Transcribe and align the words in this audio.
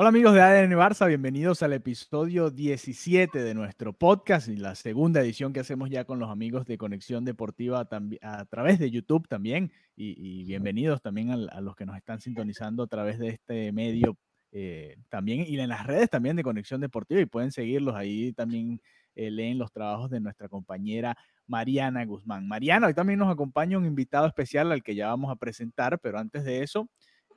Hola 0.00 0.10
amigos 0.10 0.32
de 0.32 0.40
ADN 0.40 0.76
Barça, 0.76 1.08
bienvenidos 1.08 1.60
al 1.64 1.72
episodio 1.72 2.52
17 2.52 3.42
de 3.42 3.52
nuestro 3.52 3.92
podcast 3.92 4.46
y 4.46 4.54
la 4.54 4.76
segunda 4.76 5.20
edición 5.20 5.52
que 5.52 5.58
hacemos 5.58 5.90
ya 5.90 6.04
con 6.04 6.20
los 6.20 6.30
amigos 6.30 6.66
de 6.66 6.78
Conexión 6.78 7.24
Deportiva 7.24 7.80
a 8.22 8.44
través 8.44 8.78
de 8.78 8.92
YouTube 8.92 9.26
también. 9.26 9.72
Y, 9.96 10.44
bienvenidos 10.44 11.02
también 11.02 11.32
a, 11.32 11.60
los 11.60 11.74
que 11.74 11.84
nos 11.84 11.96
están 11.96 12.20
sintonizando 12.20 12.84
a 12.84 12.86
través 12.86 13.18
de 13.18 13.30
este 13.30 13.72
medio 13.72 14.16
eh, 14.52 14.98
también 15.08 15.44
y 15.48 15.58
en 15.58 15.68
las 15.68 15.84
redes 15.84 16.08
también 16.08 16.36
de 16.36 16.44
Conexión 16.44 16.80
Deportiva. 16.80 17.20
Y 17.20 17.26
pueden 17.26 17.50
seguirlos 17.50 17.96
ahí 17.96 18.32
también 18.34 18.80
eh, 19.16 19.32
leen 19.32 19.58
los 19.58 19.72
trabajos 19.72 20.10
de 20.10 20.20
nuestra 20.20 20.48
compañera 20.48 21.16
Mariana 21.48 22.04
Guzmán. 22.04 22.46
Mariana, 22.46 22.86
hoy 22.86 22.94
también 22.94 23.18
nos 23.18 23.32
acompaña 23.32 23.76
un 23.76 23.84
invitado 23.84 24.28
especial 24.28 24.70
al 24.70 24.84
que 24.84 24.94
ya 24.94 25.08
vamos 25.08 25.32
a 25.32 25.34
presentar, 25.34 25.98
pero 25.98 26.20
antes 26.20 26.44
de 26.44 26.62
eso 26.62 26.88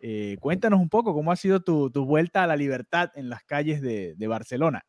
eh, 0.01 0.37
cuéntanos 0.39 0.79
un 0.79 0.89
poco 0.89 1.13
cómo 1.13 1.31
ha 1.31 1.35
sido 1.35 1.61
tu, 1.61 1.89
vuelta 2.05 2.43
a 2.43 2.47
la 2.47 2.55
libertad 2.55 3.11
en 3.15 3.29
las 3.29 3.43
calles 3.43 3.81
de 3.81 4.27
Barcelona. 4.27 4.83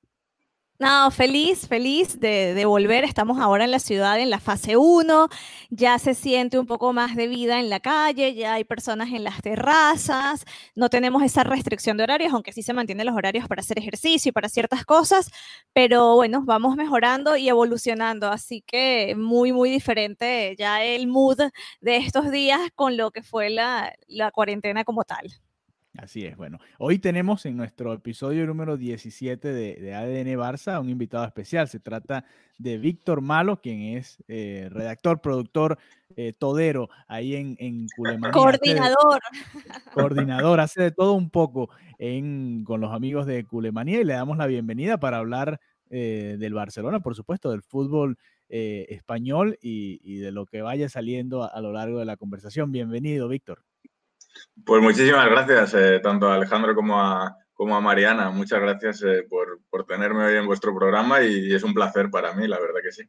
No, 0.82 1.12
feliz, 1.12 1.68
feliz 1.68 2.18
de, 2.18 2.64
volver. 2.64 3.04
Estamos 3.04 3.38
ahora 3.38 3.62
en 3.62 3.70
la 3.70 3.78
ciudad 3.78 4.18
en 4.18 4.30
la 4.30 4.40
fase 4.40 4.76
1. 4.76 5.28
Ya 5.70 5.96
se 6.00 6.12
siente 6.12 6.58
un 6.58 6.66
poco 6.66 6.92
más 6.92 7.14
de 7.14 7.28
vida 7.28 7.60
en 7.60 7.70
la 7.70 7.78
calle, 7.78 8.34
ya 8.34 8.54
hay 8.54 8.64
personas 8.64 9.10
en 9.12 9.22
las 9.22 9.40
terrazas. 9.42 10.44
No 10.74 10.88
tenemos 10.88 11.22
esa 11.22 11.44
restricción 11.44 11.96
de 11.96 12.02
horarios, 12.02 12.32
aunque 12.32 12.52
sí 12.52 12.64
se 12.64 12.72
mantienen 12.72 13.06
los 13.06 13.14
horarios 13.14 13.46
para 13.46 13.60
hacer 13.60 13.78
ejercicio 13.78 14.30
y 14.30 14.32
para 14.32 14.48
ciertas 14.48 14.84
cosas. 14.84 15.30
Pero 15.72 16.16
bueno, 16.16 16.42
vamos 16.44 16.74
mejorando 16.74 17.36
y 17.36 17.48
evolucionando. 17.48 18.28
Así 18.28 18.60
que 18.66 19.14
muy, 19.16 19.52
muy 19.52 19.70
diferente 19.70 20.56
ya 20.58 20.82
el 20.82 21.06
mood 21.06 21.38
de 21.80 21.96
estos 21.98 22.32
días 22.32 22.60
con 22.74 22.96
lo 22.96 23.12
que 23.12 23.22
fue 23.22 23.50
la, 23.50 23.92
la 24.08 24.32
cuarentena 24.32 24.82
como 24.82 25.04
tal. 25.04 25.32
Así 25.98 26.24
es, 26.24 26.38
bueno. 26.38 26.58
Hoy 26.78 26.98
tenemos 26.98 27.44
en 27.44 27.54
nuestro 27.54 27.92
episodio 27.92 28.46
número 28.46 28.78
17 28.78 29.52
de, 29.52 29.94
ADN 29.94 30.38
Barça 30.38 30.80
un 30.80 30.88
invitado 30.88 31.26
especial. 31.26 31.68
Se 31.68 31.80
trata 31.80 32.24
de 32.56 32.78
Víctor 32.78 33.20
Malo, 33.20 33.60
quien 33.60 33.98
es 33.98 34.16
eh, 34.26 34.68
redactor, 34.70 35.20
productor, 35.20 35.78
eh, 36.16 36.32
todero 36.32 36.88
ahí 37.08 37.36
en, 37.36 37.56
en 37.58 37.88
Coordinador. 38.32 39.20
coordinador, 39.92 40.60
hace 40.60 40.82
de 40.82 40.90
todo 40.92 41.12
un 41.12 41.28
poco 41.28 41.68
con 42.64 42.80
los 42.80 42.92
amigos 42.92 43.26
de 43.26 43.44
Culemanía 43.44 44.00
y 44.00 44.04
le 44.04 44.14
damos 44.14 44.38
la 44.38 44.46
bienvenida 44.46 44.98
para 44.98 45.18
hablar 45.18 45.60
eh, 45.90 46.36
del 46.38 46.54
Barcelona, 46.54 47.00
por 47.00 47.14
supuesto, 47.14 47.50
del 47.50 47.62
fútbol 47.62 48.18
español 48.48 49.58
y, 49.62 50.18
de 50.18 50.30
lo 50.30 50.44
que 50.44 50.60
vaya 50.60 50.86
saliendo 50.90 51.50
a 51.50 51.60
lo 51.62 51.72
largo 51.72 51.98
de 51.98 52.04
la 52.04 52.18
conversación. 52.18 52.70
Bienvenido, 52.70 53.26
Víctor. 53.26 53.62
Pues 54.64 54.82
muchísimas 54.82 55.28
gracias, 55.28 55.74
eh, 55.74 56.00
tanto 56.00 56.28
a 56.28 56.34
Alejandro 56.34 56.74
como 56.74 57.00
a, 57.00 57.36
como 57.52 57.76
a 57.76 57.80
Mariana. 57.80 58.30
Muchas 58.30 58.60
gracias 58.60 59.02
eh, 59.02 59.26
por, 59.28 59.86
tenerme 59.86 60.24
hoy 60.24 60.36
en 60.36 60.46
vuestro 60.46 60.74
programa 60.74 61.22
y, 61.22 61.52
es 61.52 61.62
un 61.62 61.74
placer 61.74 62.10
para 62.10 62.34
mí, 62.34 62.46
la 62.46 62.60
verdad 62.60 62.80
que 62.82 62.92
sí. 62.92 63.02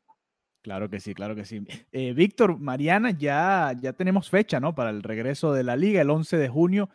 Claro 0.61 0.89
que 0.89 0.99
sí, 0.99 1.13
claro 1.13 1.35
que 1.35 1.45
sí. 1.45 1.65
Eh, 1.91 2.13
Víctor, 2.13 2.57
Mariana, 2.57 3.11
ya, 3.11 3.73
ya 3.79 3.93
tenemos 3.93 4.29
fecha, 4.29 4.59
¿no? 4.59 4.73
Para 4.73 4.91
el 4.91 5.03
regreso 5.03 5.51
de 5.51 5.63
la 5.63 5.75
liga, 5.75 6.01
el 6.01 6.09
11 6.09 6.37
de 6.37 6.49
junio 6.49 6.89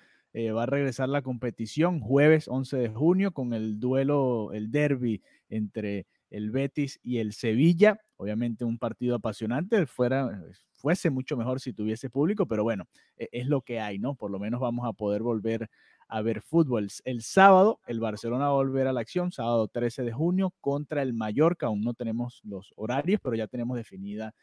va 0.55 0.63
a 0.63 0.67
regresar 0.67 1.09
la 1.09 1.23
competición, 1.23 1.99
jueves 1.99 2.47
11 2.47 2.77
de 2.77 2.89
junio, 2.91 3.33
con 3.33 3.55
el 3.55 3.81
duelo, 3.81 4.53
el 4.53 4.71
derby 4.71 5.21
entre 5.49 6.07
el 6.31 6.53
Betis 6.53 7.01
y 7.03 7.19
el 7.19 7.33
Sevilla. 7.33 7.99
Obviamente 8.19 8.65
un 8.65 8.79
partido 8.79 9.17
apasionante, 9.17 9.87
fuera, 9.87 10.43
fuese 10.73 11.09
mucho 11.09 11.37
mejor 11.37 11.61
si 11.61 11.73
tuviese 11.73 12.11
público, 12.11 12.47
pero 12.47 12.65
bueno, 12.65 12.85
e, 13.17 13.29
es 13.33 13.47
lo 13.47 13.63
que 13.63 13.81
hay, 13.81 13.99
¿no? 13.99 14.15
Por 14.15 14.31
lo 14.31 14.39
menos 14.39 14.61
vamos 14.61 14.87
a 14.87 14.93
poder 14.93 15.23
volver 15.23 15.71
a 16.09 16.21
ver 16.21 16.43
fútbol. 16.43 16.89
El 17.05 17.23
sábado, 17.23 17.81
el 17.87 18.01
Barcelona 18.01 18.47
va 18.47 18.51
a 18.51 18.65
volver 18.65 18.87
a 18.87 18.93
la 18.93 19.01
acción, 19.01 19.31
sábado 19.31 19.69
13 19.69 20.03
de 20.03 20.13
junio, 20.13 20.53
contra 20.61 21.03
el 21.03 21.15
Mallorca. 21.15 21.67
Aún 21.67 21.83
no 21.83 21.95
tenemos 21.95 22.41
los 22.45 22.73
horarios, 22.77 23.21
pero 23.23 23.37
ya 23.37 23.47
tenemos 23.47 23.77
definida 23.77 24.35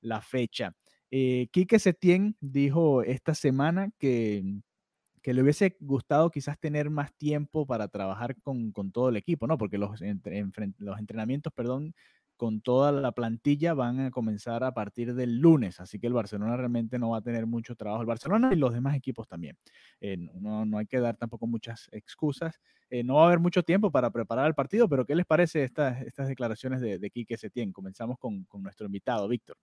la 0.00 0.20
fecha. 0.20 0.74
Eh, 1.10 1.48
Quique 1.52 1.78
Setién 1.78 2.36
dijo 2.40 3.02
esta 3.02 3.34
semana 3.34 3.90
que, 3.98 4.42
que, 5.22 5.34
le 5.34 5.42
hubiese 5.42 5.76
gustado 5.80 6.30
quizás 6.30 6.58
tener 6.58 6.90
más 6.90 7.12
tiempo 7.14 7.66
para 7.66 7.88
trabajar 7.88 8.34
con, 8.42 8.72
con 8.72 8.92
todo 8.92 9.10
el 9.10 9.16
equipo, 9.16 9.46
¿no? 9.46 9.58
Porque 9.58 9.78
los, 9.78 10.00
entre, 10.02 10.44
los 10.78 10.98
entrenamientos, 10.98 11.52
perdón, 11.52 11.94
con 12.42 12.60
toda 12.60 12.90
la 12.90 13.12
plantilla 13.12 13.72
van 13.72 14.00
a 14.00 14.10
comenzar 14.10 14.64
a 14.64 14.74
partir 14.74 15.14
del 15.14 15.38
lunes, 15.38 15.78
así 15.78 16.00
que 16.00 16.08
el 16.08 16.12
Barcelona 16.12 16.56
realmente 16.56 16.98
no 16.98 17.10
va 17.10 17.18
a 17.18 17.22
tener 17.22 17.46
mucho 17.46 17.76
trabajo. 17.76 18.00
El 18.00 18.08
Barcelona 18.08 18.50
y 18.52 18.56
los 18.56 18.74
demás 18.74 18.96
equipos 18.96 19.28
también. 19.28 19.56
Eh, 20.00 20.16
no, 20.16 20.64
no, 20.64 20.78
hay 20.78 20.86
que 20.86 20.98
dar 20.98 21.16
tampoco 21.16 21.46
muchas 21.46 21.88
excusas. 21.92 22.60
Eh, 22.90 23.04
no 23.04 23.14
va 23.14 23.22
a 23.22 23.26
haber 23.26 23.38
mucho 23.38 23.62
tiempo 23.62 23.92
para 23.92 24.10
preparar 24.10 24.48
el 24.48 24.56
partido, 24.56 24.88
pero 24.88 25.06
¿qué 25.06 25.14
les 25.14 25.24
parece 25.24 25.62
estas, 25.62 26.02
estas 26.02 26.26
declaraciones 26.26 26.80
de, 26.80 26.98
de 26.98 27.10
Quique 27.10 27.36
Setién? 27.36 27.72
Comenzamos 27.72 28.18
con, 28.18 28.42
con 28.46 28.60
nuestro 28.60 28.86
invitado, 28.86 29.28
Víctor. 29.28 29.56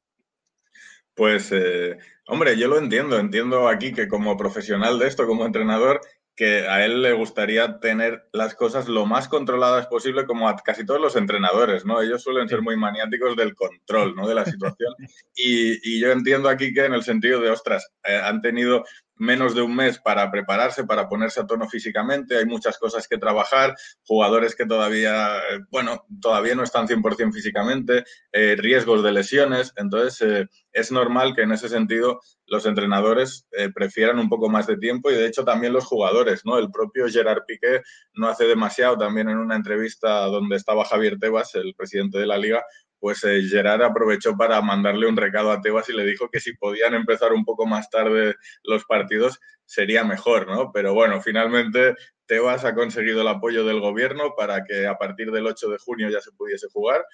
Pues, 1.13 1.51
eh, 1.51 1.97
hombre, 2.27 2.57
yo 2.57 2.69
lo 2.69 2.77
entiendo. 2.77 3.19
Entiendo 3.19 3.67
aquí 3.67 3.91
que 3.91 4.07
como 4.07 4.37
profesional 4.37 4.99
de 4.99 5.07
esto, 5.07 5.27
como 5.27 5.45
entrenador, 5.45 5.99
que 6.39 6.69
a 6.69 6.85
él 6.85 7.01
le 7.01 7.11
gustaría 7.11 7.81
tener 7.81 8.29
las 8.31 8.55
cosas 8.55 8.87
lo 8.87 9.05
más 9.05 9.27
controladas 9.27 9.87
posible, 9.87 10.25
como 10.25 10.47
a 10.47 10.55
casi 10.55 10.85
todos 10.85 11.01
los 11.01 11.17
entrenadores, 11.17 11.83
¿no? 11.85 12.01
Ellos 12.01 12.23
suelen 12.23 12.47
ser 12.47 12.61
muy 12.61 12.77
maniáticos 12.77 13.35
del 13.35 13.53
control, 13.55 14.15
¿no? 14.15 14.25
De 14.25 14.35
la 14.35 14.45
situación. 14.77 14.93
Y, 15.35 15.99
yo 15.99 16.13
entiendo 16.13 16.47
aquí 16.47 16.73
que 16.73 16.85
en 16.85 16.93
el 16.93 17.03
sentido 17.03 17.41
de, 17.41 17.49
ostras, 17.49 17.91
eh, 18.05 18.21
han 18.23 18.41
tenido 18.41 18.85
menos 19.19 19.53
de 19.53 19.61
un 19.61 19.75
mes 19.75 19.99
para 19.99 20.31
prepararse, 20.31 20.85
para 20.85 21.07
ponerse 21.07 21.41
a 21.41 21.45
tono 21.45 21.67
físicamente, 21.67 22.37
hay 22.37 22.45
muchas 22.45 22.77
cosas 22.77 23.07
que 23.07 23.17
trabajar, 23.17 23.75
jugadores 24.03 24.55
que 24.55 24.65
todavía, 24.65 25.37
eh, 25.37 25.59
bueno, 25.69 26.05
todavía 26.21 26.55
no 26.55 26.63
están 26.63 26.87
100% 26.87 27.33
físicamente, 27.33 28.05
eh, 28.31 28.55
riesgos 28.57 29.03
de 29.03 29.11
lesiones, 29.11 29.73
entonces 29.75 30.21
eh, 30.21 30.47
es 30.71 30.91
normal 30.91 31.35
que 31.35 31.41
en 31.41 31.51
ese 31.51 31.67
sentido 31.67 32.21
los 32.45 32.65
entrenadores 32.65 33.45
prefieran 33.75 34.17
un 34.17 34.27
poco 34.27 34.49
más 34.49 34.65
de 34.65 34.77
tiempo 34.77 35.11
y 35.11 35.13
de 35.13 35.27
hecho 35.27 35.45
también 35.45 35.71
los 35.71 35.85
jugadores, 35.85 36.45
¿no? 36.45 36.57
El 36.57 36.71
propio 36.71 37.07
Gerard 37.07 37.43
Piqué 37.45 37.81
no 38.13 38.27
hace 38.27 38.45
demasiado, 38.45 38.97
también 38.97 39.29
en 39.29 39.37
una 39.37 39.55
entrevista 39.55 40.21
donde 40.25 40.55
estaba 40.55 40.83
Javier 40.83 41.19
Tebas, 41.19 41.53
el 41.53 41.75
presidente 41.75 42.17
de 42.17 42.25
la 42.25 42.39
liga, 42.39 42.63
pues 42.99 43.23
eh, 43.23 43.41
Gerard 43.49 43.81
aprovechó 43.81 44.35
para 44.35 44.61
mandarle 44.61 45.07
un 45.07 45.17
recado 45.17 45.51
a 45.51 45.61
Tebas 45.61 45.89
y 45.89 45.93
le 45.93 46.05
dijo 46.05 46.29
que 46.29 46.39
si 46.39 46.53
podían 46.53 46.93
empezar 46.93 47.33
un 47.33 47.45
poco 47.45 47.65
más 47.65 47.89
tarde 47.89 48.35
los 48.63 48.85
partidos 48.85 49.39
sería 49.65 50.03
mejor, 50.03 50.47
¿no? 50.47 50.71
Pero 50.71 50.93
bueno, 50.93 51.21
finalmente 51.21 51.95
Tebas 52.25 52.65
ha 52.65 52.75
conseguido 52.75 53.21
el 53.21 53.27
apoyo 53.27 53.63
del 53.63 53.79
gobierno 53.79 54.33
para 54.35 54.63
que 54.63 54.87
a 54.87 54.97
partir 54.97 55.31
del 55.31 55.45
8 55.45 55.69
de 55.69 55.77
junio 55.77 56.09
ya 56.09 56.21
se 56.21 56.31
pudiese 56.31 56.67
jugar. 56.71 57.05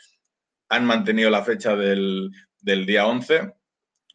Han 0.69 0.85
mantenido 0.85 1.29
la 1.29 1.43
fecha 1.43 1.75
del, 1.75 2.31
día 2.61 3.07
11 3.07 3.53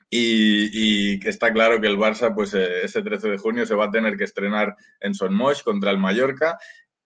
y, 0.09 1.21
que 1.21 1.29
está 1.29 1.53
claro 1.53 1.81
que 1.81 1.87
el 1.87 1.97
Barça, 1.97 2.35
pues 2.35 2.53
eh, 2.55 2.85
ese 2.85 3.03
13 3.03 3.29
de 3.29 3.39
junio 3.39 3.65
se 3.65 3.75
va 3.75 3.87
a 3.87 3.91
tener 3.91 4.17
que 4.17 4.25
estrenar 4.25 4.75
en 5.01 5.15
Son 5.15 5.39
contra 5.65 5.91
el 5.91 5.99
Mallorca 5.99 6.59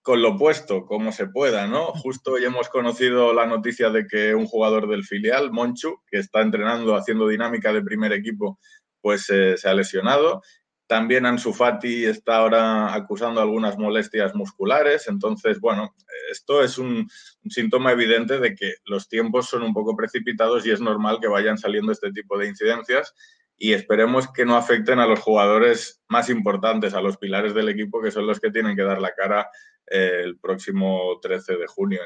con 0.04 0.20
lo 0.20 0.36
puesto, 0.36 0.84
como 0.84 1.12
se 1.12 1.28
pueda, 1.28 1.66
¿no? 1.66 1.86
Justo 1.86 2.32
hoy 2.32 2.44
hemos 2.44 2.68
conocido 2.68 3.32
la 3.32 3.46
noticia 3.46 3.88
de 3.88 4.06
que 4.06 4.34
un 4.34 4.44
jugador 4.44 4.86
del 4.86 5.02
filial, 5.02 5.50
Monchu, 5.50 6.02
que 6.06 6.18
está 6.18 6.42
entrenando, 6.42 6.94
haciendo 6.94 7.26
dinámica 7.26 7.72
de 7.72 7.82
primer 7.82 8.12
equipo, 8.12 8.60
pues 9.00 9.30
eh, 9.30 9.56
se 9.56 9.66
ha 9.66 9.72
lesionado. 9.72 10.42
También 10.86 11.24
Ansu 11.24 11.54
Fati 11.54 12.04
está 12.04 12.36
ahora 12.36 12.92
acusando 12.92 13.40
algunas 13.40 13.78
molestias 13.78 14.34
musculares. 14.34 15.08
Entonces, 15.08 15.58
bueno, 15.58 15.94
esto 16.30 16.62
es 16.62 16.76
un, 16.76 17.08
un, 17.42 17.50
síntoma 17.50 17.92
evidente 17.92 18.38
de 18.38 18.54
que 18.54 18.74
los 18.84 19.08
tiempos 19.08 19.46
son 19.48 19.62
un 19.62 19.72
poco 19.72 19.96
precipitados 19.96 20.66
y 20.66 20.70
es 20.70 20.82
normal 20.82 21.18
que 21.18 21.28
vayan 21.28 21.56
saliendo 21.56 21.92
este 21.92 22.12
tipo 22.12 22.36
de 22.36 22.48
incidencias 22.48 23.14
y 23.56 23.72
esperemos 23.72 24.30
que 24.32 24.44
no 24.44 24.56
afecten 24.56 24.98
a 24.98 25.06
los 25.06 25.20
jugadores 25.20 26.02
más 26.08 26.28
importantes, 26.28 26.94
a 26.94 27.00
los 27.00 27.16
pilares 27.16 27.54
del 27.54 27.68
equipo, 27.68 28.02
que 28.02 28.10
son 28.10 28.26
los 28.26 28.40
que 28.40 28.50
tienen 28.50 28.76
que 28.76 28.82
dar 28.82 29.00
la 29.00 29.12
cara 29.14 29.48
el 29.86 30.38
próximo 30.38 31.18
13 31.20 31.56
de 31.56 31.66
junio 31.66 32.00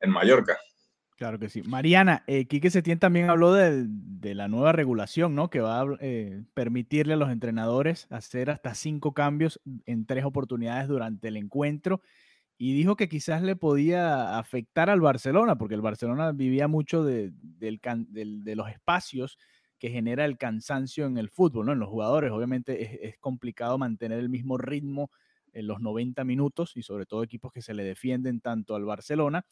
en, 0.00 0.10
Mallorca. 0.10 0.56
Claro 1.16 1.38
que 1.38 1.48
sí. 1.48 1.62
Mariana, 1.62 2.24
eh, 2.26 2.46
Quique 2.46 2.70
Setién 2.70 2.98
también 2.98 3.30
habló 3.30 3.52
de, 3.52 3.86
la 4.34 4.48
nueva 4.48 4.72
regulación, 4.72 5.34
¿no? 5.34 5.48
Que 5.48 5.60
va 5.60 5.80
a 5.80 5.86
eh, 6.00 6.42
permitirle 6.54 7.14
a 7.14 7.16
los 7.16 7.30
entrenadores 7.30 8.06
hacer 8.10 8.50
hasta 8.50 8.74
cinco 8.74 9.14
cambios 9.14 9.60
en 9.86 10.06
tres 10.06 10.24
oportunidades 10.24 10.88
durante 10.88 11.28
el 11.28 11.36
encuentro. 11.36 12.02
Y 12.56 12.74
dijo 12.74 12.96
que 12.96 13.08
quizás 13.08 13.42
le 13.42 13.56
podía 13.56 14.38
afectar 14.38 14.88
al 14.90 15.00
Barcelona, 15.00 15.56
porque 15.56 15.74
el 15.74 15.80
Barcelona 15.80 16.32
vivía 16.32 16.68
mucho 16.68 17.02
de, 17.02 17.32
los 18.54 18.68
espacios 18.70 19.38
que 19.78 19.90
genera 19.90 20.24
el 20.24 20.38
cansancio 20.38 21.06
en 21.06 21.18
el 21.18 21.28
fútbol, 21.28 21.66
¿no? 21.66 21.72
En 21.72 21.78
los 21.78 21.88
jugadores, 21.88 22.30
obviamente 22.32 23.08
es, 23.08 23.18
complicado 23.18 23.78
mantener 23.78 24.18
el 24.18 24.28
mismo 24.28 24.58
ritmo 24.58 25.10
en 25.52 25.66
los 25.66 25.80
90 25.80 26.24
minutos 26.24 26.76
y 26.76 26.82
sobre 26.82 27.06
todo 27.06 27.22
equipos 27.22 27.52
que 27.52 27.62
se 27.62 27.74
le 27.74 27.84
defienden 27.84 28.40
tanto 28.40 28.74
al 28.74 28.84
Barcelona. 28.84 29.44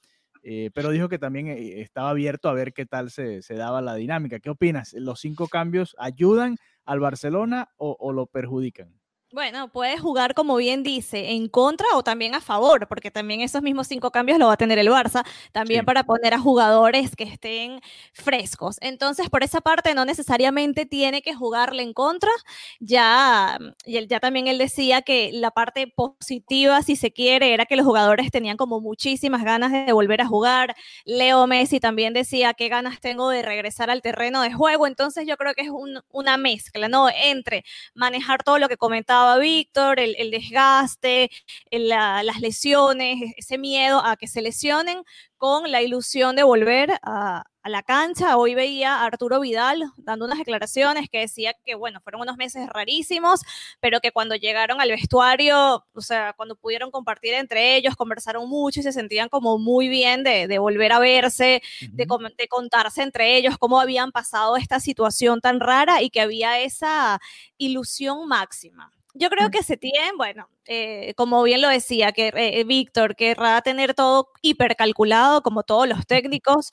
Eh, 0.42 0.70
pero 0.74 0.90
dijo 0.90 1.08
que 1.08 1.18
también 1.18 1.46
eh, 1.48 1.80
estaba 1.80 2.10
abierto 2.10 2.48
a 2.48 2.54
ver 2.54 2.72
qué 2.72 2.86
tal 2.86 3.10
se, 3.10 3.42
daba 3.50 3.80
la 3.80 3.94
dinámica. 3.94 4.40
¿Qué 4.40 4.50
opinas? 4.50 4.92
¿Los 4.94 5.20
cinco 5.20 5.48
cambios 5.48 5.94
ayudan 5.98 6.56
al 6.84 7.00
Barcelona 7.00 7.70
o 7.76 8.12
lo 8.12 8.26
perjudican? 8.26 9.01
Bueno, 9.34 9.68
puede 9.72 9.96
jugar, 9.96 10.34
como 10.34 10.56
bien 10.56 10.82
dice, 10.82 11.30
en 11.30 11.48
contra 11.48 11.86
o 11.94 12.02
también 12.02 12.34
a 12.34 12.42
favor, 12.42 12.86
porque 12.86 13.10
también 13.10 13.40
esos 13.40 13.62
mismos 13.62 13.86
cinco 13.86 14.10
cambios 14.10 14.38
lo 14.38 14.48
va 14.48 14.52
a 14.52 14.56
tener 14.58 14.78
el 14.78 14.88
Barça, 14.88 15.24
también 15.52 15.86
para 15.86 16.04
poner 16.04 16.34
a 16.34 16.38
jugadores 16.38 17.16
que 17.16 17.24
estén 17.24 17.80
frescos. 18.12 18.76
Entonces, 18.82 19.30
por 19.30 19.42
esa 19.42 19.62
parte, 19.62 19.94
no 19.94 20.04
necesariamente 20.04 20.84
tiene 20.84 21.22
que 21.22 21.32
jugarle 21.34 21.82
en 21.82 21.94
contra. 21.94 22.30
Ya, 22.78 23.58
y 23.86 23.96
él, 23.96 24.06
ya 24.06 24.20
también 24.20 24.48
él 24.48 24.58
decía 24.58 25.00
que 25.00 25.30
la 25.32 25.50
parte 25.50 25.86
positiva, 25.86 26.82
si 26.82 26.94
se 26.94 27.10
quiere, 27.10 27.54
era 27.54 27.64
que 27.64 27.76
los 27.76 27.86
jugadores 27.86 28.30
tenían 28.30 28.58
como 28.58 28.82
muchísimas 28.82 29.44
ganas 29.44 29.72
de 29.72 29.92
volver 29.94 30.20
a 30.20 30.26
jugar. 30.26 30.76
Leo 31.06 31.46
Messi 31.46 31.80
también 31.80 32.12
decía 32.12 32.52
qué 32.52 32.68
ganas 32.68 33.00
tengo 33.00 33.30
de 33.30 33.40
regresar 33.40 33.88
al 33.88 34.02
terreno 34.02 34.42
de 34.42 34.52
juego. 34.52 34.86
Entonces, 34.86 35.26
yo 35.26 35.38
creo 35.38 35.54
que 35.54 35.62
es 35.62 35.70
una 36.10 36.36
mezcla, 36.36 36.88
¿no? 36.90 37.08
Entre 37.08 37.64
manejar 37.94 38.42
todo 38.42 38.58
lo 38.58 38.68
que 38.68 38.76
comentaba 38.76 39.21
Víctor, 39.38 40.00
el, 40.00 40.30
desgaste, 40.30 41.30
las 41.70 42.40
lesiones, 42.40 43.22
e, 43.22 43.34
ese 43.36 43.58
miedo 43.58 44.04
a 44.04 44.16
que 44.16 44.28
se 44.28 44.42
lesionen, 44.42 45.02
con 45.42 45.72
la 45.72 45.82
ilusión 45.82 46.36
de 46.36 46.44
volver 46.44 46.92
a, 47.02 47.42
la 47.64 47.82
cancha. 47.82 48.36
Hoy 48.36 48.54
veía 48.54 48.98
a 48.98 49.06
Arturo 49.06 49.40
Vidal 49.40 49.82
dando 49.96 50.24
unas 50.24 50.38
declaraciones 50.38 51.08
que 51.10 51.18
decía 51.18 51.52
que, 51.64 51.74
bueno, 51.74 52.00
fueron 52.00 52.20
unos 52.22 52.36
meses 52.36 52.68
rarísimos, 52.68 53.40
pero 53.80 54.00
que 54.00 54.12
cuando 54.12 54.36
llegaron 54.36 54.80
al 54.80 54.90
vestuario, 54.90 55.84
o 55.92 56.00
sea, 56.00 56.32
cuando 56.34 56.54
pudieron 56.54 56.92
compartir 56.92 57.34
entre 57.34 57.74
ellos, 57.74 57.96
conversaron 57.96 58.48
mucho 58.48 58.78
y 58.78 58.82
se 58.84 58.92
sentían 58.92 59.28
como 59.28 59.58
muy 59.58 59.88
bien 59.88 60.22
de, 60.22 60.58
volver 60.58 60.92
a 60.92 61.00
verse, 61.00 61.60
de, 61.90 62.06
de, 62.38 62.48
contarse 62.48 63.02
entre 63.02 63.36
ellos 63.36 63.58
cómo 63.58 63.80
habían 63.80 64.12
pasado 64.12 64.56
esta 64.56 64.78
situación 64.78 65.40
tan 65.40 65.58
rara 65.58 66.02
y 66.02 66.10
que 66.10 66.20
había 66.20 66.60
esa 66.60 67.20
ilusión 67.58 68.28
máxima. 68.28 68.92
Yo 69.14 69.28
creo 69.28 69.50
que 69.50 69.62
Setién, 69.62 70.16
bueno, 70.16 70.48
eh, 70.64 71.12
como 71.16 71.42
bien 71.42 71.60
lo 71.60 71.68
decía, 71.68 72.12
que 72.12 72.32
eh, 72.34 72.64
Víctor 72.64 73.14
querrá 73.14 73.60
tener 73.60 73.92
todo 73.94 74.30
hipercalculado, 74.40 75.42
como 75.42 75.64
todos 75.64 75.86
los 75.86 76.06
técnicos, 76.06 76.70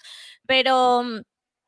pero 0.48 1.04
mm, 1.04 1.20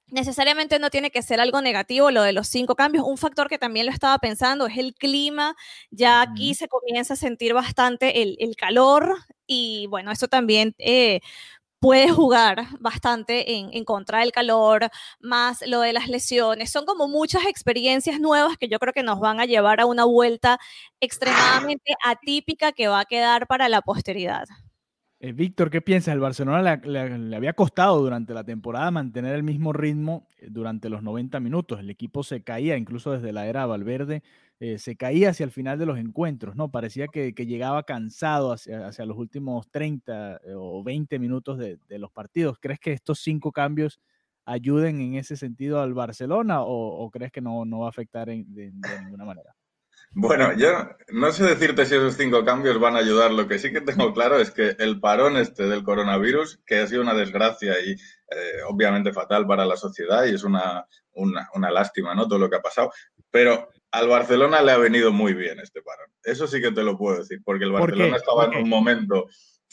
necesariamente 0.07 0.79
no 0.79 0.89
tiene 0.91 1.11
que 1.11 1.23
ser 1.23 1.41
algo 1.41 1.61
negativo 1.61 2.11
lo 2.11 2.23
de 2.23 2.33
los 2.33 2.47
cinco 2.47 2.75
cambios. 2.75 3.05
Un 3.05 3.17
factor 3.17 3.49
que 3.49 3.57
también 3.59 3.85
lo 3.87 3.91
estaba 3.93 4.17
pensando 4.19 4.67
es 4.67 4.77
el 4.77 4.93
clima. 4.95 5.55
Ya 5.91 6.21
aquí 6.21 6.55
se 6.55 6.67
comienza 6.69 7.15
a 7.15 7.17
sentir 7.17 7.53
bastante 7.53 8.21
el, 8.23 8.37
el 8.39 8.55
calor 8.55 9.15
y 9.47 9.87
bueno, 9.89 10.11
eso 10.11 10.27
también 10.29 10.75
eh, 10.79 11.21
puede 11.81 12.11
jugar 12.11 12.67
bastante 12.79 13.55
en, 13.55 13.83
contra 13.83 14.19
del 14.19 14.31
calor, 14.31 14.89
más 15.19 15.63
lo 15.67 15.81
de 15.81 15.93
las 15.93 16.07
lesiones. 16.07 16.69
Son 16.69 16.85
como 16.85 17.07
muchas 17.09 17.45
experiencias 17.47 18.19
nuevas 18.19 18.55
que 18.57 18.69
yo 18.69 18.79
creo 18.79 18.93
que 18.93 19.03
nos 19.03 19.19
van 19.19 19.39
a 19.41 19.45
llevar 19.45 19.81
a 19.81 19.87
una 19.87 20.05
vuelta 20.05 20.59
extremadamente 21.01 21.95
atípica 22.05 22.71
que 22.71 22.87
va 22.87 23.01
a 23.01 23.05
quedar 23.05 23.47
para 23.47 23.67
la 23.67 23.81
posteridad. 23.81 24.45
Eh, 25.19 25.33
Víctor, 25.33 25.69
¿qué 25.71 25.81
piensas? 25.81 26.13
El 26.13 26.19
Barcelona 26.19 26.77
le, 26.83 27.35
había 27.35 27.53
costado 27.53 27.99
durante 27.99 28.33
la 28.33 28.43
temporada 28.43 28.89
mantener 28.91 29.35
el 29.35 29.43
mismo 29.43 29.73
ritmo 29.73 30.27
eh, 30.37 30.47
durante 30.49 30.87
los 30.89 31.01
90 31.03 31.39
minutos. 31.39 31.79
El 31.79 31.89
equipo 31.89 32.23
se 32.23 32.43
caía, 32.43 32.77
incluso 32.77 33.11
desde 33.11 33.33
la 33.33 33.47
era 33.47 33.65
Valverde, 33.65 34.23
eh, 34.61 34.77
se 34.77 34.95
caía 34.95 35.31
hacia 35.31 35.43
el 35.43 35.51
final 35.51 35.77
de 35.77 35.85
los 35.85 35.97
encuentros, 35.97 36.55
¿no? 36.55 36.71
Parecía 36.71 37.07
que, 37.07 37.33
llegaba 37.33 37.83
cansado 37.83 38.53
hacia, 38.53 38.87
hacia, 38.87 39.05
los 39.05 39.17
últimos 39.17 39.67
30 39.71 40.39
o 40.55 40.83
20 40.83 41.19
minutos 41.19 41.57
de, 41.57 41.79
los 41.97 42.11
partidos. 42.11 42.57
¿Crees 42.61 42.79
que 42.79 42.93
estos 42.93 43.19
cinco 43.19 43.51
cambios 43.51 43.99
ayuden 44.45 45.01
en 45.01 45.15
ese 45.15 45.35
sentido 45.35 45.81
al 45.81 45.93
Barcelona 45.93 46.61
o, 46.61 47.09
crees 47.11 47.31
que 47.31 47.41
no, 47.41 47.67
va 47.79 47.87
a 47.87 47.89
afectar 47.89 48.27
de 48.27 48.71
ninguna 48.71 49.25
manera? 49.25 49.53
Bueno, 50.13 50.51
yo 50.57 50.89
no 51.13 51.31
sé 51.31 51.45
decirte 51.45 51.85
si 51.85 51.95
esos 51.95 52.15
cinco 52.15 52.43
cambios 52.43 52.77
van 52.79 52.95
a 52.95 52.99
ayudar. 52.99 53.31
Lo 53.31 53.47
que 53.47 53.59
sí 53.59 53.71
que 53.71 53.79
tengo 53.79 54.13
claro 54.13 54.39
es 54.39 54.51
que 54.51 54.75
el 54.79 54.99
parón 54.99 55.37
este 55.37 55.67
del 55.67 55.83
coronavirus, 55.83 56.59
que 56.65 56.79
ha 56.79 56.87
sido 56.87 57.01
una 57.01 57.13
desgracia 57.13 57.79
y 57.79 57.91
eh, 57.91 58.61
obviamente 58.67 59.13
fatal 59.13 59.47
para 59.47 59.65
la 59.65 59.77
sociedad 59.77 60.25
y 60.25 60.35
es 60.35 60.43
una, 60.43 60.85
una, 61.13 61.71
lástima, 61.71 62.13
¿no? 62.13 62.27
Todo 62.27 62.39
lo 62.39 62.49
que 62.49 62.57
ha 62.57 62.61
pasado. 62.61 62.91
Pero 63.29 63.69
al 63.91 64.07
Barcelona 64.07 64.61
le 64.61 64.71
ha 64.71 64.77
venido 64.77 65.11
muy 65.11 65.33
bien 65.33 65.59
este 65.59 65.81
parón. 65.81 66.09
Eso 66.23 66.47
sí 66.47 66.61
que 66.61 66.71
te 66.71 66.83
lo 66.83 66.97
puedo 66.97 67.19
decir, 67.19 67.41
porque 67.43 67.65
el 67.65 67.71
Barcelona 67.71 68.17
estaba 68.17 68.45
en 68.45 68.55
un 68.55 68.69
momento 68.69 69.27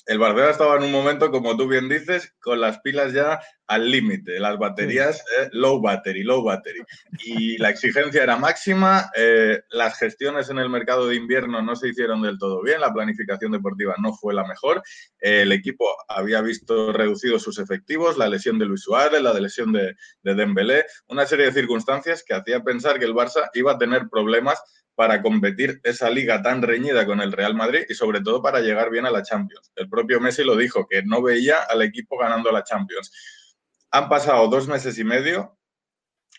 el 0.08 0.18
Barcelona 0.18 0.52
estaba 0.52 0.76
en 0.76 0.84
un 0.84 0.90
momento, 0.90 1.30
como 1.30 1.54
tú 1.54 1.68
bien 1.68 1.86
dices, 1.86 2.34
con 2.40 2.62
las 2.62 2.80
pilas 2.80 3.12
ya 3.12 3.40
al 3.66 3.90
límite, 3.90 4.40
las 4.40 4.58
baterías 4.58 5.22
eh, 5.38 5.50
low 5.52 5.82
battery, 5.82 6.22
low 6.22 6.42
battery. 6.42 6.80
Y 7.26 7.58
la 7.58 7.68
exigencia 7.68 8.22
era 8.22 8.38
máxima, 8.38 9.10
eh, 9.14 9.60
las 9.68 9.98
gestiones 9.98 10.48
en 10.48 10.58
el 10.60 10.70
mercado 10.70 11.08
de 11.08 11.16
invierno 11.16 11.60
no 11.60 11.76
se 11.76 11.88
hicieron 11.88 12.22
del 12.22 12.38
todo 12.38 12.62
bien, 12.62 12.80
la 12.80 12.94
planificación 12.94 13.52
deportiva 13.52 13.96
no 14.02 14.14
fue 14.14 14.32
la 14.32 14.46
mejor, 14.46 14.82
eh, 15.20 15.42
el 15.42 15.52
equipo 15.52 15.84
había 16.08 16.40
visto 16.40 16.90
reducidos 16.90 17.42
sus 17.42 17.58
efectivos, 17.58 18.16
la 18.16 18.30
lesión 18.30 18.58
de 18.58 18.64
Luis 18.64 18.80
Suárez, 18.80 19.20
la 19.20 19.38
lesión 19.38 19.74
de, 19.74 19.94
de 20.22 20.34
Dembélé, 20.34 20.86
una 21.08 21.26
serie 21.26 21.44
de 21.44 21.52
circunstancias 21.52 22.24
que 22.26 22.32
hacía 22.32 22.64
pensar 22.64 22.98
que 22.98 23.04
el 23.04 23.14
Barça 23.14 23.50
iba 23.52 23.72
a 23.72 23.78
tener 23.78 24.08
problemas 24.08 24.58
para 24.98 25.22
competir 25.22 25.80
esa 25.84 26.10
liga 26.10 26.42
tan 26.42 26.60
reñida 26.60 27.06
con 27.06 27.20
el 27.20 27.30
Real 27.30 27.54
Madrid 27.54 27.84
y 27.88 27.94
sobre 27.94 28.20
todo 28.20 28.42
para 28.42 28.58
llegar 28.58 28.90
bien 28.90 29.06
a 29.06 29.12
la 29.12 29.22
Champions. 29.22 29.70
El 29.76 29.88
propio 29.88 30.18
Messi 30.20 30.42
lo 30.42 30.56
dijo, 30.56 30.88
que 30.88 31.04
no 31.04 31.22
veía 31.22 31.58
al 31.70 31.82
equipo 31.82 32.18
ganando 32.18 32.50
la 32.50 32.64
Champions. 32.64 33.12
Han 33.92 34.08
pasado 34.08 34.48
dos 34.48 34.66
meses 34.66 34.98
y 34.98 35.04
medio, 35.04 35.56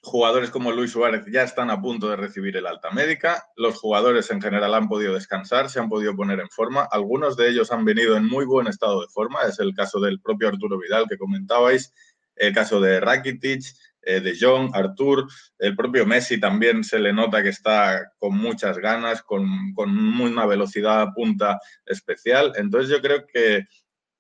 jugadores 0.02 0.50
como 0.50 0.74
Luis 0.74 0.92
Suárez 0.92 1.24
ya 1.32 1.44
están 1.44 1.70
a 1.70 1.82
punto 1.82 2.10
de 2.10 2.18
recibir 2.18 2.58
el 2.58 2.68
alta 2.68 2.92
médica, 2.92 3.46
los 3.56 3.80
jugadores 3.80 4.30
en 4.30 4.42
general 4.42 4.74
han 4.74 4.90
podido 4.90 5.14
descansar, 5.14 5.70
se 5.70 5.80
han 5.80 5.88
podido 5.88 6.14
poner 6.14 6.42
en 6.42 6.50
forma, 6.50 6.86
algunos 6.92 7.38
de 7.38 7.48
ellos 7.48 7.72
han 7.72 7.86
venido 7.86 8.18
en 8.18 8.26
muy 8.26 8.44
buen 8.44 8.68
estado 8.68 9.00
de 9.00 9.08
forma, 9.08 9.40
es 9.44 9.60
el 9.60 9.74
caso 9.74 10.02
del 10.02 10.20
propio 10.20 10.50
Arturo 10.50 10.78
Vidal 10.78 11.08
que 11.08 11.18
comentabais, 11.18 11.94
el 12.36 12.54
caso 12.54 12.82
de 12.82 13.00
Rakitic, 13.00 13.64
eh, 14.02 14.22
de 14.22 14.38
Jong, 14.40 14.72
Artur, 14.74 15.28
el 15.58 15.76
propio 15.76 16.06
Messi 16.06 16.40
también 16.40 16.84
se 16.84 17.00
le 17.00 17.12
nota 17.14 17.44
que 17.44 17.50
está 17.50 18.12
con 18.18 18.38
muchas 18.38 18.78
ganas, 18.78 19.22
con, 19.22 19.46
una 19.78 20.46
velocidad 20.46 21.02
a 21.02 21.14
punta 21.14 21.60
especial. 21.86 22.54
Entonces 22.56 22.90
yo 22.90 23.02
creo 23.02 23.26
que, 23.26 23.68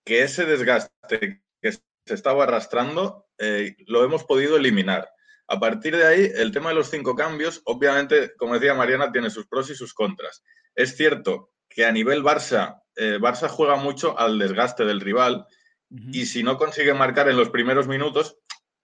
ese 0.05 0.45
desgaste 0.45 1.43
que 1.61 1.71
se 1.71 1.81
estaba 2.07 2.43
arrastrando 2.43 3.27
eh, 3.37 3.75
lo 3.85 4.03
hemos 4.03 4.23
podido 4.23 4.57
eliminar. 4.57 5.07
A 5.47 5.59
partir 5.59 5.95
de 5.95 6.05
ahí, 6.05 6.31
el 6.35 6.51
tema 6.51 6.69
de 6.69 6.75
los 6.75 6.89
cinco 6.89 7.15
cambios, 7.15 7.61
obviamente, 7.65 8.33
como 8.35 8.55
decía 8.55 8.73
Mariana, 8.73 9.11
tiene 9.11 9.29
sus 9.29 9.45
pros 9.45 9.69
y 9.69 9.75
sus 9.75 9.93
contras. 9.93 10.43
Es 10.73 10.97
cierto 10.97 11.51
que 11.69 11.85
a 11.85 11.91
nivel 11.91 12.23
Barça, 12.23 12.81
eh, 12.95 13.19
Barça 13.19 13.47
juega 13.47 13.75
mucho 13.75 14.17
al 14.17 14.39
desgaste 14.39 14.83
del 14.83 14.99
rival 14.99 15.45
y 15.89 16.25
si 16.25 16.43
no 16.43 16.57
consigue 16.57 16.93
marcar 16.93 17.29
en 17.29 17.37
los 17.37 17.49
primeros 17.49 17.87
minutos, 17.87 18.37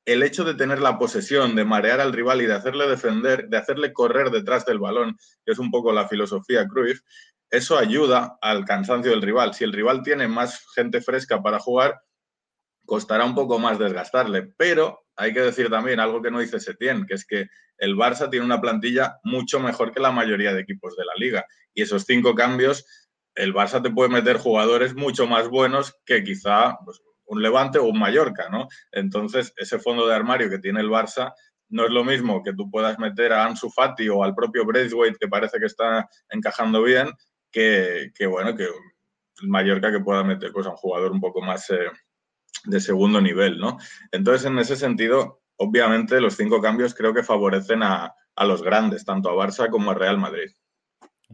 el 0.05 0.23
hecho 0.23 0.43
de 0.43 0.53
tener 0.53 0.79
la 0.79 0.97
posesión, 0.99 1.55
de 1.55 1.65
marear 1.65 1.99
al 1.99 2.13
rival 2.13 2.41
y 2.41 2.45
de 2.45 2.53
hacerle 2.53 2.87
defender, 2.87 3.47
de 3.49 3.57
hacerle 3.57 3.91
correr 3.91 4.29
detrás 4.29 4.65
del 4.65 4.79
balón, 4.79 5.17
que 5.43 5.51
es 5.51 5.59
un 5.59 5.71
poco 5.71 5.91
la 5.91 6.07
filosofía 6.07 6.67
Cruyff, 6.67 7.01
eso 7.49 7.77
ayuda 7.77 8.37
al 8.41 8.65
cansancio 8.65 9.11
del 9.11 9.21
rival. 9.21 9.53
Si 9.53 9.63
el 9.63 9.73
rival 9.73 10.03
tiene 10.03 10.27
más 10.27 10.65
gente 10.75 11.01
fresca 11.01 11.41
para 11.41 11.59
jugar, 11.59 11.99
costará 12.85 13.25
un 13.25 13.35
poco 13.35 13.59
más 13.59 13.79
desgastarle. 13.79 14.53
Pero 14.57 15.05
hay 15.15 15.33
que 15.33 15.41
decir 15.41 15.69
también 15.69 15.99
algo 15.99 16.21
que 16.21 16.31
no 16.31 16.39
dice 16.39 16.59
Setién, 16.59 17.05
que 17.05 17.15
es 17.15 17.25
que 17.25 17.47
el 17.77 17.95
Barça 17.95 18.29
tiene 18.29 18.45
una 18.45 18.61
plantilla 18.61 19.19
mucho 19.23 19.59
mejor 19.59 19.91
que 19.91 19.99
la 19.99 20.11
mayoría 20.11 20.53
de 20.53 20.61
equipos 20.61 20.95
de 20.95 21.05
la 21.05 21.13
liga. 21.17 21.45
Y 21.73 21.81
esos 21.81 22.03
cinco 22.03 22.35
cambios, 22.35 22.85
el 23.35 23.53
Barça 23.53 23.81
te 23.81 23.89
puede 23.89 24.09
meter 24.09 24.37
jugadores 24.37 24.95
mucho 24.95 25.27
más 25.27 25.47
buenos 25.47 25.95
que 26.05 26.23
quizá 26.23 26.77
pues, 26.83 27.01
un 27.27 27.41
Levante 27.41 27.79
o 27.79 27.85
un 27.85 27.99
Mallorca, 27.99 28.49
¿no? 28.49 28.67
Entonces, 28.91 29.53
ese 29.57 29.79
fondo 29.79 30.07
de 30.07 30.15
armario 30.15 30.49
que 30.49 30.59
tiene 30.59 30.81
el 30.81 30.89
Barça 30.89 31.33
no 31.69 31.85
es 31.85 31.91
lo 31.91 32.03
mismo 32.03 32.43
que 32.43 32.53
tú 32.53 32.69
puedas 32.69 32.99
meter 32.99 33.33
a 33.33 33.45
Ansu 33.45 33.69
Fati 33.69 34.07
o 34.09 34.23
al 34.23 34.35
propio 34.35 34.65
Braithwaite, 34.65 35.17
que 35.19 35.27
parece 35.27 35.59
que 35.59 35.65
está 35.65 36.07
encajando 36.29 36.83
bien, 36.83 37.11
que, 37.51 38.11
bueno, 38.29 38.55
que 38.55 38.63
el 38.63 39.47
Mallorca 39.47 39.91
que 39.91 39.99
pueda 39.99 40.23
meter 40.23 40.51
pues, 40.51 40.67
a 40.67 40.71
un 40.71 40.75
jugador 40.75 41.11
un 41.11 41.21
poco 41.21 41.41
más, 41.41 41.69
eh, 41.69 41.89
de 42.65 42.79
segundo 42.79 43.21
nivel, 43.21 43.57
¿no? 43.59 43.77
Entonces, 44.11 44.45
en 44.45 44.57
ese 44.59 44.75
sentido, 44.75 45.41
obviamente 45.57 46.19
los 46.21 46.35
cinco 46.35 46.61
cambios 46.61 46.93
creo 46.93 47.13
que 47.13 47.23
favorecen 47.23 47.83
a, 47.83 48.13
a 48.35 48.45
los 48.45 48.61
grandes, 48.61 49.05
tanto 49.05 49.29
a 49.29 49.33
Barça 49.33 49.69
como 49.69 49.91
a 49.91 49.93
Real 49.93 50.17
Madrid. 50.17 50.49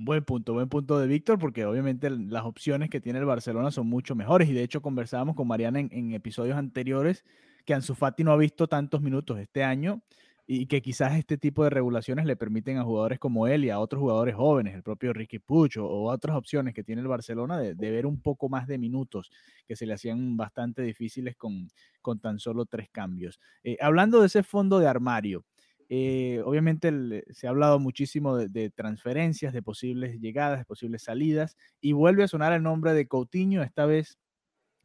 Buen 0.03 0.23
punto, 0.23 0.53
buen 0.53 0.67
punto 0.67 0.97
de 0.97 1.05
Víctor, 1.05 1.37
porque 1.37 1.63
obviamente 1.63 2.09
las 2.09 2.43
opciones 2.43 2.89
que 2.89 2.99
tiene 2.99 3.19
el 3.19 3.25
Barcelona 3.25 3.69
son 3.69 3.85
mucho 3.85 4.15
mejores. 4.15 4.49
Y 4.49 4.53
de 4.53 4.63
hecho, 4.63 4.81
conversábamos 4.81 5.35
con 5.35 5.47
Mariana 5.47 5.79
en, 5.79 6.13
episodios 6.13 6.57
anteriores 6.57 7.23
que 7.65 7.75
Ansu 7.75 7.93
Fati 7.93 8.23
no 8.23 8.31
ha 8.31 8.37
visto 8.37 8.67
tantos 8.67 9.03
minutos 9.03 9.37
este 9.37 9.63
año 9.63 10.01
y 10.47 10.65
que 10.65 10.81
quizás 10.81 11.13
este 11.13 11.37
tipo 11.37 11.63
de 11.63 11.69
regulaciones 11.69 12.25
le 12.25 12.35
permiten 12.35 12.79
a 12.79 12.83
jugadores 12.83 13.19
como 13.19 13.45
él 13.45 13.63
y 13.63 13.69
a 13.69 13.79
otros 13.79 13.99
jugadores 13.99 14.33
jóvenes, 14.33 14.73
el 14.73 14.81
propio 14.81 15.13
Ricky 15.13 15.37
Pucho 15.37 15.85
o 15.85 16.11
otras 16.11 16.35
opciones 16.35 16.73
que 16.73 16.83
tiene 16.83 17.03
el 17.03 17.07
Barcelona 17.07 17.59
de, 17.59 17.75
ver 17.75 18.07
un 18.07 18.19
poco 18.19 18.49
más 18.49 18.65
de 18.65 18.79
minutos 18.79 19.29
que 19.67 19.75
se 19.75 19.85
le 19.85 19.93
hacían 19.93 20.35
bastante 20.35 20.81
difíciles 20.81 21.35
con, 21.35 21.67
con 22.01 22.19
tan 22.19 22.39
solo 22.39 22.65
tres 22.65 22.89
cambios. 22.89 23.39
Eh, 23.63 23.77
hablando 23.79 24.19
de 24.19 24.27
ese 24.27 24.41
fondo 24.41 24.79
de 24.79 24.87
armario, 24.87 25.45
eh, 25.93 26.41
obviamente 26.45 27.25
se 27.31 27.47
ha 27.47 27.49
hablado 27.49 27.77
muchísimo 27.77 28.37
de, 28.37 28.69
transferencias, 28.69 29.51
de 29.51 29.61
posibles 29.61 30.21
llegadas, 30.21 30.59
de 30.59 30.63
posibles 30.63 31.03
salidas, 31.03 31.57
y 31.81 31.91
vuelve 31.91 32.23
a 32.23 32.29
sonar 32.29 32.53
el 32.53 32.63
nombre 32.63 32.93
de 32.93 33.09
Coutinho, 33.09 33.61
esta 33.61 33.85
vez 33.85 34.17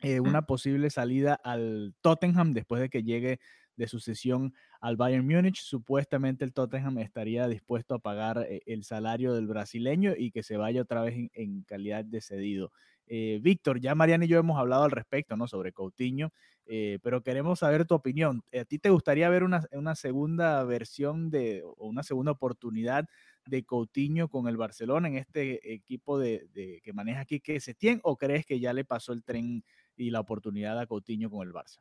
eh, 0.00 0.18
una 0.18 0.42
posible 0.42 0.90
salida 0.90 1.34
al 1.34 1.94
Tottenham 2.00 2.54
después 2.54 2.80
de 2.80 2.88
que 2.88 3.04
llegue 3.04 3.38
de 3.76 3.88
sucesión 3.88 4.54
al 4.80 4.96
Bayern 4.96 5.26
Múnich. 5.26 5.60
Supuestamente 5.60 6.44
el 6.44 6.52
Tottenham 6.52 6.98
estaría 6.98 7.46
dispuesto 7.48 7.94
a 7.94 7.98
pagar 7.98 8.46
eh, 8.48 8.62
el 8.66 8.84
salario 8.84 9.34
del 9.34 9.46
brasileño 9.46 10.14
y 10.16 10.30
que 10.30 10.42
se 10.42 10.56
vaya 10.56 10.82
otra 10.82 11.02
vez 11.02 11.30
en 11.32 11.62
calidad 11.62 12.04
de 12.04 12.20
cedido. 12.20 12.72
Eh, 13.08 13.38
Víctor, 13.40 13.80
ya 13.80 13.94
Mariana 13.94 14.24
y 14.24 14.28
yo 14.28 14.38
hemos 14.38 14.58
hablado 14.58 14.84
al 14.84 14.90
respecto, 14.90 15.36
¿no? 15.36 15.46
Sobre 15.46 15.72
Coutinho, 15.72 16.32
eh, 16.66 16.98
pero 17.02 17.22
queremos 17.22 17.60
saber 17.60 17.84
tu 17.84 17.94
opinión. 17.94 18.42
¿A 18.58 18.64
ti 18.64 18.78
te 18.78 18.90
gustaría 18.90 19.28
ver 19.28 19.44
una, 19.44 19.94
segunda 19.94 20.64
versión 20.64 21.30
de, 21.30 21.62
o 21.64 21.86
una 21.86 22.02
segunda 22.02 22.32
oportunidad 22.32 23.06
de 23.46 23.64
Coutinho 23.64 24.28
con 24.28 24.48
el 24.48 24.56
Barcelona 24.56 25.06
en 25.06 25.18
este 25.18 25.72
equipo 25.72 26.18
de, 26.18 26.80
que 26.82 26.92
maneja 26.92 27.20
aquí 27.20 27.38
que 27.38 27.60
se 27.60 27.74
tiene, 27.74 28.00
o 28.02 28.16
crees 28.16 28.44
que 28.44 28.58
ya 28.58 28.72
le 28.72 28.84
pasó 28.84 29.12
el 29.12 29.22
tren 29.22 29.64
y 29.96 30.10
la 30.10 30.20
oportunidad 30.20 30.78
a 30.80 30.86
Coutinho 30.86 31.30
con 31.30 31.46
el 31.46 31.54
Barça? 31.54 31.78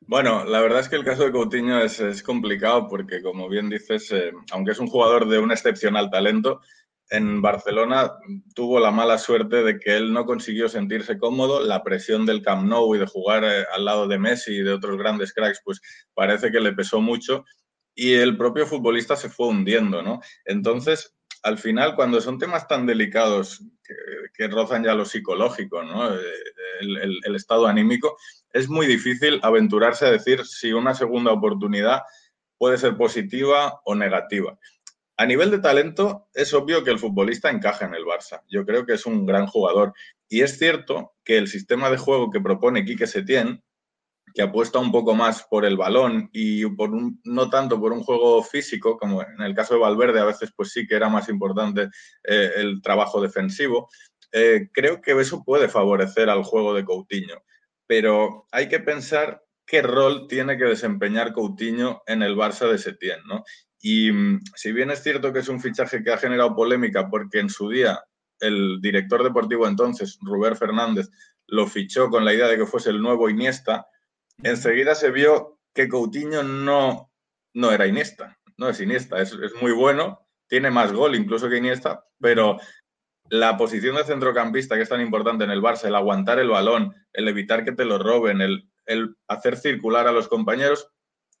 Bueno, 0.00 0.44
la 0.44 0.60
verdad 0.60 0.80
es 0.80 0.88
que 0.88 0.96
el 0.96 1.04
caso 1.04 1.24
de 1.24 1.32
Coutinho 1.32 1.80
es, 1.82 2.22
complicado 2.22 2.88
porque, 2.88 3.22
como 3.22 3.48
bien 3.48 3.68
dices, 3.68 4.10
eh, 4.12 4.32
aunque 4.52 4.72
es 4.72 4.78
un 4.78 4.86
jugador 4.86 5.28
de 5.28 5.38
un 5.38 5.52
excepcional 5.52 6.10
talento, 6.10 6.60
en 7.10 7.40
Barcelona 7.40 8.12
tuvo 8.54 8.80
la 8.80 8.90
mala 8.90 9.18
suerte 9.18 9.62
de 9.62 9.78
que 9.78 9.96
él 9.96 10.12
no 10.12 10.26
consiguió 10.26 10.68
sentirse 10.68 11.18
cómodo, 11.18 11.62
la 11.62 11.82
presión 11.82 12.26
del 12.26 12.42
Camp 12.42 12.68
Nou 12.68 12.94
y 12.94 12.98
de 12.98 13.06
jugar 13.06 13.44
eh, 13.44 13.64
al 13.74 13.84
lado 13.84 14.06
de 14.06 14.18
Messi 14.18 14.52
y 14.52 14.62
de 14.62 14.72
otros 14.72 14.96
grandes 14.98 15.32
cracks, 15.32 15.60
pues 15.64 15.80
parece 16.14 16.50
que 16.50 16.60
le 16.60 16.72
pesó 16.72 17.00
mucho 17.00 17.44
y 17.94 18.14
el 18.14 18.36
propio 18.36 18.66
futbolista 18.66 19.16
se 19.16 19.28
fue 19.28 19.48
hundiendo, 19.48 20.02
¿no? 20.02 20.20
Entonces, 20.44 21.17
al 21.42 21.58
final, 21.58 21.94
cuando 21.94 22.20
son 22.20 22.38
temas 22.38 22.66
tan 22.66 22.86
delicados 22.86 23.62
que, 24.34 24.48
rozan 24.48 24.84
ya 24.84 24.94
lo 24.94 25.04
psicológico. 25.04 25.82
Eh, 25.82 26.18
el 26.80 27.34
estado 27.34 27.66
anímico, 27.66 28.16
es 28.52 28.68
muy 28.68 28.86
difícil 28.86 29.40
aventurarse 29.42 30.06
a 30.06 30.12
decir 30.12 30.46
si 30.46 30.72
una 30.72 30.94
segunda 30.94 31.32
oportunidad 31.32 32.02
puede 32.56 32.78
ser 32.78 32.96
positiva 32.96 33.80
o 33.84 33.94
negativa. 33.94 34.58
A 35.16 35.26
nivel 35.26 35.50
de 35.50 35.58
talento, 35.58 36.28
es 36.32 36.54
obvio 36.54 36.84
que 36.84 36.92
el 36.92 37.00
futbolista 37.00 37.50
encaja 37.50 37.86
en 37.86 37.94
el 37.94 38.04
Barça. 38.04 38.42
Yo 38.48 38.64
creo 38.64 38.86
que 38.86 38.92
es 38.92 39.04
un 39.04 39.26
gran 39.26 39.48
jugador. 39.48 39.92
Y 40.28 40.42
es 40.42 40.58
cierto 40.58 41.14
que 41.24 41.38
el 41.38 41.48
sistema 41.48 41.90
de 41.90 41.96
juego 41.96 42.30
que 42.30 42.40
propone 42.40 42.84
Quique 42.84 43.08
Setién, 43.08 43.64
que 44.38 44.44
apuesta 44.44 44.78
un 44.78 44.92
poco 44.92 45.16
más 45.16 45.42
por 45.50 45.64
el 45.64 45.76
balón 45.76 46.30
y 46.32 46.64
por 46.76 46.90
un, 46.90 47.20
no 47.24 47.50
tanto 47.50 47.80
por 47.80 47.92
un 47.92 48.04
juego 48.04 48.40
físico, 48.44 48.96
como 48.96 49.20
en 49.20 49.42
el 49.42 49.52
caso 49.52 49.74
de 49.74 49.80
Valverde, 49.80 50.20
a 50.20 50.26
veces 50.26 50.52
pues 50.54 50.70
sí 50.70 50.86
que 50.86 50.94
era 50.94 51.08
más 51.08 51.28
importante 51.28 51.88
eh, 52.22 52.52
el 52.54 52.80
trabajo 52.80 53.20
defensivo, 53.20 53.88
eh, 54.30 54.68
creo 54.72 55.00
que 55.00 55.20
eso 55.20 55.42
puede 55.42 55.68
favorecer 55.68 56.30
al 56.30 56.44
juego 56.44 56.72
de 56.72 56.84
Coutinho. 56.84 57.42
Pero 57.88 58.46
hay 58.52 58.68
que 58.68 58.78
pensar 58.78 59.42
qué 59.66 59.82
rol 59.82 60.28
tiene 60.28 60.56
que 60.56 60.66
desempeñar 60.66 61.32
Coutinho 61.32 62.04
en 62.06 62.22
el 62.22 62.36
Barça 62.36 62.70
de 62.70 62.78
Setién, 62.78 63.18
¿no? 63.26 63.42
Y 63.80 64.12
mm, 64.12 64.42
si 64.54 64.70
bien 64.70 64.92
es 64.92 65.02
cierto 65.02 65.32
que 65.32 65.40
es 65.40 65.48
un 65.48 65.60
fichaje 65.60 66.04
que 66.04 66.12
ha 66.12 66.16
generado 66.16 66.54
polémica 66.54 67.10
porque 67.10 67.40
en 67.40 67.50
su 67.50 67.70
día 67.70 68.04
el 68.38 68.80
director 68.80 69.24
deportivo 69.24 69.66
entonces, 69.66 70.16
Rubén 70.22 70.54
Fernández, 70.54 71.08
lo 71.48 71.66
fichó 71.66 72.08
con 72.08 72.24
la 72.24 72.32
idea 72.32 72.46
de 72.46 72.56
que 72.56 72.66
fuese 72.66 72.90
el 72.90 73.02
nuevo 73.02 73.28
Iniesta, 73.28 73.88
enseguida 74.42 74.94
se 74.94 75.10
vio 75.10 75.58
que 75.74 75.88
Coutinho 75.88 76.42
no, 76.42 77.10
no 77.54 77.70
era 77.70 77.86
Iniesta, 77.86 78.38
no 78.56 78.68
es 78.68 78.80
Iniesta, 78.80 79.20
es, 79.20 79.34
muy 79.60 79.72
bueno, 79.72 80.26
tiene 80.48 80.70
más 80.70 80.92
gol 80.92 81.14
incluso 81.14 81.48
que 81.48 81.58
Iniesta, 81.58 82.04
pero 82.20 82.58
la 83.30 83.56
posición 83.56 83.96
de 83.96 84.04
centrocampista 84.04 84.76
que 84.76 84.82
es 84.82 84.88
tan 84.88 85.00
importante 85.00 85.44
en 85.44 85.50
el 85.50 85.62
Barça, 85.62 85.84
el 85.84 85.94
aguantar 85.94 86.38
el 86.38 86.48
balón, 86.48 86.94
el 87.12 87.28
evitar 87.28 87.64
que 87.64 87.72
te 87.72 87.84
lo 87.84 87.98
roben, 87.98 88.40
el, 88.40 88.70
el 88.86 89.16
hacer 89.28 89.56
circular 89.56 90.08
a 90.08 90.12
los 90.12 90.28
compañeros, 90.28 90.90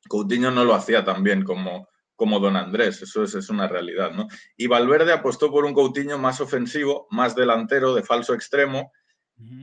Coutinho 0.08 0.50
no 0.50 0.64
lo 0.64 0.74
hacía 0.74 1.04
tan 1.04 1.22
bien 1.22 1.44
como, 1.44 1.88
como 2.14 2.40
Don 2.40 2.56
Andrés, 2.56 3.02
eso 3.02 3.22
es, 3.22 3.48
una 3.48 3.68
realidad, 3.68 4.12
¿no? 4.12 4.28
Y 4.56 4.66
Valverde 4.66 5.12
apostó 5.12 5.50
por 5.50 5.64
un 5.64 5.72
Coutinho 5.72 6.18
más 6.18 6.40
ofensivo, 6.40 7.06
más 7.10 7.34
delantero, 7.34 7.94
de 7.94 8.02
falso 8.02 8.34
extremo, 8.34 8.92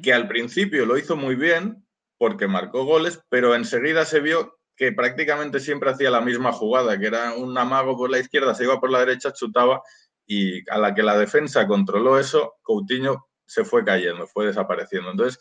que 0.01 0.13
al 0.13 0.27
principio 0.27 0.85
lo 0.85 0.97
hizo 0.97 1.15
muy 1.17 1.35
bien 1.35 1.84
porque 2.17 2.47
marcó 2.47 2.85
goles, 2.85 3.21
pero 3.29 3.55
enseguida 3.55 4.05
se 4.05 4.19
vio 4.19 4.57
que 4.75 4.91
prácticamente 4.91 5.59
siempre 5.59 5.91
hacía 5.91 6.09
la 6.09 6.21
misma 6.21 6.51
jugada, 6.51 6.99
que 6.99 7.07
era 7.07 7.33
un 7.33 7.57
amago 7.57 7.97
por 7.97 8.09
la 8.09 8.19
izquierda, 8.19 8.55
se 8.55 8.65
iba 8.65 8.79
por 8.79 8.91
la 8.91 8.99
derecha, 8.99 9.31
chutaba 9.31 9.81
y 10.25 10.69
a 10.69 10.77
la 10.77 10.93
que 10.93 11.03
la 11.03 11.17
defensa 11.17 11.67
controló 11.67 12.19
eso, 12.19 12.55
Coutinho 12.61 13.27
se 13.45 13.63
fue 13.63 13.85
cayendo, 13.85 14.27
fue 14.27 14.47
desapareciendo. 14.47 15.11
Entonces, 15.11 15.39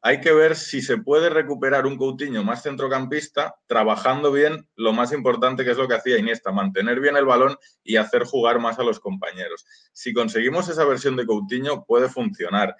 hay 0.00 0.20
que 0.20 0.32
ver 0.32 0.54
si 0.54 0.80
se 0.80 0.98
puede 0.98 1.28
recuperar 1.28 1.86
un 1.86 1.96
Coutinho 1.96 2.44
más 2.44 2.62
centrocampista, 2.62 3.56
trabajando 3.66 4.30
bien 4.30 4.68
lo 4.76 4.92
más 4.92 5.12
importante 5.12 5.64
que 5.64 5.72
es 5.72 5.76
lo 5.76 5.88
que 5.88 5.94
hacía 5.94 6.18
Iniesta, 6.18 6.52
mantener 6.52 7.00
bien 7.00 7.16
el 7.16 7.24
balón 7.24 7.56
y 7.82 7.96
hacer 7.96 8.24
jugar 8.24 8.60
más 8.60 8.78
a 8.78 8.84
los 8.84 9.00
compañeros. 9.00 9.66
Si 9.92 10.12
conseguimos 10.12 10.68
esa 10.68 10.84
versión 10.84 11.16
de 11.16 11.26
Coutinho, 11.26 11.84
puede 11.84 12.08
funcionar. 12.08 12.76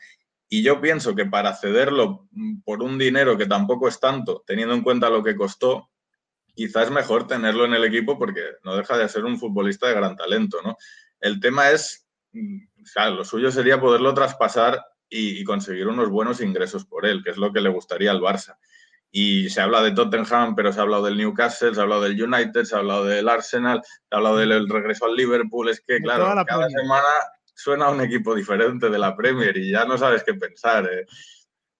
Y 0.48 0.62
yo 0.62 0.80
pienso 0.80 1.14
que 1.14 1.26
para 1.26 1.54
cederlo 1.54 2.26
por 2.64 2.82
un 2.82 2.98
dinero 2.98 3.36
que 3.36 3.46
tampoco 3.46 3.88
es 3.88 4.00
tanto, 4.00 4.42
teniendo 4.46 4.74
en 4.74 4.82
cuenta 4.82 5.10
lo 5.10 5.22
que 5.22 5.36
costó, 5.36 5.90
quizás 6.54 6.86
es 6.86 6.90
mejor 6.90 7.26
tenerlo 7.26 7.66
en 7.66 7.74
el 7.74 7.84
equipo 7.84 8.18
porque 8.18 8.42
no 8.64 8.76
deja 8.76 8.96
de 8.96 9.08
ser 9.08 9.24
un 9.24 9.38
futbolista 9.38 9.88
de 9.88 9.94
gran 9.94 10.16
talento, 10.16 10.58
¿no? 10.64 10.76
El 11.20 11.38
tema 11.38 11.70
es, 11.70 12.08
mm, 12.32 12.58
lo 13.14 13.24
suyo 13.24 13.50
sería 13.50 13.80
poderlo 13.80 14.14
traspasar 14.14 14.82
y, 15.10 15.44
conseguir 15.44 15.86
unos 15.86 16.08
buenos 16.08 16.40
ingresos 16.40 16.84
por 16.84 17.06
él, 17.06 17.22
que 17.22 17.30
es 17.30 17.36
lo 17.36 17.52
que 17.52 17.60
le 17.60 17.70
gustaría 17.70 18.10
al 18.10 18.20
Barça. 18.20 18.56
Y 19.10 19.48
se 19.50 19.60
habla 19.60 19.82
de 19.82 19.92
Tottenham, 19.92 20.54
pero 20.54 20.72
se 20.72 20.80
ha 20.80 20.82
hablado 20.82 21.04
del 21.04 21.16
Newcastle, 21.16 21.74
se 21.74 21.80
ha 21.80 21.82
hablado 21.82 22.02
del 22.02 22.22
United, 22.22 22.64
se 22.64 22.74
ha 22.74 22.78
hablado 22.78 23.04
del 23.04 23.28
Arsenal, 23.28 23.82
se 23.84 24.00
ha 24.10 24.16
hablado 24.16 24.36
del 24.38 24.68
regreso 24.68 25.06
al 25.06 25.14
Liverpool. 25.14 25.68
Es 25.70 25.80
que, 25.80 26.00
claro, 26.00 26.44
cada 26.46 26.68
semana 26.68 27.08
suena 27.58 27.90
un 27.90 28.00
equipo 28.00 28.36
diferente 28.36 28.88
de 28.88 28.98
la 28.98 29.16
Premier 29.16 29.56
y 29.56 29.72
ya 29.72 29.84
no 29.84 29.98
sabes 29.98 30.22
qué 30.22 30.32
pensar. 30.34 30.86
Eh. 30.86 31.06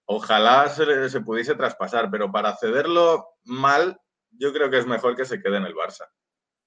Ojalá 0.05 0.67
se, 0.67 1.09
se 1.09 1.21
pudiese 1.21 1.55
traspasar, 1.55 2.11
pero 2.11 2.29
para 2.31 2.55
cederlo 2.57 3.29
mal, 3.45 3.97
yo 4.31 4.51
creo 4.51 4.69
que 4.69 4.79
es 4.79 4.85
mejor 4.85 5.15
que 5.15 5.23
se 5.23 5.41
quede 5.41 5.57
en 5.57 5.63
el 5.63 5.73
Barça. 5.73 6.05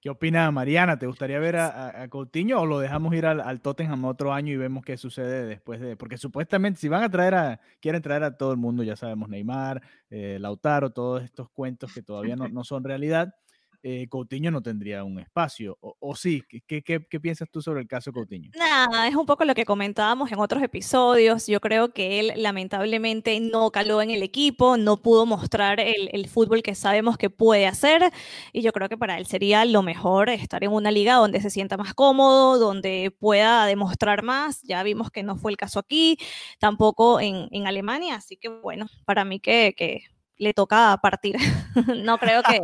¿Qué 0.01 0.09
opina 0.09 0.51
Mariana? 0.51 0.99
¿Te 0.99 1.07
gustaría 1.07 1.39
ver 1.39 1.57
a, 1.57 2.09
Coutinho 2.09 2.63
o 2.63 2.67
lo 2.67 2.81
dejamos 2.81 3.15
ir 3.15 3.27
al, 3.27 3.61
Tottenham 3.61 4.05
otro 4.07 4.33
año 4.33 4.53
y 4.53 4.57
vemos 4.57 4.83
qué 4.83 4.97
sucede 4.97 5.45
después 5.45 5.79
de...? 5.81 5.97
Porque 5.97 6.17
supuestamente 6.17 6.81
si 6.81 6.89
van 6.89 7.05
a 7.05 7.11
traer 7.11 7.35
a... 7.35 7.61
Quieren 7.81 8.03
traer 8.03 8.25
a 8.25 8.37
todo 8.37 8.51
el 8.51 8.57
mundo, 8.57 8.83
ya 8.83 8.97
sabemos, 8.97 9.29
Neymar, 9.29 9.81
eh, 10.11 10.39
Lautaro, 10.41 10.91
todos 10.91 11.23
estos 11.23 11.51
cuentos 11.51 11.93
que 11.93 12.03
todavía 12.03 12.35
no 12.35 12.65
son 12.65 12.83
realidad 12.83 13.33
eh, 13.83 14.07
Coutinho 14.09 14.51
no 14.51 14.63
tendría 14.63 15.03
un 15.03 15.19
espacio. 15.19 15.77
O, 15.81 16.15
sí, 16.15 16.43
¿Qué, 16.49 16.83
¿Qué, 16.83 16.83
qué, 16.83 17.21
piensas 17.21 17.49
tú 17.51 17.61
sobre 17.61 17.81
el 17.81 17.89
caso 17.89 18.13
Coutinho? 18.13 18.51
Nada, 18.57 19.09
es 19.09 19.17
un 19.17 19.27
poco 19.27 19.45
lo 19.45 19.55
que 19.55 19.65
comentábamos 19.65 20.31
en 20.31 20.39
otros 20.39 20.63
episodios. 20.63 21.47
Yo 21.47 21.61
creo 21.61 21.93
que 21.93 22.21
él 22.21 22.33
lamentablemente 22.37 23.39
no 23.41 23.71
caló 23.71 24.01
en 24.01 24.11
el 24.11 24.23
equipo, 24.23 24.77
no 24.77 24.99
pudo 24.99 25.27
mostrar 25.27 25.81
el, 25.81 26.11
el, 26.13 26.29
fútbol 26.29 26.63
que 26.63 26.75
sabemos 26.75 27.19
que 27.19 27.29
puede 27.29 27.67
hacer. 27.67 28.13
Y 28.53 28.63
yo 28.63 28.73
creo 28.73 28.89
que 28.89 28.97
para 28.97 29.19
él 29.19 29.27
sería 29.27 29.65
lo 29.65 29.83
mejor 29.83 30.31
estar 30.31 30.63
en 30.63 30.71
una 30.71 30.91
liga 30.91 31.15
donde 31.15 31.41
se 31.41 31.51
sienta 31.51 31.77
más 31.77 31.95
cómodo, 31.95 32.59
donde 32.59 33.13
pueda 33.19 33.67
demostrar 33.67 34.23
más. 34.23 34.63
Ya 34.63 34.83
vimos 34.85 35.11
que 35.11 35.23
no 35.25 35.37
fue 35.37 35.51
el 35.51 35.57
caso 35.57 35.81
aquí, 35.81 36.19
tampoco 36.61 37.21
en, 37.21 37.49
en 37.51 37.67
Alemania. 37.67 38.15
Así 38.15 38.37
que 38.37 38.49
bueno, 38.49 38.87
para 39.05 39.25
mí 39.25 39.41
que, 39.41 39.75
que 39.77 40.05
le 40.39 40.55
toca 40.55 40.99
partir. 41.03 41.37
no 42.05 42.19
creo 42.19 42.43
que, 42.43 42.61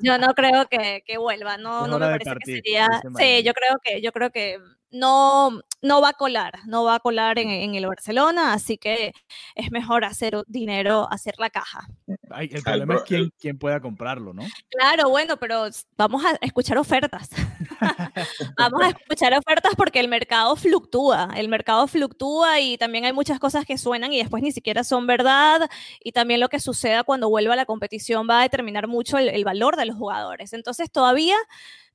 yo 0.00 0.18
no 0.18 0.34
creo 0.34 0.66
que, 0.66 1.02
que 1.06 1.18
vuelva, 1.18 1.56
no, 1.56 1.86
no 1.86 1.98
me 1.98 2.06
parece 2.06 2.34
que 2.44 2.52
sería, 2.56 2.88
sí, 3.18 3.42
yo 3.42 3.52
creo 3.52 3.78
que, 3.82 4.00
yo 4.00 4.12
creo 4.12 4.30
que 4.30 4.58
no, 4.90 5.60
no 5.82 6.00
va 6.00 6.10
a 6.10 6.12
colar, 6.14 6.60
no 6.66 6.84
va 6.84 6.96
a 6.96 7.00
colar 7.00 7.38
en, 7.38 7.74
el 7.74 7.86
Barcelona, 7.86 8.52
así 8.52 8.76
que 8.76 9.12
es 9.54 9.70
mejor 9.70 10.04
hacer 10.04 10.42
dinero, 10.46 11.08
hacer 11.10 11.34
la 11.38 11.50
caja. 11.50 11.86
el 12.06 12.62
problema 12.62 12.96
es 12.96 13.02
quién, 13.02 13.32
quién 13.38 13.58
pueda 13.58 13.80
comprarlo, 13.80 14.34
¿no? 14.34 14.42
Claro, 14.68 15.08
bueno, 15.08 15.36
pero 15.36 15.68
vamos 15.96 16.24
a 16.24 16.36
escuchar 16.40 16.76
ofertas. 16.76 17.30
vamos 18.58 18.82
a 18.82 18.88
escuchar 18.88 19.32
ofertas 19.34 19.72
porque 19.76 20.00
el 20.00 20.08
mercado 20.08 20.56
fluctúa, 20.56 21.30
el 21.36 21.48
mercado 21.48 21.86
fluctúa 21.86 22.60
y 22.60 22.76
también 22.76 23.04
hay 23.04 23.12
muchas 23.12 23.38
cosas 23.38 23.64
que 23.64 23.78
suenan 23.78 24.12
y 24.12 24.18
después 24.18 24.42
ni 24.42 24.52
siquiera 24.52 24.84
son 24.84 25.06
verdad 25.06 25.70
y 26.02 26.12
también 26.12 26.40
lo 26.40 26.48
que 26.48 26.60
suceda 26.60 27.04
cuando 27.04 27.30
vuelva 27.30 27.54
a 27.54 27.56
la 27.56 27.66
competición 27.66 28.26
va 28.28 28.40
a 28.40 28.42
determinar 28.42 28.88
mucho 28.88 29.18
el, 29.18 29.44
valor 29.44 29.76
de 29.76 29.86
los 29.86 29.96
jugadores. 29.96 30.52
Entonces 30.52 30.90
todavía 30.90 31.36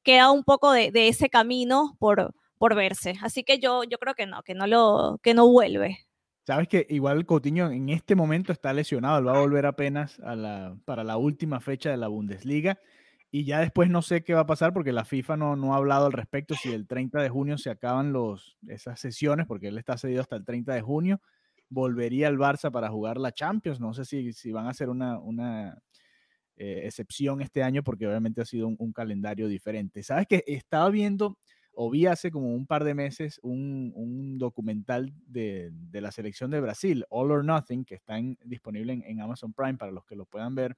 queda 0.01 0.31
un 0.31 0.43
poco 0.43 0.71
de 0.71 1.07
ese 1.07 1.29
camino 1.29 1.95
por 1.99 2.33
por 2.57 2.75
verse. 2.75 3.15
Así 3.21 3.43
que 3.43 3.59
yo, 3.59 3.83
yo 3.83 3.97
creo 3.97 4.13
que 4.15 4.25
no, 4.25 4.43
que 4.43 4.53
no 4.53 4.67
lo, 4.67 5.19
que 5.21 5.33
no 5.33 5.47
vuelve. 5.47 5.97
Sabes 6.45 6.67
que 6.67 6.85
igual 6.89 7.25
Coutinho 7.25 7.71
en 7.71 7.89
este 7.89 8.15
momento 8.15 8.51
está 8.51 8.71
lesionado, 8.71 9.17
él 9.17 9.27
va 9.27 9.35
a 9.35 9.41
volver 9.41 9.65
apenas 9.65 10.19
a 10.19 10.35
la, 10.35 10.77
para 10.85 11.03
la 11.03 11.17
última 11.17 11.59
fecha 11.59 11.89
de 11.89 11.97
la 11.97 12.07
Bundesliga 12.07 12.79
y 13.31 13.45
ya 13.45 13.59
después 13.59 13.89
no 13.89 14.03
sé 14.03 14.23
qué 14.23 14.35
va 14.35 14.41
a 14.41 14.45
pasar 14.45 14.71
porque 14.71 14.91
la 14.91 15.05
FIFA 15.05 15.37
no, 15.37 15.55
no 15.55 15.73
ha 15.73 15.77
hablado 15.77 16.05
al 16.05 16.13
respecto 16.13 16.53
si 16.53 16.71
el 16.71 16.85
30 16.85 17.19
de 17.21 17.29
junio 17.29 17.57
se 17.57 17.71
acaban 17.71 18.13
los, 18.13 18.57
esas 18.67 18.99
sesiones 18.99 19.47
porque 19.47 19.69
él 19.69 19.77
está 19.79 19.97
cedido 19.97 20.21
hasta 20.21 20.35
el 20.35 20.45
30 20.45 20.75
de 20.75 20.81
junio, 20.81 21.19
volvería 21.67 22.27
al 22.27 22.37
Barça 22.37 22.71
para 22.71 22.89
jugar 22.89 23.17
la 23.17 23.31
Champions, 23.31 23.79
no 23.79 23.95
sé 23.95 24.05
si, 24.05 24.31
si 24.31 24.51
van 24.51 24.67
a 24.67 24.69
hacer 24.69 24.89
una, 24.89 25.17
una 25.19 25.79
eh, 26.57 26.83
excepción 26.85 27.41
este 27.41 27.63
año 27.63 27.81
porque 27.81 28.07
obviamente 28.07 28.41
ha 28.41 28.45
sido 28.45 28.67
un, 28.67 28.75
un 28.77 28.93
calendario 28.93 29.47
diferente. 29.47 30.03
Sabes 30.03 30.27
que 30.27 30.43
estaba 30.45 30.91
viendo 30.91 31.39
o 31.75 31.89
vi 31.89 32.05
hace 32.05 32.31
como 32.31 32.53
un 32.53 32.65
par 32.65 32.83
de 32.83 32.93
meses 32.93 33.39
un, 33.43 34.37
documental 34.37 35.13
de, 35.27 35.71
la 35.91 36.11
selección 36.11 36.51
de 36.51 36.61
Brasil, 36.61 37.05
All 37.09 37.31
or 37.31 37.45
Nothing, 37.45 37.85
que 37.85 37.95
está 37.95 38.19
disponible 38.43 38.93
en, 39.05 39.21
Amazon 39.21 39.53
Prime 39.53 39.75
para 39.75 39.91
los 39.91 40.05
que 40.05 40.15
lo 40.15 40.25
puedan 40.25 40.55
ver. 40.55 40.77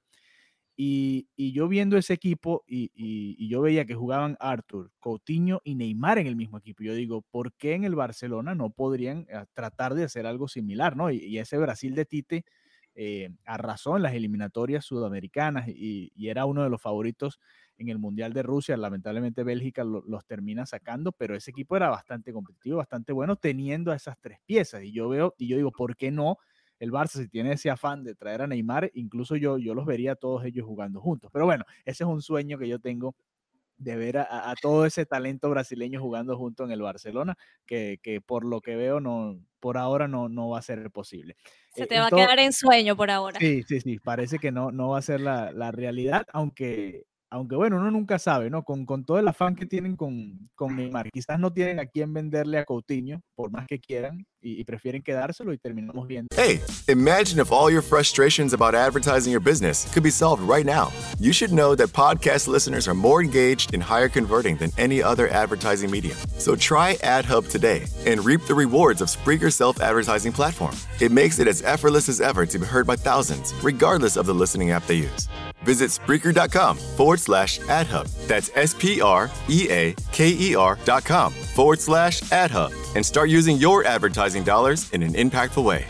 Y, 0.76 1.28
yo 1.36 1.66
viendo 1.66 1.96
ese 1.96 2.14
equipo 2.14 2.64
y, 2.66 3.48
yo 3.48 3.60
veía 3.62 3.84
que 3.84 3.94
jugaban 3.94 4.36
Arthur, 4.38 4.92
Coutinho 5.00 5.60
y 5.64 5.74
Neymar 5.74 6.18
en 6.18 6.26
el 6.26 6.36
mismo 6.36 6.58
equipo. 6.58 6.84
Yo 6.84 6.94
digo, 6.94 7.22
¿por 7.22 7.52
qué 7.54 7.74
en 7.74 7.84
el 7.84 7.94
Barcelona 7.94 8.54
no 8.54 8.70
podrían 8.70 9.26
eh, 9.28 9.44
tratar 9.54 9.94
de 9.94 10.04
hacer 10.04 10.26
algo 10.26 10.46
similar? 10.46 10.96
¿no? 10.96 11.10
Y, 11.10 11.38
ese 11.38 11.58
Brasil 11.58 11.94
de 11.94 12.04
Tite 12.04 12.44
eh, 12.94 13.30
arrasó 13.44 13.96
en 13.96 14.02
las 14.02 14.14
eliminatorias 14.14 14.84
sudamericanas 14.84 15.68
y, 15.68 16.12
era 16.28 16.44
uno 16.44 16.62
de 16.62 16.70
los 16.70 16.82
favoritos 16.82 17.38
en 17.76 17.88
el 17.88 17.98
Mundial 17.98 18.32
de 18.32 18.42
Rusia. 18.42 18.76
Lamentablemente 18.76 19.44
Bélgica 19.44 19.84
los 19.84 20.26
termina 20.26 20.66
sacando, 20.66 21.12
pero 21.12 21.36
ese 21.36 21.50
equipo 21.50 21.76
era 21.76 21.88
bastante 21.90 22.32
competitivo, 22.32 22.78
bastante 22.78 23.12
bueno, 23.12 23.36
teniendo 23.36 23.92
a 23.92 23.96
esas 23.96 24.18
tres 24.20 24.38
piezas. 24.44 24.82
Y 24.82 24.92
yo 24.92 25.08
veo, 25.08 25.34
y 25.38 25.48
yo 25.48 25.56
digo, 25.56 25.72
¿por 25.72 25.96
qué 25.96 26.10
no? 26.10 26.38
El 26.78 26.92
Barça, 26.92 27.18
si 27.20 27.28
tiene 27.28 27.52
ese 27.52 27.70
afán 27.70 28.04
de 28.04 28.14
traer 28.14 28.42
a 28.42 28.46
Neymar, 28.46 28.90
incluso 28.94 29.36
yo, 29.36 29.58
yo 29.58 29.74
los 29.74 29.84
vería 29.84 30.14
todos 30.14 30.44
ellos 30.44 30.64
jugando 30.64 31.00
juntos. 31.00 31.30
Pero 31.32 31.44
bueno, 31.44 31.64
ese 31.84 32.04
es 32.04 32.08
un 32.08 32.22
sueño 32.22 32.58
que 32.58 32.68
yo 32.68 32.78
tengo 32.78 33.16
de 33.78 33.96
ver 33.96 34.18
a, 34.18 34.54
todo 34.60 34.84
ese 34.86 35.06
talento 35.06 35.48
brasileño 35.48 36.00
jugando 36.00 36.36
junto 36.36 36.64
en 36.64 36.72
el 36.72 36.82
Barcelona, 36.82 37.36
que, 37.64 37.98
que, 38.02 38.20
por 38.20 38.44
lo 38.44 38.60
que 38.60 38.76
veo 38.76 39.00
no, 39.00 39.40
por 39.60 39.78
ahora 39.78 40.08
no, 40.08 40.28
no 40.28 40.50
va 40.50 40.58
a 40.58 40.62
ser 40.62 40.90
posible. 40.90 41.36
Se 41.74 41.86
te 41.86 41.98
va 41.98 42.06
a 42.06 42.10
quedar 42.10 42.38
en 42.40 42.52
sueño 42.52 42.96
por 42.96 43.10
ahora. 43.10 43.38
Sí, 43.38 43.62
sí, 43.62 43.80
sí, 43.80 43.98
parece 43.98 44.38
que 44.38 44.50
no, 44.50 44.72
no 44.72 44.90
va 44.90 44.98
a 44.98 45.02
ser 45.02 45.20
la, 45.20 45.52
la 45.52 45.70
realidad, 45.70 46.26
aunque 46.32 47.04
aunque 47.30 47.56
bueno, 47.56 47.76
uno 47.76 47.90
nunca 47.90 48.18
sabe, 48.18 48.50
¿no? 48.50 48.62
Con, 48.62 48.86
con 48.86 49.04
todo 49.04 49.18
el 49.18 49.28
afán 49.28 49.54
que 49.54 49.66
tienen 49.66 49.96
con, 49.96 50.50
con, 50.54 50.76
Neymar, 50.76 51.10
quizás 51.10 51.38
no 51.38 51.52
tienen 51.52 51.78
a 51.80 51.86
quién 51.86 52.12
venderle 52.12 52.58
a 52.58 52.64
Coutinho, 52.64 53.20
por 53.34 53.50
más 53.50 53.66
que 53.66 53.78
quieran, 53.78 54.24
y, 54.40 54.60
y, 54.60 54.64
prefieren 54.64 55.02
quedárselo 55.02 55.52
y 55.52 55.58
terminamos 55.58 56.06
viendo. 56.06 56.28
Hey, 56.36 56.60
imagine 56.88 57.40
if 57.40 57.50
all 57.52 57.70
your 57.70 57.82
frustrations 57.82 58.52
about 58.52 58.74
advertising 58.74 59.32
your 59.32 59.42
business 59.42 59.86
could 59.92 60.04
be 60.04 60.10
solved 60.10 60.42
right 60.48 60.64
now. 60.64 60.92
You 61.18 61.32
should 61.32 61.52
know 61.52 61.74
that 61.74 61.88
podcast 61.88 62.46
listeners 62.46 62.86
are 62.86 62.94
more 62.94 63.22
engaged 63.22 63.74
and 63.74 63.82
higher 63.82 64.08
converting 64.08 64.56
than 64.56 64.70
any 64.78 65.02
other 65.02 65.28
advertising 65.28 65.90
medium. 65.90 66.16
So 66.38 66.54
try 66.54 66.96
AdHub 67.02 67.50
today 67.50 67.86
and 68.06 68.24
reap 68.24 68.46
the 68.46 68.54
rewards 68.54 69.02
of 69.02 69.10
Spreaker's 69.10 69.56
self-advertising 69.56 70.32
platform. 70.32 70.76
It 71.00 71.10
makes 71.12 71.40
it 71.40 71.48
as 71.48 71.62
effortless 71.62 72.08
as 72.08 72.20
ever 72.20 72.46
to 72.46 72.58
be 72.58 72.66
heard 72.66 72.86
by 72.86 72.96
thousands, 72.96 73.52
regardless 73.62 74.16
of 74.16 74.26
the 74.26 74.34
listening 74.34 74.70
app 74.70 74.86
they 74.86 74.96
use. 74.96 75.28
Visit 75.62 75.90
Spreaker.com 75.90 76.76
forward 76.96 77.20
slash 77.20 77.58
AdHub. 77.60 78.06
That's 78.26 78.50
S 78.54 78.74
P 78.74 79.00
R 79.00 79.30
E 79.48 79.68
A 79.70 79.94
K 80.12 80.28
E 80.28 80.54
R.com 80.54 81.32
forward 81.32 81.80
slash 81.80 82.22
AdHub 82.30 82.72
and 82.94 83.04
start 83.04 83.30
using 83.30 83.56
your 83.58 83.84
advertising 83.84 84.44
dollars 84.44 84.90
in 84.92 85.02
an 85.02 85.14
impactful 85.14 85.64
way. 85.64 85.84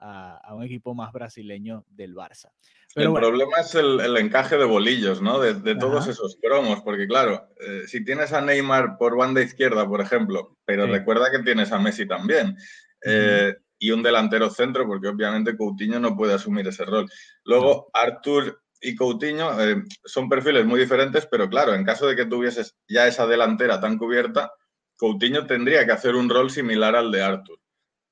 A, 0.00 0.38
a 0.44 0.54
un 0.54 0.62
equipo 0.62 0.94
más 0.94 1.12
brasileño 1.12 1.84
del 1.88 2.14
Barça. 2.14 2.50
Pero 2.94 3.06
el 3.06 3.10
bueno. 3.10 3.28
problema 3.28 3.60
es 3.60 3.74
el, 3.74 4.00
el, 4.00 4.16
encaje 4.18 4.56
de 4.56 4.64
bolillos, 4.64 5.20
¿no? 5.20 5.40
De, 5.40 5.54
de 5.54 5.74
todos 5.74 6.06
esos 6.06 6.38
cromos, 6.40 6.80
porque 6.82 7.08
claro, 7.08 7.48
eh, 7.60 7.82
si 7.86 8.04
tienes 8.04 8.32
a 8.32 8.40
Neymar 8.40 8.98
por 8.98 9.16
banda 9.16 9.42
izquierda, 9.42 9.88
por 9.88 10.00
ejemplo, 10.00 10.56
pero 10.64 10.86
sí. 10.86 10.92
recuerda 10.92 11.30
que 11.32 11.42
tienes 11.42 11.72
a 11.72 11.80
Messi 11.80 12.06
también. 12.06 12.56
Eh, 13.04 13.54
y 13.84 13.90
un 13.90 14.02
delantero 14.02 14.48
centro, 14.48 14.86
porque 14.86 15.08
obviamente 15.08 15.58
Coutinho 15.58 16.00
no 16.00 16.16
puede 16.16 16.32
asumir 16.32 16.66
ese 16.66 16.86
rol. 16.86 17.06
Luego, 17.44 17.90
Artur 17.92 18.62
y 18.80 18.96
Coutinho 18.96 19.60
eh, 19.60 19.82
son 20.06 20.26
perfiles 20.26 20.64
muy 20.64 20.80
diferentes, 20.80 21.26
pero 21.30 21.50
claro, 21.50 21.74
en 21.74 21.84
caso 21.84 22.06
de 22.06 22.16
que 22.16 22.24
tuvieses 22.24 22.74
ya 22.88 23.06
esa 23.06 23.26
delantera 23.26 23.82
tan 23.82 23.98
cubierta, 23.98 24.50
Coutinho 24.96 25.46
tendría 25.46 25.84
que 25.84 25.92
hacer 25.92 26.14
un 26.14 26.30
rol 26.30 26.50
similar 26.50 26.96
al 26.96 27.10
de 27.10 27.24
Artur. 27.24 27.60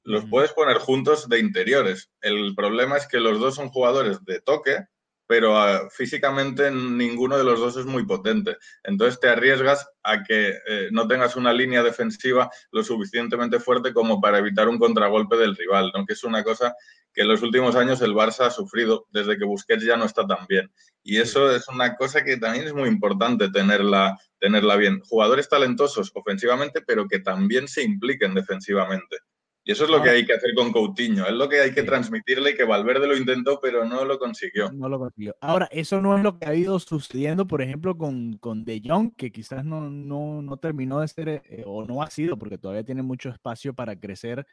Los 0.04 0.26
puedes 0.26 0.52
poner 0.52 0.76
juntos 0.76 1.26
de 1.30 1.38
interiores. 1.38 2.10
El 2.20 2.54
problema 2.54 2.98
es 2.98 3.08
que 3.08 3.18
los 3.18 3.40
dos 3.40 3.54
son 3.54 3.70
jugadores 3.70 4.22
de 4.26 4.42
toque, 4.42 4.76
pero 5.26 5.54
uh, 5.54 5.88
físicamente 5.90 6.70
ninguno 6.70 7.38
de 7.38 7.44
los 7.44 7.58
dos 7.58 7.76
es 7.76 7.86
muy 7.86 8.04
potente. 8.04 8.56
Entonces 8.82 9.20
te 9.20 9.28
arriesgas 9.28 9.88
a 10.02 10.22
que 10.22 10.58
eh, 10.66 10.88
no 10.90 11.06
tengas 11.06 11.36
una 11.36 11.52
línea 11.52 11.82
defensiva 11.82 12.50
lo 12.70 12.82
suficientemente 12.82 13.60
fuerte 13.60 13.92
como 13.92 14.20
para 14.20 14.38
evitar 14.38 14.68
un 14.68 14.78
contragolpe 14.78 15.36
del 15.36 15.56
rival, 15.56 15.92
¿no? 15.94 16.04
que 16.04 16.12
es 16.14 16.24
una 16.24 16.42
cosa 16.42 16.74
que 17.14 17.22
en 17.22 17.28
los 17.28 17.42
últimos 17.42 17.76
años 17.76 18.00
el 18.00 18.14
Barça 18.14 18.46
ha 18.46 18.50
sufrido 18.50 19.06
desde 19.10 19.36
que 19.36 19.44
Busquets 19.44 19.84
ya 19.84 19.96
no 19.96 20.06
está 20.06 20.26
tan 20.26 20.46
bien. 20.46 20.72
Y 21.02 21.18
eso 21.18 21.54
es 21.54 21.68
una 21.68 21.94
cosa 21.96 22.24
que 22.24 22.38
también 22.38 22.66
es 22.66 22.72
muy 22.72 22.88
importante 22.88 23.50
tenerla, 23.50 24.18
tenerla 24.38 24.76
bien. 24.76 25.00
Jugadores 25.00 25.48
talentosos 25.48 26.10
ofensivamente, 26.14 26.80
pero 26.80 27.06
que 27.06 27.18
también 27.18 27.68
se 27.68 27.82
impliquen 27.82 28.34
defensivamente. 28.34 29.18
Y 29.64 29.70
eso 29.70 29.84
es 29.84 29.90
lo 29.90 30.02
que 30.02 30.10
hay 30.10 30.26
que 30.26 30.32
hacer 30.32 30.54
con 30.56 30.72
Coutinho, 30.72 31.24
es 31.24 31.34
lo 31.34 31.48
que 31.48 31.60
hay 31.60 31.72
que 31.72 31.84
transmitirle 31.84 32.50
y 32.50 32.56
que 32.56 32.64
Valverde 32.64 33.06
lo 33.06 33.16
intentó, 33.16 33.60
pero 33.60 33.84
no 33.84 34.04
lo 34.04 34.18
consiguió. 34.18 34.72
No 34.72 34.88
lo 34.88 34.98
consiguió. 34.98 35.36
Ahora, 35.40 35.68
eso 35.70 36.00
no 36.00 36.16
es 36.16 36.22
lo 36.22 36.36
que 36.36 36.46
ha 36.46 36.54
ido 36.54 36.80
sucediendo, 36.80 37.46
por 37.46 37.62
ejemplo, 37.62 37.96
con, 37.96 38.38
con 38.38 38.64
De 38.64 38.82
Jong, 38.84 39.14
que 39.14 39.30
quizás 39.30 39.64
no, 39.64 39.88
no, 39.88 40.42
no 40.42 40.56
terminó 40.56 40.98
de 40.98 41.06
ser, 41.06 41.28
eh, 41.28 41.62
o 41.64 41.84
no 41.84 42.02
ha 42.02 42.10
sido, 42.10 42.36
porque 42.36 42.58
todavía 42.58 42.82
tiene 42.82 43.02
mucho 43.02 43.28
espacio 43.28 43.72
para 43.72 43.94
crecer 43.94 44.44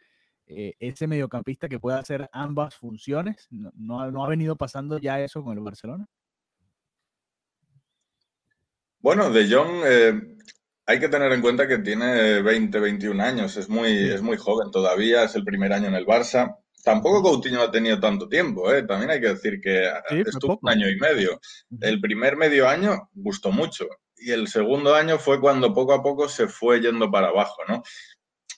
eh, 0.46 0.76
ese 0.80 1.08
mediocampista 1.08 1.68
que 1.68 1.80
pueda 1.80 1.98
hacer 1.98 2.30
ambas 2.32 2.76
funciones. 2.76 3.48
No, 3.50 3.72
no, 3.76 4.12
no 4.12 4.24
ha 4.24 4.30
venido 4.30 4.56
pasando 4.56 5.00
ya 5.00 5.20
eso 5.20 5.44
con 5.44 5.58
el 5.58 5.64
Barcelona. 5.64 6.06
Bueno, 9.00 9.32
De 9.32 9.50
Jong 9.50 9.82
eh, 9.86 10.38
hay 10.90 11.00
que 11.00 11.08
tener 11.08 11.32
en 11.32 11.42
cuenta 11.42 11.68
que 11.68 11.78
tiene 11.78 12.42
20, 12.42 12.80
21 12.80 13.24
años, 13.24 13.56
es 13.58 13.70
muy, 13.70 14.10
es 14.10 14.24
muy 14.24 14.38
joven 14.38 14.72
todavía, 14.72 15.24
es 15.24 15.36
el 15.36 15.44
primer 15.44 15.72
año 15.72 15.88
en 15.88 15.94
el 15.94 16.04
Barça. 16.04 16.56
Tampoco 16.84 17.22
Coutinho 17.22 17.62
ha 17.62 17.70
tenido 17.70 18.00
tanto 18.00 18.28
tiempo, 18.28 18.74
¿eh? 18.74 18.82
también 18.82 19.12
hay 19.12 19.22
que 19.22 19.28
decir 19.28 19.62
que 19.62 19.88
sí, 20.10 20.24
estuvo 20.26 20.58
un 20.60 20.68
año 20.68 20.90
y 20.90 20.98
medio. 20.98 21.40
El 21.80 22.02
primer 22.02 22.38
medio 22.38 22.68
año 22.68 23.08
gustó 23.14 23.52
mucho 23.52 23.88
y 24.18 24.32
el 24.32 24.48
segundo 24.48 24.96
año 24.96 25.20
fue 25.20 25.40
cuando 25.40 25.76
poco 25.76 25.94
a 25.94 26.02
poco 26.02 26.28
se 26.28 26.48
fue 26.48 26.82
yendo 26.82 27.12
para 27.12 27.28
abajo, 27.28 27.58
¿no? 27.68 27.84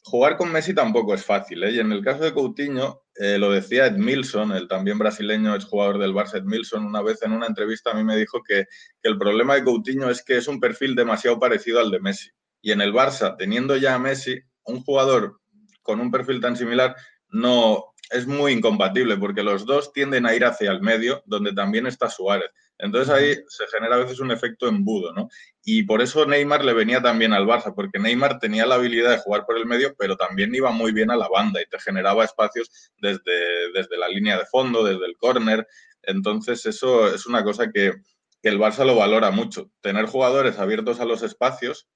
Jugar 0.05 0.37
con 0.37 0.53
Messi 0.53 0.73
tampoco 0.73 1.13
es 1.13 1.25
fácil, 1.25 1.61
¿eh? 1.65 1.71
Y 1.71 1.79
en 1.79 1.91
el 1.91 2.01
caso 2.01 2.23
de 2.23 2.33
Coutinho, 2.33 3.01
eh, 3.15 3.37
lo 3.37 3.51
decía 3.51 3.87
Ed 3.87 3.97
Milson, 3.97 4.51
el 4.51 4.67
también 4.67 4.97
brasileño 4.97 5.55
es 5.55 5.65
jugador 5.65 5.99
del 5.99 6.13
Barça, 6.13 6.35
Ed 6.35 6.43
Milson, 6.43 6.85
una 6.85 7.01
vez 7.01 7.21
en 7.23 7.33
una 7.33 7.47
entrevista 7.47 7.91
a 7.91 7.93
mí 7.93 8.03
me 8.03 8.15
dijo 8.15 8.41
que, 8.41 8.65
que, 9.01 9.09
el 9.09 9.17
problema 9.17 9.55
de 9.55 9.63
Coutinho 9.63 10.09
es 10.09 10.23
que 10.23 10.37
es 10.37 10.47
un 10.47 10.59
perfil 10.59 10.95
demasiado 10.95 11.39
parecido 11.39 11.79
al 11.79 11.91
de 11.91 11.99
Messi. 11.99 12.29
Y 12.61 12.71
en 12.71 12.81
el 12.81 12.93
Barça, 12.93 13.35
teniendo 13.37 13.75
ya 13.75 13.95
a 13.95 13.99
Messi, 13.99 14.39
un 14.63 14.81
jugador 14.83 15.39
con 15.81 15.99
un 15.99 16.11
perfil 16.11 16.39
tan 16.39 16.55
similar 16.55 16.95
no 17.29 17.91
es 18.11 18.27
muy 18.27 18.51
incompatible 18.51 19.17
porque 19.17 19.41
los 19.41 19.65
dos 19.65 19.93
tienden 19.93 20.25
a 20.25 20.35
ir 20.35 20.45
hacia 20.45 20.71
el 20.71 20.81
medio, 20.81 21.23
donde 21.25 21.53
también 21.53 21.87
está 21.87 22.09
Suárez. 22.09 22.51
Entonces 22.81 23.13
ahí 23.13 23.35
se 23.47 23.67
genera 23.67 23.95
a 23.95 23.99
veces 23.99 24.19
un 24.19 24.31
efecto 24.31 24.67
embudo, 24.67 25.13
¿no? 25.13 25.29
Y 25.63 25.83
por 25.83 26.01
eso 26.01 26.25
Neymar 26.25 26.65
le 26.65 26.73
venía 26.73 27.01
también 27.01 27.31
al 27.31 27.45
Barça, 27.45 27.73
porque 27.73 27.99
Neymar 27.99 28.39
tenía 28.39 28.65
la 28.65 28.75
habilidad 28.75 29.11
de 29.11 29.19
jugar 29.19 29.45
por 29.45 29.57
el 29.57 29.65
medio, 29.65 29.95
pero 29.97 30.17
también 30.17 30.53
iba 30.53 30.71
muy 30.71 30.91
bien 30.91 31.11
a 31.11 31.15
la 31.15 31.29
banda 31.29 31.61
y 31.61 31.65
te 31.65 31.79
generaba 31.79 32.25
espacios 32.25 32.91
desde, 32.97 33.71
desde 33.73 33.97
la 33.97 34.09
línea 34.09 34.37
de 34.37 34.45
fondo, 34.45 34.83
desde 34.83 35.05
el 35.05 35.15
córner. 35.17 35.67
Entonces 36.01 36.65
eso 36.65 37.13
es 37.13 37.25
una 37.25 37.43
cosa 37.43 37.71
que, 37.71 37.93
que 38.41 38.49
el 38.49 38.59
Barça 38.59 38.85
lo 38.85 38.95
valora 38.95 39.31
mucho, 39.31 39.71
tener 39.81 40.05
jugadores 40.07 40.57
abiertos 40.59 40.99
a 40.99 41.05
los 41.05 41.21
espacios 41.21 41.87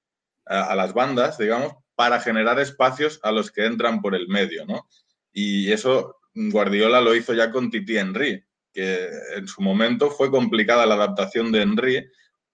a, 0.46 0.74
las 0.74 0.94
bandas, 0.94 1.38
digamos, 1.38 1.74
para 1.94 2.20
generar 2.20 2.58
espacios 2.60 3.20
a 3.22 3.32
los 3.32 3.50
que 3.50 3.66
entran 3.66 4.00
por 4.00 4.14
el 4.14 4.28
medio, 4.28 4.64
¿no? 4.64 4.88
Y 5.32 5.72
eso 5.72 6.18
Guardiola 6.34 7.00
lo 7.00 7.14
hizo 7.14 7.34
ya 7.34 7.50
con 7.50 7.70
Titi 7.70 7.98
Henry, 7.98 8.44
que 8.76 9.08
en 9.34 9.48
su 9.48 9.62
momento 9.62 10.10
fue 10.10 10.30
complicada 10.30 10.84
la 10.84 10.96
adaptación 10.96 11.50
de 11.50 11.62
Henry 11.62 12.06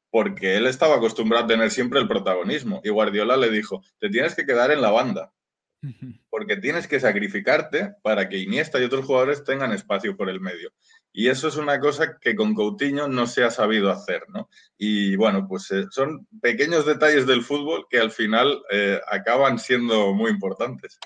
porque 0.08 0.56
él 0.56 0.66
estaba 0.66 0.96
acostumbrado 0.96 1.44
a 1.44 1.48
tener 1.48 1.70
siempre 1.70 1.98
el 1.98 2.06
protagonismo. 2.06 2.80
Y 2.84 2.90
Guardiola 2.90 3.36
le 3.36 3.50
dijo, 3.50 3.82
te 3.98 4.08
tienes 4.08 4.36
que 4.36 4.46
quedar 4.46 4.70
en 4.70 4.82
la 4.82 4.90
banda, 4.90 5.32
porque 6.30 6.58
tienes 6.58 6.86
que 6.86 7.00
sacrificarte 7.00 7.94
para 8.02 8.28
que 8.28 8.38
Iniesta 8.38 8.78
y 8.78 8.84
otros 8.84 9.04
jugadores 9.04 9.42
tengan 9.42 9.72
espacio 9.72 10.16
por 10.16 10.30
el 10.30 10.38
medio. 10.38 10.70
Y 11.12 11.28
eso 11.28 11.48
es 11.48 11.56
una 11.56 11.80
cosa 11.80 12.18
que 12.20 12.36
con 12.36 12.54
Coutinho 12.54 13.08
no 13.08 13.26
se 13.26 13.42
ha 13.42 13.50
sabido 13.50 13.90
hacer, 13.90 14.22
¿no? 14.28 14.48
Y 14.78 15.16
bueno, 15.16 15.46
pues 15.48 15.70
eh, 15.72 15.86
son 15.90 16.28
pequeños 16.40 16.86
detalles 16.86 17.26
del 17.26 17.42
fútbol 17.42 17.86
que 17.90 17.98
al 17.98 18.12
final 18.12 18.62
eh, 18.70 19.00
acaban 19.10 19.58
siendo 19.58 20.14
muy 20.14 20.30
importantes. 20.30 21.00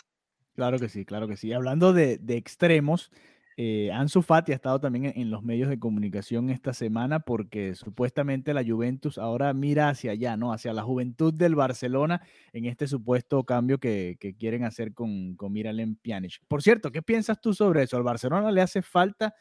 Claro 0.57 0.79
que 0.79 0.89
sí, 0.89 1.05
claro 1.05 1.29
que 1.29 1.37
sí. 1.37 1.53
Hablando 1.53 1.93
de, 1.93 2.19
extremos, 2.29 3.13
eh, 3.59 3.91
Ansu 3.91 4.21
Fati 4.21 4.53
ha 4.53 4.55
estado 4.55 4.79
también 4.81 5.15
en, 5.17 5.31
los 5.31 5.43
medios 5.43 5.71
de 5.71 5.79
comunicación 5.79 6.51
esta 6.51 6.75
semana 6.75 7.21
porque 7.21 7.75
supuestamente 7.75 8.53
la 8.53 8.63
Juventus 8.63 9.17
ahora 9.17 9.55
mira 9.55 9.89
hacia 9.89 10.13
allá, 10.13 10.37
¿no? 10.37 10.53
Hacia 10.53 10.75
la 10.75 10.83
juventud 10.83 11.33
del 11.33 11.55
Barcelona 11.55 12.21
en 12.53 12.67
este 12.67 12.87
supuesto 12.87 13.45
cambio 13.45 13.79
que, 13.79 14.19
quieren 14.39 14.65
hacer 14.65 14.93
con, 14.93 15.37
con 15.37 15.53
Miralem 15.53 15.97
Pjanic. 15.97 16.41
Por 16.49 16.63
cierto, 16.63 16.93
¿qué 16.93 17.01
piensas 17.01 17.41
tú 17.41 17.55
sobre 17.55 17.85
eso? 17.85 17.97
¿Al 17.97 18.03
Barcelona 18.03 18.53
le 18.53 18.61
hace 18.61 18.83
falta 18.83 19.35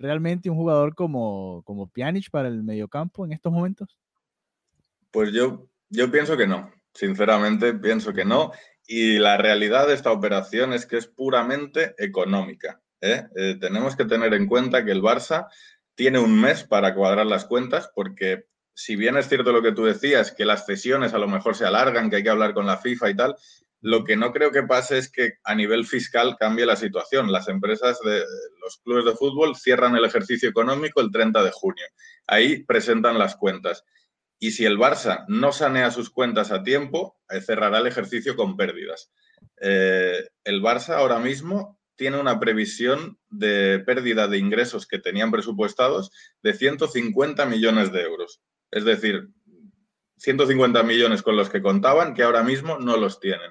realmente 0.00 0.50
un 0.50 0.56
jugador 0.56 0.96
como, 0.96 1.62
como 1.64 1.88
Pjanic 1.88 2.28
para 2.30 2.48
el 2.48 2.64
mediocampo 2.64 3.24
en 3.24 3.32
estos 3.32 3.52
momentos? 3.52 3.96
Pues 5.12 5.32
yo, 5.32 5.68
yo 5.88 6.10
pienso 6.10 6.36
que 6.36 6.48
no. 6.48 6.72
Sinceramente, 6.92 7.74
pienso 7.74 8.12
que 8.12 8.24
no. 8.24 8.50
Y 8.84 9.18
la 9.18 9.36
realidad 9.36 9.86
de 9.86 9.94
esta 9.94 10.10
operación 10.10 10.72
es 10.72 10.86
que 10.86 10.96
es 10.96 11.06
puramente 11.06 11.94
económica. 11.98 12.80
¿Eh? 13.00 13.24
Eh, 13.36 13.56
tenemos 13.60 13.96
que 13.96 14.04
tener 14.04 14.34
en 14.34 14.46
cuenta 14.46 14.84
que 14.84 14.92
el 14.92 15.02
Barça 15.02 15.48
tiene 15.94 16.18
un 16.18 16.40
mes 16.40 16.64
para 16.64 16.94
cuadrar 16.94 17.26
las 17.26 17.44
cuentas, 17.44 17.90
porque 17.94 18.46
si 18.74 18.96
bien 18.96 19.16
es 19.16 19.28
cierto 19.28 19.52
lo 19.52 19.62
que 19.62 19.72
tú 19.72 19.84
decías, 19.84 20.32
que 20.32 20.44
las 20.44 20.66
cesiones 20.66 21.12
a 21.12 21.18
lo 21.18 21.28
mejor 21.28 21.54
se 21.54 21.66
alargan, 21.66 22.08
que 22.08 22.16
hay 22.16 22.22
que 22.22 22.30
hablar 22.30 22.54
con 22.54 22.66
la 22.66 22.78
FIFA 22.78 23.10
y 23.10 23.16
tal, 23.16 23.36
lo 23.82 24.04
que 24.04 24.16
no 24.16 24.32
creo 24.32 24.50
que 24.50 24.62
pase 24.62 24.98
es 24.98 25.10
que 25.10 25.34
a 25.42 25.54
nivel 25.54 25.86
fiscal 25.86 26.36
cambie 26.38 26.66
la 26.66 26.76
situación. 26.76 27.32
Las 27.32 27.48
empresas 27.48 27.98
los 28.62 28.78
clubes 28.84 29.06
de 29.06 29.16
fútbol 29.16 29.56
cierran 29.56 29.96
el 29.96 30.04
ejercicio 30.04 30.50
económico 30.50 31.00
el 31.00 31.10
30 31.10 31.42
de 31.42 31.50
junio. 31.50 31.86
Ahí 32.26 32.62
presentan 32.64 33.18
las 33.18 33.36
cuentas. 33.36 33.84
Y 34.38 34.52
si 34.52 34.64
el 34.66 34.78
Barça 34.78 35.24
no 35.28 35.52
sanea 35.52 35.90
sus 35.90 36.10
cuentas 36.10 36.50
a 36.50 36.62
tiempo, 36.62 37.18
eh, 37.28 37.40
cerrará 37.40 37.78
el 37.78 37.86
ejercicio 37.86 38.36
con 38.36 38.56
pérdidas. 38.56 39.10
El 39.56 40.62
Barça 40.62 40.94
ahora 40.94 41.18
mismo 41.18 41.79
tiene 42.00 42.18
una 42.18 42.40
previsión 42.40 43.18
de 43.28 43.82
pérdida 43.84 44.26
de 44.26 44.38
ingresos 44.38 44.86
que 44.86 44.98
tenían 44.98 45.30
presupuestados 45.30 46.10
de 46.42 46.54
150 46.54 47.44
millones 47.44 47.92
de 47.92 48.00
euros. 48.00 48.40
Es 48.70 48.86
decir, 48.86 49.28
150 50.16 50.82
millones 50.82 51.20
con 51.22 51.36
los 51.36 51.50
que 51.50 51.60
contaban 51.60 52.14
que 52.14 52.22
ahora 52.22 52.42
mismo 52.42 52.78
no 52.78 52.96
los 52.96 53.20
tienen 53.20 53.50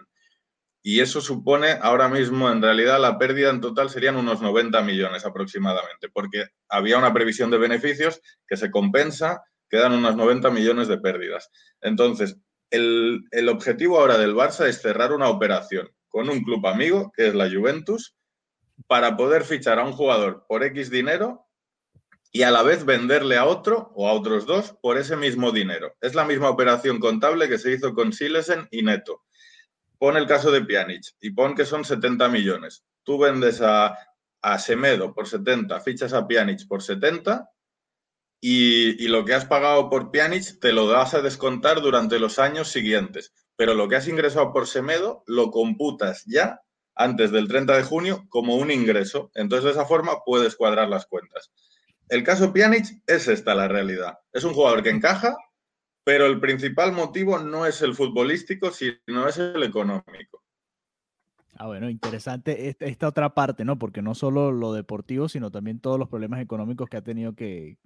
y 0.82 1.02
eso 1.02 1.22
supone 1.22 1.78
ahora 1.82 2.08
mismo, 2.08 2.50
en 2.50 2.62
realidad, 2.62 3.00
la 3.00 3.20
pérdida 3.20 3.50
en 3.50 3.62
total 3.62 3.90
serían 3.90 4.16
unos 4.16 4.42
90 4.42 4.82
millones 4.82 5.26
aproximadamente, 5.26 6.10
porque 6.10 6.46
había 6.70 6.98
una 6.98 7.14
previsión 7.14 7.52
de 7.52 7.58
beneficios 7.58 8.22
que 8.48 8.56
se 8.56 8.72
compensa, 8.72 9.44
quedan 9.70 9.94
unos 9.94 10.16
90 10.16 10.50
millones 10.52 10.88
de 10.88 10.98
pérdidas. 10.98 11.50
Entonces, 11.82 12.38
el, 12.72 13.50
objetivo 13.50 14.00
ahora 14.00 14.18
del 14.18 14.34
Barça 14.34 14.68
es 14.68 14.82
cerrar 14.82 15.12
una 15.12 15.28
operación 15.28 15.90
con 16.08 16.30
un 16.30 16.44
club 16.44 16.66
amigo, 16.66 17.12
que 17.16 17.28
es 17.28 17.36
la 17.36 17.50
Juventus, 17.50 18.16
para 18.90 19.16
poder 19.16 19.46
fichar 19.46 19.80
a 19.80 19.86
un 19.86 19.94
jugador 19.94 20.46
por 20.50 20.66
X 20.66 20.90
dinero 20.90 21.48
y 22.34 22.42
a 22.42 22.52
la 22.52 22.64
vez 22.64 22.84
venderle 22.84 23.38
a 23.38 23.46
otro 23.46 23.94
o 23.96 24.10
a 24.10 24.12
otros 24.12 24.46
dos 24.46 24.76
por 24.82 24.98
ese 24.98 25.16
mismo 25.16 25.54
dinero. 25.54 25.96
Es 26.02 26.16
la 26.16 26.26
misma 26.26 26.50
operación 26.50 27.00
contable 27.00 27.48
que 27.48 27.58
se 27.58 27.72
hizo 27.72 27.94
con 27.94 28.12
Silesen 28.12 28.68
y 28.70 28.82
Neto 28.82 29.24
pon 30.00 30.16
el 30.18 30.26
caso 30.26 30.50
de 30.50 30.62
Pjanic 30.62 31.04
y 31.22 31.32
pon 31.32 31.54
que 31.54 31.66
son 31.66 31.86
70 31.86 32.30
millones. 32.30 32.86
Tú 33.04 33.20
vendes 33.20 33.62
a, 33.62 33.96
Semedo 34.58 35.14
por 35.14 35.28
70, 35.28 35.82
fichas 35.82 36.14
a 36.14 36.26
Pjanic 36.26 36.66
por 36.68 36.82
70 36.82 37.50
y, 38.42 39.04
y, 39.04 39.10
lo 39.10 39.26
que 39.26 39.34
has 39.34 39.44
pagado 39.44 39.90
por 39.90 40.12
Pjanic 40.12 40.60
te 40.62 40.72
lo 40.72 40.88
das 40.88 41.14
a 41.14 41.22
descontar 41.22 41.82
durante 41.82 42.20
los 42.20 42.40
años 42.40 42.70
siguientes. 42.70 43.34
Pero 43.58 43.74
lo 43.74 43.90
que 43.90 43.98
has 43.98 44.08
ingresado 44.08 44.54
por 44.54 44.66
Semedo 44.66 45.24
lo 45.28 45.52
computas 45.52 46.24
ya 46.26 46.62
antes 47.00 47.32
del 47.32 47.48
30 47.48 47.78
de 47.78 47.84
junio 47.84 48.26
como 48.30 48.56
un 48.58 48.70
ingreso. 48.70 49.32
Entonces, 49.34 49.64
de 49.66 49.72
esa 49.72 49.86
forma 49.86 50.24
puedes 50.26 50.56
cuadrar 50.56 50.90
las 50.90 51.08
cuentas. 51.08 51.52
El 52.10 52.24
caso 52.24 52.52
Pjanic 52.52 53.02
es 53.08 53.28
esta 53.28 53.56
la 53.56 53.68
realidad. 53.68 54.20
Es 54.34 54.44
un 54.44 54.54
jugador 54.54 54.84
que 54.84 54.90
encaja, 54.90 55.36
pero 56.04 56.26
el 56.26 56.40
principal 56.40 56.92
motivo 56.92 57.40
no 57.40 57.66
es 57.66 57.82
el 57.82 57.96
futbolístico, 57.96 58.72
sino 58.72 59.28
es 59.28 59.38
el 59.38 59.64
económico. 59.64 60.44
Ah, 61.56 61.68
bueno, 61.68 61.90
interesante 61.90 62.76
esta, 62.80 63.08
otra 63.08 63.34
parte, 63.34 63.66
¿no? 63.66 63.78
Porque 63.78 64.02
no 64.02 64.16
solo 64.16 64.52
lo 64.52 64.74
deportivo, 64.74 65.28
sino 65.28 65.52
también 65.52 65.80
todos 65.80 66.00
los 66.00 66.10
problemas 66.10 66.42
económicos 66.42 66.90
que 66.90 66.98
ha 66.98 67.02
tenido 67.02 67.34
que, 67.36 67.78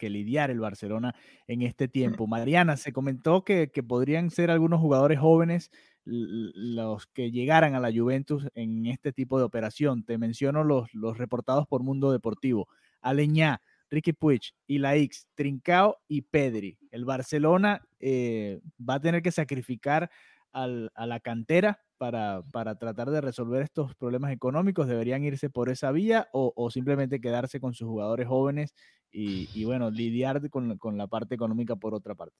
lidiar 0.00 0.50
el 0.50 0.60
Barcelona 0.60 1.14
en 1.46 1.62
este 1.62 1.88
tiempo. 1.88 2.26
Mariana, 2.26 2.76
se 2.76 2.92
comentó 2.92 3.42
que, 3.42 3.68
podrían 3.88 4.30
ser 4.30 4.50
algunos 4.50 4.80
jugadores 4.80 5.18
jóvenes 5.18 5.70
los 6.04 7.06
que 7.08 7.30
llegaran 7.30 7.74
a 7.74 7.80
la 7.80 7.92
Juventus 7.92 8.46
en 8.54 8.86
este 8.86 9.12
tipo 9.12 9.38
de 9.38 9.44
operación. 9.44 10.04
Te 10.04 10.18
menciono 10.18 10.64
los, 10.64 11.18
reportados 11.18 11.66
por 11.66 11.82
Mundo 11.82 12.12
Deportivo. 12.12 12.68
Aleñá, 13.00 13.60
Ricky 13.90 14.12
Puig, 14.12 14.52
X, 14.66 15.26
Trincao 15.34 15.98
y 16.08 16.22
Pedri. 16.22 16.78
El 16.90 17.04
Barcelona 17.04 17.82
eh, 18.00 18.60
va 18.78 18.94
a 18.94 19.00
tener 19.00 19.22
que 19.22 19.32
sacrificar 19.32 20.10
a 20.52 21.06
la 21.06 21.18
cantera 21.18 21.80
para, 21.98 22.42
tratar 22.78 23.10
de 23.10 23.20
resolver 23.20 23.62
estos 23.62 23.94
problemas 23.96 24.30
económicos. 24.30 24.86
¿Deberían 24.86 25.24
irse 25.24 25.50
por 25.50 25.68
esa 25.68 25.90
vía 25.90 26.28
o, 26.32 26.70
simplemente 26.70 27.20
quedarse 27.20 27.60
con 27.60 27.74
sus 27.74 27.88
jugadores 27.88 28.28
jóvenes 28.28 28.74
y, 29.10 29.64
bueno, 29.64 29.90
lidiar 29.90 30.48
con 30.50 30.98
la 30.98 31.06
parte 31.06 31.34
económica 31.34 31.76
por 31.76 31.94
otra 31.94 32.14
parte? 32.14 32.36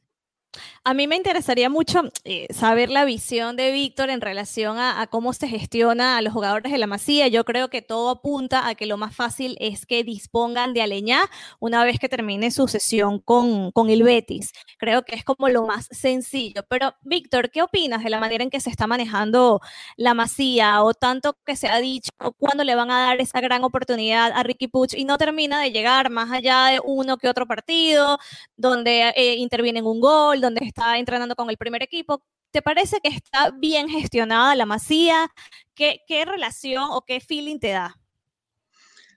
A 0.84 0.94
mí 0.94 1.06
me 1.06 1.16
interesaría 1.16 1.70
mucho 1.70 2.02
eh, 2.24 2.46
saber 2.52 2.90
la 2.90 3.04
visión 3.04 3.56
de 3.56 3.72
Víctor 3.72 4.10
en 4.10 4.20
relación 4.20 4.78
a, 4.78 5.06
cómo 5.10 5.32
se 5.32 5.48
gestiona 5.48 6.16
a 6.16 6.22
los 6.22 6.32
jugadores 6.32 6.72
de 6.72 6.78
la 6.78 6.86
Masía. 6.86 7.28
Yo 7.28 7.44
creo 7.44 7.68
que 7.68 7.82
todo 7.82 8.10
apunta 8.10 8.68
a 8.68 8.74
que 8.74 8.86
lo 8.86 8.96
más 8.96 9.14
fácil 9.14 9.56
es 9.60 9.86
que 9.86 10.04
dispongan 10.04 10.74
de 10.74 10.82
Aleñá 10.82 11.22
una 11.60 11.84
vez 11.84 11.98
que 11.98 12.08
termine 12.08 12.50
su 12.50 12.68
sesión 12.68 13.18
con, 13.18 13.70
con 13.72 13.90
el 13.90 14.02
Betis. 14.02 14.52
Creo 14.78 15.04
que 15.04 15.14
es 15.14 15.24
como 15.24 15.48
lo 15.48 15.66
más 15.66 15.88
sencillo. 15.90 16.62
Pero, 16.68 16.94
Víctor, 17.02 17.50
¿qué 17.50 17.62
opinas 17.62 18.04
de 18.04 18.10
la 18.10 18.20
manera 18.20 18.44
en 18.44 18.50
que 18.50 18.60
se 18.60 18.70
está 18.70 18.86
manejando 18.86 19.60
la 19.96 20.14
Masía 20.14 20.82
o 20.82 20.94
tanto 20.94 21.36
que 21.44 21.56
se 21.56 21.68
ha 21.68 21.78
dicho 21.80 22.10
cuándo 22.38 22.64
le 22.64 22.74
van 22.74 22.90
a 22.90 23.06
dar 23.06 23.20
esa 23.20 23.40
gran 23.40 23.64
oportunidad 23.64 24.32
a 24.32 24.42
Ricky 24.42 24.68
Puch 24.68 24.94
y 24.94 25.04
no 25.04 25.18
termina 25.18 25.60
de 25.60 25.70
llegar 25.70 26.10
más 26.10 26.30
allá 26.30 26.66
de 26.66 26.80
uno 26.84 27.16
que 27.16 27.28
otro 27.28 27.46
partido, 27.46 28.18
donde 28.56 29.12
eh, 29.16 29.36
interviene 29.36 29.82
un 29.82 30.00
gol, 30.00 30.40
donde 30.44 30.64
está 30.64 30.98
entrenando 30.98 31.34
con 31.34 31.50
el 31.50 31.56
primer 31.56 31.82
equipo. 31.82 32.22
¿Te 32.52 32.62
parece 32.62 32.98
que 33.02 33.08
está 33.08 33.50
bien 33.50 33.88
gestionada 33.88 34.54
la 34.54 34.66
masía? 34.66 35.30
¿Qué, 35.74 36.00
relación 36.24 36.84
o 36.90 37.04
qué 37.04 37.20
feeling 37.20 37.58
te 37.58 37.70
da? 37.70 37.96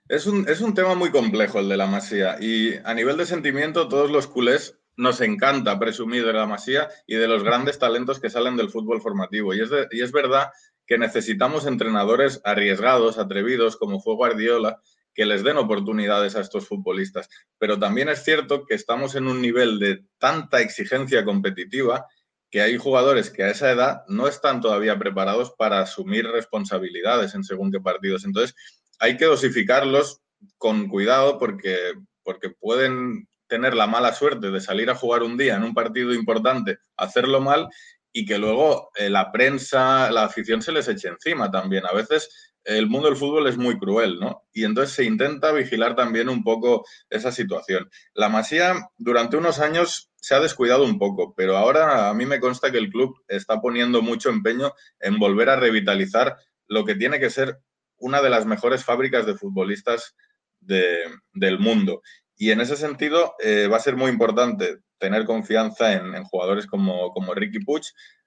Es 0.09 0.25
un, 0.25 0.47
es 0.47 0.61
un, 0.61 0.73
tema 0.73 0.95
muy 0.95 1.11
complejo 1.11 1.59
el 1.59 1.69
de 1.69 1.77
la 1.77 1.85
masía 1.85 2.37
y 2.39 2.75
a 2.77 2.93
nivel 2.93 3.17
de 3.17 3.25
sentimiento 3.25 3.89
todos 3.89 4.09
los 4.09 4.25
culés 4.25 4.79
nos 4.95 5.21
encanta 5.21 5.77
presumir 5.77 6.25
de 6.25 6.33
la 6.33 6.47
masía 6.47 6.89
y 7.05 7.15
de 7.15 7.27
los 7.27 7.43
grandes 7.43 7.77
talentos 7.77 8.19
que 8.19 8.29
salen 8.29 8.55
del 8.55 8.71
fútbol 8.71 9.01
formativo. 9.01 9.53
Y 9.53 9.61
es, 9.61 9.69
y 9.91 10.01
es 10.01 10.11
verdad 10.11 10.49
que 10.87 10.97
necesitamos 10.97 11.67
entrenadores 11.67 12.41
arriesgados, 12.43 13.19
atrevidos, 13.19 13.75
como 13.75 13.99
fue 13.99 14.15
Guardiola, 14.15 14.81
que 15.17 15.25
les 15.25 15.43
den 15.43 15.57
oportunidades 15.57 16.35
a 16.35 16.41
estos 16.41 16.67
futbolistas. 16.67 17.27
Pero 17.57 17.79
también 17.79 18.07
es 18.07 18.23
cierto 18.23 18.67
que 18.67 18.75
estamos 18.75 19.15
en 19.15 19.27
un 19.27 19.41
nivel 19.41 19.79
de 19.79 20.05
tanta 20.19 20.61
exigencia 20.61 21.25
competitiva 21.25 22.05
que 22.51 22.61
hay 22.61 22.77
jugadores 22.77 23.31
que 23.31 23.43
a 23.43 23.49
esa 23.49 23.71
edad 23.71 24.03
no 24.07 24.27
están 24.27 24.61
todavía 24.61 24.97
preparados 24.99 25.53
para 25.57 25.79
asumir 25.79 26.27
responsabilidades 26.27 27.33
en 27.33 27.43
según 27.43 27.71
qué 27.71 27.79
partidos. 27.79 28.25
Entonces, 28.25 28.55
hay 28.99 29.17
que 29.17 29.25
dosificarlos 29.25 30.21
con 30.59 30.87
cuidado 30.87 31.39
porque, 31.39 31.93
porque 32.21 32.51
pueden 32.51 33.27
tener 33.47 33.73
la 33.73 33.87
mala 33.87 34.13
suerte 34.13 34.51
de 34.51 34.61
salir 34.61 34.91
a 34.91 34.95
jugar 34.95 35.23
un 35.23 35.35
día 35.35 35.55
en 35.55 35.63
un 35.63 35.73
partido 35.73 36.13
importante, 36.13 36.77
hacerlo 36.95 37.41
mal 37.41 37.69
y 38.13 38.23
que 38.23 38.37
luego 38.37 38.91
eh, 38.95 39.09
la 39.09 39.31
prensa, 39.31 40.11
la 40.11 40.25
afición 40.25 40.61
se 40.61 40.71
les 40.71 40.87
eche 40.87 41.07
encima 41.07 41.49
también. 41.49 41.87
A 41.87 41.93
veces 41.93 42.53
el 42.67 42.87
mundo 42.87 43.07
del 43.07 43.17
fútbol 43.17 43.47
es 43.47 43.57
muy 43.57 43.79
cruel, 43.79 44.19
¿no? 44.19 44.43
Y 44.51 44.65
entonces 44.65 44.93
se 44.93 45.05
intenta 45.05 45.53
vigilar 45.53 45.95
también 45.95 46.27
un 46.27 46.43
poco 46.43 46.85
esa 47.09 47.31
situación. 47.31 47.89
La 48.13 48.27
Masía 48.27 48.89
durante 48.97 49.37
unos 49.37 49.59
años 49.59 50.11
se 50.17 50.35
ha 50.35 50.41
descuidado 50.41 50.83
un 50.83 50.99
poco, 50.99 51.33
pero 51.33 51.55
ahora 51.55 52.09
a 52.09 52.13
mí 52.13 52.25
me 52.25 52.41
consta 52.41 52.69
que 52.69 52.77
el 52.77 52.89
club 52.89 53.15
está 53.29 53.61
poniendo 53.61 54.01
mucho 54.01 54.29
empeño 54.29 54.73
en 54.99 55.17
volver 55.17 55.49
a 55.49 55.55
revitalizar 55.55 56.35
lo 56.67 56.83
que 56.83 56.95
tiene 56.95 57.21
que 57.21 57.29
ser 57.29 57.57
una 57.99 58.21
de 58.21 58.29
las 58.29 58.45
mejores 58.45 58.83
fábricas 58.83 59.25
de 59.25 59.35
futbolistas 59.35 60.15
del 60.59 61.59
mundo. 61.59 62.01
Y 62.35 62.51
en 62.51 62.59
ese 62.59 62.75
sentido 62.75 63.35
eh, 63.41 63.69
va 63.71 63.77
a 63.77 63.81
ser 63.81 63.95
muy 63.95 64.11
importante 64.11 64.79
tener 64.97 65.23
confianza 65.23 65.93
en, 65.93 66.21
jugadores 66.25 66.67
como, 66.67 67.13
como, 67.13 67.33
Ricky 67.33 67.59
Puig, 67.59 67.83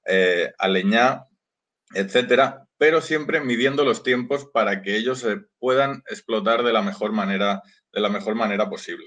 eh, 0.06 0.50
Aleñá, 0.58 1.26
etcétera, 1.94 2.66
pero 2.78 3.00
siempre 3.00 3.40
midiendo 3.40 3.84
los 3.84 4.02
tiempos 4.02 4.46
para 4.46 4.82
que 4.82 4.96
ellos 4.96 5.20
se 5.20 5.38
puedan 5.58 6.02
explotar 6.08 6.62
de 6.62 6.72
la 6.72 6.82
mejor 6.82 7.12
manera, 7.12 7.62
de 7.92 8.00
la 8.00 8.08
mejor 8.08 8.34
manera 8.34 8.68
posible. 8.68 9.06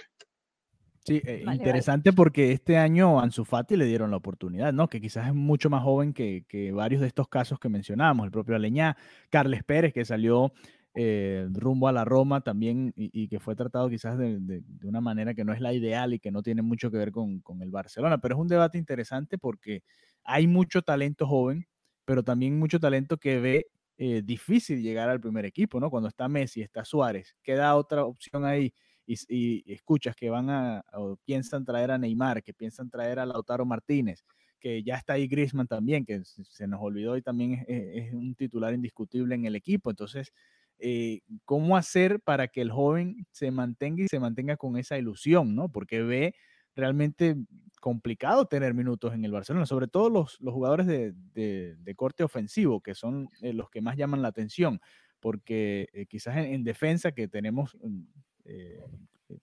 Sí, 1.05 1.21
eh, 1.25 1.43
interesante 1.51 2.13
porque 2.13 2.53
este 2.53 2.77
año 2.77 3.19
a 3.19 3.23
Ansu 3.23 3.43
Fati 3.43 3.75
le 3.75 3.85
dieron 3.85 4.09
la 4.09 4.17
oportunidad, 4.17 4.71
¿no? 4.71 4.87
Que 4.87 5.01
quizás 5.01 5.27
es 5.27 5.33
mucho 5.33 5.69
más 5.69 5.83
joven 5.83 6.13
que, 6.13 6.71
varios 6.73 7.01
de 7.01 7.07
estos 7.07 7.27
casos 7.27 7.59
que 7.59 7.67
mencionábamos, 7.67 8.25
el 8.25 8.31
propio 8.31 8.55
Aleñá, 8.55 8.95
Carles 9.29 9.65
Pérez, 9.65 9.93
que 9.93 10.05
salió 10.05 10.53
eh, 10.95 11.45
rumbo 11.51 11.89
a 11.89 11.91
la 11.91 12.05
Roma 12.05 12.39
también 12.39 12.93
y, 12.95 13.27
que 13.27 13.41
fue 13.41 13.55
tratado 13.55 13.89
quizás 13.89 14.17
de, 14.17 14.63
una 14.83 15.01
manera 15.01 15.33
que 15.33 15.43
no 15.43 15.51
es 15.51 15.59
la 15.59 15.73
ideal 15.73 16.13
y 16.13 16.19
que 16.19 16.31
no 16.31 16.41
tiene 16.41 16.61
mucho 16.61 16.89
que 16.89 16.97
ver 16.97 17.11
con, 17.11 17.41
con 17.41 17.61
el 17.61 17.69
Barcelona, 17.69 18.19
pero 18.19 18.35
es 18.35 18.41
un 18.41 18.47
debate 18.47 18.77
interesante 18.77 19.37
porque 19.37 19.83
hay 20.23 20.47
mucho 20.47 20.83
talento 20.83 21.27
joven, 21.27 21.67
pero 22.05 22.23
también 22.23 22.57
mucho 22.57 22.79
talento 22.79 23.17
que 23.17 23.39
ve 23.39 23.67
eh, 23.97 24.21
difícil 24.23 24.81
llegar 24.81 25.09
al 25.09 25.21
primer 25.21 25.45
equipo, 25.45 25.79
¿no? 25.79 25.89
Cuando 25.89 26.09
está 26.09 26.27
Messi, 26.27 26.61
está 26.61 26.83
Suárez, 26.83 27.35
queda 27.43 27.75
otra 27.75 28.05
opción 28.05 28.43
ahí 28.45 28.73
y, 29.05 29.71
escuchas 29.71 30.15
que 30.15 30.29
van 30.29 30.49
a, 30.49 30.83
piensan 31.25 31.65
traer 31.65 31.91
a 31.91 31.97
Neymar, 31.97 32.41
que 32.43 32.53
piensan 32.53 32.89
traer 32.89 33.19
a 33.19 33.25
Lautaro 33.25 33.65
Martínez, 33.65 34.23
que 34.59 34.81
ya 34.83 34.95
está 34.95 35.13
ahí 35.13 35.27
Griezmann 35.27 35.67
también, 35.67 36.05
que 36.05 36.21
se 36.23 36.67
nos 36.67 36.81
olvidó 36.81 37.17
y 37.17 37.21
también 37.21 37.65
es, 37.67 38.13
un 38.13 38.33
titular 38.35 38.73
indiscutible 38.73 39.35
en 39.35 39.45
el 39.45 39.55
equipo. 39.55 39.89
Entonces, 39.89 40.31
eh, 40.79 41.21
¿cómo 41.45 41.77
hacer 41.77 42.19
para 42.21 42.47
que 42.47 42.61
el 42.61 42.71
joven 42.71 43.27
se 43.31 43.51
mantenga 43.51 44.03
y 44.03 44.07
se 44.07 44.19
mantenga 44.19 44.57
con 44.57 44.77
esa 44.77 44.97
ilusión, 44.97 45.53
¿no? 45.55 45.69
Porque 45.69 46.01
ve 46.01 46.35
realmente 46.75 47.35
complicado 47.83 48.45
tener 48.45 48.73
minutos 48.73 49.13
en 49.13 49.25
el 49.25 49.33
Barcelona, 49.33 49.65
sobre 49.65 49.89
todo 49.89 50.09
los, 50.09 50.39
los 50.39 50.53
jugadores 50.53 50.87
de, 50.87 51.11
de, 51.13 51.95
corte 51.95 52.23
ofensivo, 52.23 52.79
que 52.79 52.95
son 52.95 53.27
eh, 53.41 53.51
los 53.51 53.69
que 53.69 53.81
más 53.81 53.97
llaman 53.97 54.21
la 54.21 54.29
atención, 54.29 54.79
porque 55.19 55.89
eh, 55.91 56.05
quizás 56.05 56.37
en, 56.37 56.63
defensa 56.63 57.11
que 57.11 57.27
tenemos 57.27 57.77
mm, 57.83 58.03
eh, 58.45 58.85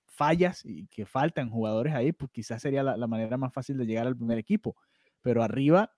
fallas 0.07 0.65
y 0.65 0.87
que 0.87 1.05
faltan 1.05 1.51
jugadores 1.51 1.93
ahí, 1.93 2.13
pues 2.13 2.31
quizás 2.33 2.63
sería 2.63 2.83
la, 2.83 3.07
manera 3.07 3.37
más 3.37 3.53
fácil 3.53 3.77
de 3.77 3.85
llegar 3.85 4.07
al 4.07 4.17
primer 4.17 4.39
equipo. 4.39 4.75
Pero 5.21 5.43
arriba 5.43 5.93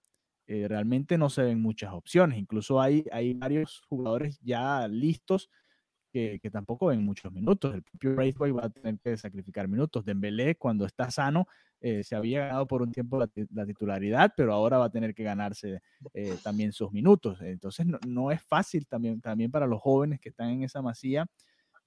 realmente 0.49 1.17
no 1.17 1.31
se 1.31 1.45
ven 1.45 1.63
muchas 1.63 1.93
opciones. 1.93 2.39
Incluso 2.39 2.81
hay, 2.81 3.07
hay 3.11 3.33
varios 3.33 3.81
jugadores 3.89 4.39
ya 4.43 4.87
listos 4.87 5.49
que, 6.13 6.51
tampoco 6.53 6.87
ven 6.87 7.05
muchos 7.05 7.33
minutos. 7.33 7.75
El 7.75 7.83
propio 7.83 8.15
Braithwaite 8.15 8.53
va 8.57 8.67
a 8.67 8.71
tener 8.71 8.99
que 9.01 9.17
sacrificar 9.17 9.67
minutos. 9.67 10.05
Dembélé, 10.05 10.57
cuando 10.57 10.87
está 10.87 11.11
sano, 11.11 11.49
eh, 11.81 12.05
se 12.05 12.15
había 12.15 12.47
ganado 12.47 12.67
por 12.67 12.83
un 12.83 12.93
tiempo 12.93 13.19
la, 13.19 13.67
titularidad, 13.67 14.33
pero 14.37 14.53
ahora 14.53 14.79
va 14.79 14.85
a 14.85 14.91
tener 14.91 15.15
que 15.15 15.25
ganarse 15.25 15.81
también 16.45 16.73
sus 16.73 16.93
minutos. 16.93 17.41
Entonces 17.41 17.87
no, 17.87 17.99
no, 18.07 18.31
es 18.31 18.43
fácil 18.43 18.87
también, 18.87 19.21
también 19.21 19.51
para 19.51 19.67
los 19.67 19.81
jóvenes 19.81 20.21
que 20.21 20.29
están 20.29 20.51
en 20.51 20.63
esa 20.63 20.83
masía 20.83 21.27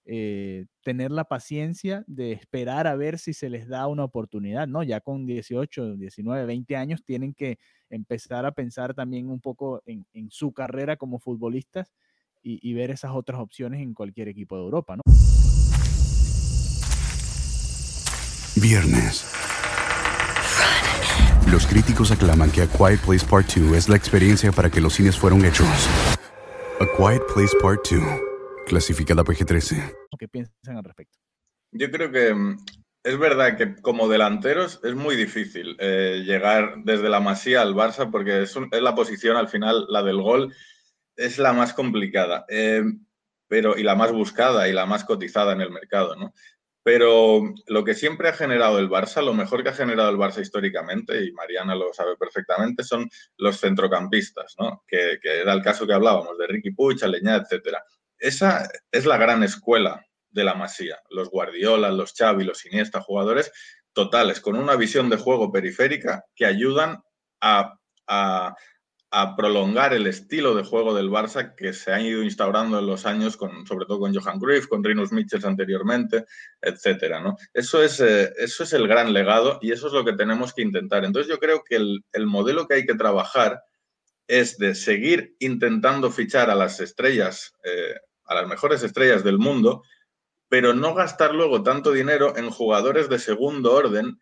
eh, 0.08 0.68
tener 0.84 1.10
la 1.10 1.24
paciencia 1.24 2.04
de 2.06 2.32
esperar 2.32 2.86
a 2.86 2.96
ver 2.96 3.18
si 3.18 3.34
se 3.34 3.50
les 3.50 3.68
da 3.68 3.88
una 3.88 4.04
oportunidad, 4.04 4.68
¿no? 4.68 4.84
Ya 4.84 5.02
con 5.02 5.26
18, 5.26 5.96
19, 5.96 6.46
20 6.46 6.76
años 6.76 7.04
tienen 7.04 7.34
que 7.34 7.58
empezar 7.90 8.46
a 8.46 8.52
pensar 8.52 8.94
también 8.94 9.32
un 9.32 9.42
poco 9.42 9.82
en, 9.88 10.06
su 10.30 10.54
carrera 10.54 10.96
como 10.96 11.18
futbolistas 11.18 11.92
y, 12.48 12.74
ver 12.74 12.92
esas 12.92 13.12
otras 13.14 13.42
opciones 13.42 13.82
en 13.82 13.94
cualquier 13.94 14.28
equipo 14.28 14.56
de 14.56 14.64
Europa, 14.64 14.96
¿no? 14.98 15.02
Viernes. 18.62 19.26
Los 21.52 21.66
críticos 21.66 22.12
aclaman 22.12 22.52
que 22.52 22.62
A 22.62 22.68
Quiet 22.68 23.00
Place 23.02 23.26
Part 23.26 23.54
2 23.56 23.76
es 23.76 23.90
la 23.90 23.96
experiencia 23.96 24.52
para 24.52 24.70
que 24.70 24.80
los 24.80 24.94
cines 24.94 25.18
fueron 25.18 25.44
hechos. 25.44 25.68
A 26.80 26.86
Quiet 26.98 27.22
Place 27.34 27.58
Part 27.62 27.82
2 27.92 28.02
clasificada 28.66 29.24
PG-13. 29.24 29.96
¿Qué 30.18 30.28
piensan 30.28 30.78
al 30.78 30.84
respecto? 30.84 31.18
Yo 31.72 31.92
creo 31.92 32.12
que 32.12 32.34
mm, 32.34 32.58
es 33.04 33.20
verdad 33.20 33.58
que 33.58 33.76
como 33.82 34.08
delanteros 34.08 34.80
es 34.84 34.96
muy 34.96 35.16
difícil 35.16 35.76
eh, 35.80 36.24
llegar 36.26 36.76
desde 36.84 37.10
la 37.10 37.20
Masía 37.20 37.62
al 37.62 37.76
Barça 37.76 38.10
porque 38.10 38.42
es, 38.42 38.56
la 38.72 38.96
posición 38.96 39.38
al 39.38 39.48
final, 39.48 39.86
la 39.90 40.04
del 40.04 40.22
gol, 40.22 40.54
es 41.16 41.38
la 41.38 41.54
más 41.54 41.74
complicada 41.74 42.46
eh, 42.50 42.84
pero, 43.48 43.78
y 43.78 43.84
la 43.84 43.96
más 43.96 44.12
buscada 44.12 44.68
y 44.68 44.74
la 44.74 44.86
más 44.86 45.04
cotizada 45.04 45.54
en 45.54 45.62
el 45.62 45.72
mercado, 45.72 46.16
¿no? 46.16 46.34
Pero 46.84 47.42
lo 47.68 47.84
que 47.84 47.96
siempre 47.96 48.30
ha 48.30 48.34
generado 48.34 48.78
el 48.80 48.90
Barça, 48.90 49.24
lo 49.24 49.34
mejor 49.34 49.64
que 49.64 49.70
ha 49.70 49.74
generado 49.74 50.10
el 50.10 50.18
Barça 50.18 50.42
históricamente, 50.42 51.24
y 51.24 51.32
Mariana 51.32 51.76
lo 51.76 51.92
sabe 51.94 52.16
perfectamente, 52.16 52.84
son 52.84 53.10
los 53.38 53.60
centrocampistas, 53.60 54.56
¿no? 54.60 54.84
Que, 54.88 55.18
que 55.22 55.40
era 55.40 55.54
el 55.54 55.64
caso 55.64 55.88
que 55.88 55.94
hablábamos 55.94 56.38
de 56.38 56.48
Ricky 56.48 56.72
Puig, 56.72 57.04
Aleñá, 57.04 57.38
etcétera 57.38 57.84
esa 58.20 58.68
es 58.92 59.06
la 59.06 59.18
gran 59.18 59.44
escuela 59.44 60.06
de 60.30 60.44
la 60.44 60.56
Masía. 60.56 61.00
Los 61.10 61.30
Guardiola, 61.30 61.92
los 61.92 62.14
Xavi, 62.14 62.44
los 62.44 62.66
Iniesta, 62.66 63.02
jugadores 63.02 63.52
totales, 63.94 64.42
con 64.42 64.56
una 64.56 64.76
visión 64.76 65.10
de 65.10 65.18
juego 65.18 65.52
periférica 65.52 66.26
que 66.36 66.46
ayudan 66.46 67.02
a, 67.42 67.78
prolongar 69.36 69.94
el 69.94 70.08
estilo 70.08 70.56
de 70.56 70.64
juego 70.64 70.94
del 70.94 71.10
Barça 71.10 71.56
que 71.56 71.74
se 71.74 71.94
ha 71.94 72.02
ido 72.02 72.24
instaurando 72.24 72.80
en 72.80 72.88
los 72.88 73.06
años, 73.06 73.38
con, 73.38 73.66
sobre 73.66 73.86
todo 73.86 74.00
con 74.00 74.14
Johan 74.14 74.40
Cruyff, 74.40 74.68
con 74.68 74.84
Rinus 74.84 75.12
Michels 75.12 75.46
anteriormente, 75.46 76.26
etcétera, 76.62 77.22
¿no? 77.22 77.38
Eso 77.54 77.82
es, 77.82 78.00
eh, 78.02 78.34
eso 78.38 78.64
es 78.64 78.74
el 78.74 78.88
gran 78.88 79.14
legado 79.14 79.60
y 79.62 79.72
eso 79.72 79.88
es 79.88 79.94
lo 79.94 80.04
que 80.04 80.14
tenemos 80.14 80.54
que 80.54 80.64
intentar. 80.64 81.06
Entonces 81.06 81.30
yo 81.30 81.40
creo 81.40 81.64
que 81.64 81.76
el 81.76 82.26
modelo 82.26 82.68
que 82.68 82.76
hay 82.76 82.86
que 82.86 82.96
trabajar 82.96 83.62
es 84.28 84.58
de 84.58 84.76
seguir 84.76 85.36
intentando 85.40 86.12
fichar 86.12 86.50
a 86.50 86.56
las 86.56 86.80
estrellas, 86.80 87.54
eh, 87.64 87.96
a 88.26 88.36
las 88.36 88.48
mejores 88.48 88.84
estrellas 88.84 89.24
del 89.24 89.38
mundo, 89.38 89.84
pero 90.50 90.74
no 90.74 90.94
gastar 90.94 91.34
luego 91.34 91.64
tanto 91.64 91.92
dinero 91.92 92.36
en 92.38 92.50
jugadores 92.50 93.10
de 93.10 93.20
segundo 93.20 93.74
orden 93.74 94.20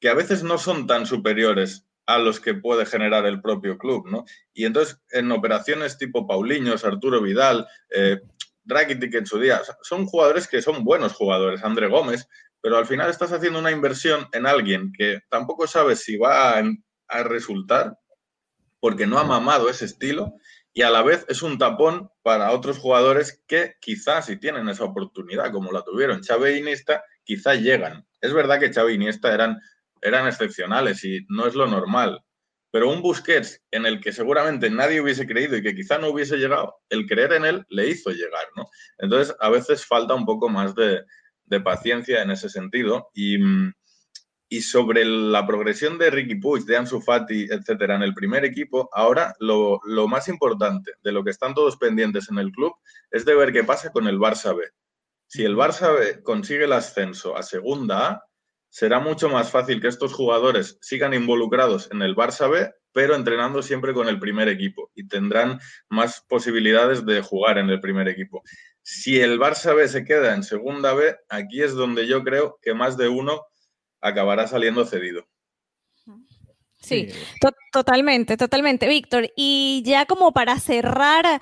que 0.00 0.08
a 0.08 0.14
veces 0.14 0.42
no 0.42 0.58
son 0.58 0.86
tan 0.86 1.06
superiores 1.06 1.87
a 2.08 2.18
los 2.18 2.40
que 2.40 2.54
puede 2.54 2.86
generar 2.86 3.26
el 3.26 3.42
propio 3.42 3.76
club, 3.76 4.08
¿no? 4.08 4.24
Y 4.54 4.64
entonces, 4.64 4.98
en 5.10 5.30
operaciones 5.30 5.98
tipo 5.98 6.26
Paulinhos, 6.26 6.82
Arturo 6.84 7.20
Vidal, 7.20 7.68
eh, 7.90 8.18
Rakitic 8.64 9.14
en 9.14 9.26
su 9.26 9.38
día, 9.38 9.60
son 9.82 10.06
jugadores 10.06 10.48
que 10.48 10.62
son 10.62 10.84
buenos 10.84 11.12
jugadores, 11.12 11.62
André 11.62 11.86
Gómez, 11.86 12.26
pero 12.62 12.78
al 12.78 12.86
final 12.86 13.10
estás 13.10 13.30
haciendo 13.32 13.58
una 13.58 13.70
inversión 13.70 14.26
en 14.32 14.46
alguien 14.46 14.90
que 14.96 15.20
tampoco 15.28 15.66
sabes 15.66 16.02
si 16.02 16.16
va 16.16 16.58
a 16.58 17.22
resultar 17.24 17.98
porque 18.80 19.06
no 19.06 19.18
ha 19.18 19.24
mamado 19.24 19.68
ese 19.68 19.84
estilo 19.84 20.34
y 20.72 20.82
a 20.82 20.90
la 20.90 21.02
vez 21.02 21.26
es 21.28 21.42
un 21.42 21.58
tapón 21.58 22.10
para 22.22 22.52
otros 22.52 22.78
jugadores 22.78 23.42
que 23.46 23.74
quizás 23.80 24.26
si 24.26 24.38
tienen 24.38 24.68
esa 24.70 24.84
oportunidad, 24.84 25.52
como 25.52 25.72
la 25.72 25.82
tuvieron 25.82 26.22
Xavi 26.22 26.50
e 26.50 26.58
Iniesta, 26.58 27.04
quizás 27.24 27.60
llegan. 27.60 28.06
Es 28.20 28.32
verdad 28.32 28.58
que 28.58 28.72
Xavi 28.72 28.92
e 28.92 28.94
Iniesta 28.94 29.34
eran, 29.34 29.60
eran 30.02 30.26
excepcionales 30.26 31.04
y 31.04 31.26
no 31.28 31.46
es 31.46 31.54
lo 31.54 31.66
normal, 31.66 32.22
pero 32.70 32.90
un 32.90 33.02
Busquets 33.02 33.62
en 33.70 33.86
el 33.86 34.00
que 34.00 34.12
seguramente 34.12 34.70
nadie 34.70 35.00
hubiese 35.00 35.26
creído 35.26 35.56
y 35.56 35.62
que 35.62 35.74
quizá 35.74 35.98
no 35.98 36.08
hubiese 36.08 36.36
llegado, 36.36 36.76
el 36.90 37.06
creer 37.06 37.32
en 37.34 37.44
él 37.44 37.66
le 37.68 37.88
hizo 37.88 38.10
llegar, 38.10 38.44
¿no? 38.56 38.68
Entonces, 38.98 39.34
a 39.40 39.48
veces 39.48 39.86
falta 39.86 40.14
un 40.14 40.26
poco 40.26 40.48
más 40.48 40.74
de, 40.74 41.02
de 41.44 41.60
paciencia 41.60 42.22
en 42.22 42.30
ese 42.30 42.48
sentido 42.48 43.10
y 43.14 43.38
mm, 43.38 43.72
y 44.48 44.62
sobre 44.62 45.04
la 45.04 45.46
progresión 45.46 45.98
de 45.98 46.10
Ricky 46.10 46.36
Puig, 46.36 46.64
de 46.64 46.76
Ansu 46.76 47.00
Fati, 47.00 47.48
etcétera, 47.50 47.96
en 47.96 48.02
el 48.02 48.14
primer 48.14 48.44
equipo, 48.44 48.88
ahora 48.92 49.34
lo, 49.40 49.80
más 50.08 50.28
importante 50.28 50.92
de 51.02 51.12
lo 51.12 51.22
que 51.22 51.30
están 51.30 51.54
todos 51.54 51.76
pendientes 51.76 52.30
en 52.30 52.38
el 52.38 52.50
club 52.50 52.72
es 53.10 53.24
de 53.24 53.34
ver 53.34 53.52
qué 53.52 53.64
pasa 53.64 53.92
con 53.92 54.06
el 54.08 54.18
Barça 54.18 54.56
B. 54.56 54.64
Si 55.26 55.44
el 55.44 55.54
Barça 55.54 55.92
B 55.92 56.22
consigue 56.22 56.64
el 56.64 56.72
ascenso 56.72 57.36
a 57.36 57.42
Segunda 57.42 58.08
A, 58.08 58.24
será 58.68 59.00
mucho 59.00 59.28
más 59.28 59.50
fácil 59.50 59.80
que 59.80 59.88
estos 59.88 60.12
jugadores 60.12 60.78
sigan 60.80 61.14
involucrados 61.14 61.88
en 61.90 62.02
el 62.02 62.14
Barça 62.14 62.50
B, 62.50 62.70
pero 62.92 63.14
entrenando 63.14 63.62
siempre 63.62 63.94
con 63.94 64.08
el 64.08 64.18
primer 64.18 64.48
equipo 64.48 64.90
y 64.94 65.06
tendrán 65.06 65.60
más 65.88 66.24
posibilidades 66.28 67.04
de 67.06 67.22
jugar 67.22 67.58
en 67.58 67.70
el 67.70 67.80
primer 67.80 68.08
equipo. 68.08 68.42
Si 68.82 69.20
el 69.20 69.38
Barça 69.38 69.74
B 69.74 69.86
se 69.88 70.04
queda 70.04 70.34
en 70.34 70.42
Segunda 70.42 70.94
B, 70.94 71.16
aquí 71.28 71.62
es 71.62 71.74
donde 71.74 72.06
yo 72.06 72.24
creo 72.24 72.58
que 72.62 72.74
más 72.74 72.96
de 72.96 73.08
uno 73.08 73.42
acabará 74.00 74.46
saliendo 74.46 74.84
cedido. 74.86 75.26
Sí, 76.80 77.08
Totalmente, 77.72 78.36
totalmente, 78.36 78.88
Víctor. 78.88 79.30
Y 79.36 79.82
ya 79.84 80.06
como 80.06 80.32
para 80.32 80.58
cerrar, 80.58 81.40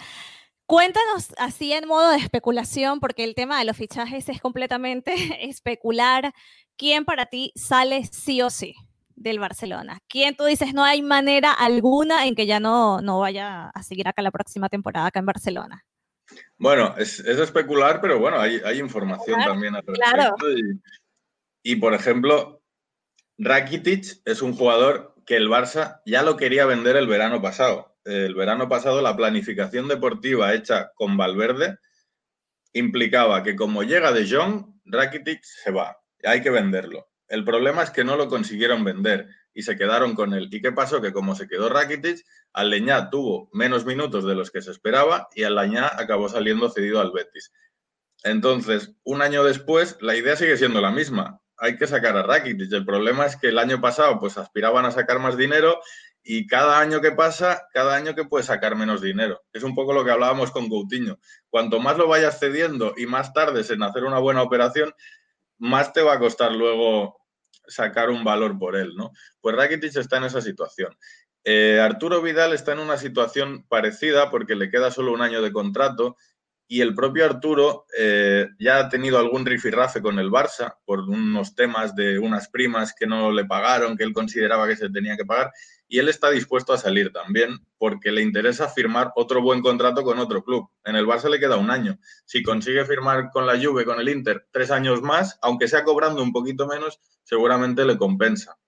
cuéntanos 0.67 1.35
así 1.39 1.73
en 1.73 1.89
modo 1.89 2.11
de 2.11 2.19
especulación, 2.19 3.01
porque 3.01 3.25
el 3.25 3.35
tema 3.35 3.59
de 3.59 3.65
los 3.65 3.77
fichajes 3.77 4.29
es 4.29 4.41
completamente 4.41 5.15
especular. 5.49 6.33
¿Quién 6.77 7.05
para 7.05 7.27
ti 7.27 7.53
sale 7.57 8.05
sí 8.05 8.43
o 8.43 8.51
sí 8.51 8.75
del 9.15 9.39
Barcelona? 9.39 10.01
¿Quién 10.09 10.37
tú 10.37 10.45
dices 10.45 10.75
no 10.75 10.85
hay 10.85 11.03
manera 11.03 11.53
alguna 11.53 12.27
en 12.27 12.35
que 12.35 12.47
ya 12.47 12.61
no, 12.61 13.01
no 13.01 13.21
vaya 13.21 13.71
a 13.71 13.83
seguir 13.83 14.09
acá 14.09 14.23
la 14.23 14.31
próxima 14.31 14.69
temporada 14.69 15.07
acá 15.07 15.21
en 15.21 15.27
Barcelona? 15.27 15.85
Bueno, 16.59 16.95
es, 16.99 17.21
especular, 17.21 18.01
pero 18.01 18.19
bueno, 18.19 18.41
hay, 18.41 18.79
información 18.79 19.41
también 19.41 19.77
al 19.77 19.83
respecto. 19.87 20.35
Y, 21.63 21.77
por 21.77 21.95
ejemplo, 21.95 22.63
Rakitic 23.39 24.23
es 24.25 24.43
un 24.43 24.55
jugador 24.55 25.15
que 25.27 25.37
el 25.37 25.49
Barça 25.49 26.01
ya 26.07 26.23
lo 26.23 26.37
quería 26.37 26.65
vender 26.65 26.97
el 26.97 27.09
verano 27.09 27.43
pasado. 27.43 27.96
El 28.07 28.37
verano 28.37 28.69
pasado 28.69 29.03
la 29.03 29.17
planificación 29.17 29.89
deportiva 29.89 30.55
hecha 30.55 30.93
con 30.95 31.17
Valverde 31.17 31.79
implicaba 32.73 33.43
que 33.43 33.57
como 33.57 33.83
llega 33.83 34.13
De 34.13 34.31
Jong, 34.31 34.81
Rakitic 34.85 35.43
se 35.43 35.73
va. 35.73 35.99
Hay 36.23 36.41
que 36.41 36.51
venderlo. 36.51 37.09
El 37.27 37.45
problema 37.45 37.83
es 37.83 37.91
que 37.91 38.05
no 38.05 38.17
lo 38.17 38.29
consiguieron 38.29 38.85
vender 38.85 39.29
y 39.53 39.63
se 39.63 39.77
quedaron 39.77 40.15
con 40.15 40.35
él. 40.35 40.49
¿Y 40.53 40.63
qué 40.63 40.71
pasó? 40.71 41.03
Que 41.03 41.13
como 41.13 41.35
se 41.35 41.49
quedó 41.49 41.69
Rakitic, 41.69 42.25
Aleñá 42.53 43.11
tuvo 43.11 43.51
menos 43.53 43.85
minutos 43.85 44.25
de 44.25 44.37
los 44.37 44.53
que 44.53 44.63
se 44.63 44.71
esperaba 44.71 45.29
y 45.35 45.43
Aleñá 45.43 45.91
acabó 45.93 46.29
saliendo 46.29 46.71
cedido 46.71 47.01
al 47.01 47.11
Betis. 47.11 47.53
Entonces, 48.23 48.95
un 49.03 49.21
año 49.21 49.43
después, 49.43 49.99
la 50.01 50.15
idea 50.15 50.37
sigue 50.37 50.57
siendo 50.57 50.81
la 50.81 50.93
misma. 50.93 51.41
Hay 51.59 51.77
que 51.77 51.87
sacar 51.87 52.17
a 52.17 52.23
Rakitic. 52.23 52.73
El 52.73 52.85
problema 52.85 53.27
es 53.27 53.37
que 53.37 53.49
el 53.49 53.59
año 53.59 53.81
pasado 53.81 54.19
pues 54.19 54.39
aspiraban 54.39 54.85
a 54.85 54.91
sacar 54.91 55.19
más 55.19 55.37
dinero 55.37 55.81
y 56.23 56.47
cada 56.47 56.81
año 56.81 57.01
que 57.01 57.13
pasa, 57.13 57.69
cada 57.73 57.95
año 57.95 58.15
que 58.15 58.25
puede 58.25 58.45
sacar 58.45 58.75
menos 58.75 59.01
dinero. 59.01 59.43
Es 59.53 59.63
un 59.63 59.75
poco 59.75 59.93
lo 59.93 60.05
que 60.05 60.11
hablábamos 60.11 60.51
con 60.51 60.69
Coutinho. 60.69 61.19
Cuanto 61.49 61.79
más 61.79 61.97
lo 61.97 62.09
vayas 62.09 62.39
cediendo 62.41 62.95
y 62.97 63.07
más 63.07 63.33
tardes 63.33 63.71
en 63.71 63.83
hacer 63.83 64.05
una 64.05 64.19
buena 64.19 64.43
operación, 64.43 64.93
más 65.59 65.93
te 65.93 66.03
va 66.03 66.15
a 66.15 66.19
costar 66.19 66.53
luego 66.53 67.21
sacar 67.69 68.11
un 68.11 68.25
valor 68.25 68.59
por 68.59 68.77
él, 68.77 68.95
¿no? 68.97 69.13
Pues 69.41 69.55
Rakitic 69.57 69.97
está 69.97 70.19
en 70.19 70.25
esa 70.25 70.41
situación. 70.41 70.97
Eh, 71.45 71.79
Arturo 71.81 72.21
Vidal 72.21 72.53
está 72.53 72.73
en 72.73 72.81
una 72.81 72.99
situación 72.99 73.65
parecida 73.69 74.31
porque 74.31 74.57
le 74.57 74.69
queda 74.69 74.91
solo 74.91 75.13
un 75.13 75.23
año 75.23 75.43
de 75.43 75.53
contrato 75.53 76.17
y 76.69 76.81
el 76.81 76.95
propio 76.95 77.25
Arturo 77.25 77.87
eh, 77.97 78.49
ya 78.59 78.79
ha 78.79 78.89
tenido 78.89 79.19
algún 79.19 79.47
rifirrafe 79.47 80.03
con 80.03 80.19
el 80.19 80.31
Barça 80.31 80.77
por 80.85 81.01
unos 81.01 81.55
temas 81.55 81.95
de 81.95 82.19
unas 82.19 82.49
primas 82.49 82.93
que 82.95 83.07
no 83.07 83.31
le 83.31 83.45
pagaron, 83.45 83.97
que 83.97 84.03
él 84.03 84.13
consideraba 84.13 84.67
que 84.67 84.77
se 84.77 84.91
tenía 84.91 85.17
que 85.17 85.25
pagar, 85.25 85.53
y 85.89 85.99
él 85.99 86.09
está 86.09 86.31
dispuesto 86.31 86.73
a 86.73 86.79
salir 86.79 87.13
también 87.13 87.59
porque 87.79 88.11
le 88.11 88.23
interesa 88.23 88.69
firmar 88.69 89.13
otro 89.15 89.41
buen 89.41 89.63
contrato 89.63 90.03
con 90.03 90.19
otro 90.19 90.43
club. 90.43 90.69
En 90.85 90.97
el 90.97 91.07
Barça 91.07 91.31
le 91.31 91.39
queda 91.39 91.57
un 91.57 91.71
año. 91.71 91.99
Si 92.25 92.43
consigue 92.43 92.85
firmar 92.85 93.31
con 93.31 93.47
la 93.47 93.57
Juve, 93.61 93.85
con 93.85 94.01
el 94.01 94.09
Inter, 94.09 94.47
tres 94.51 94.73
años 94.73 95.03
más, 95.03 95.39
aunque 95.43 95.69
sea 95.69 95.85
cobrando 95.85 96.23
un 96.23 96.33
poquito 96.33 96.67
menos, 96.67 97.01
seguramente 97.23 97.85
le 97.85 97.97
compensa. 97.97 98.59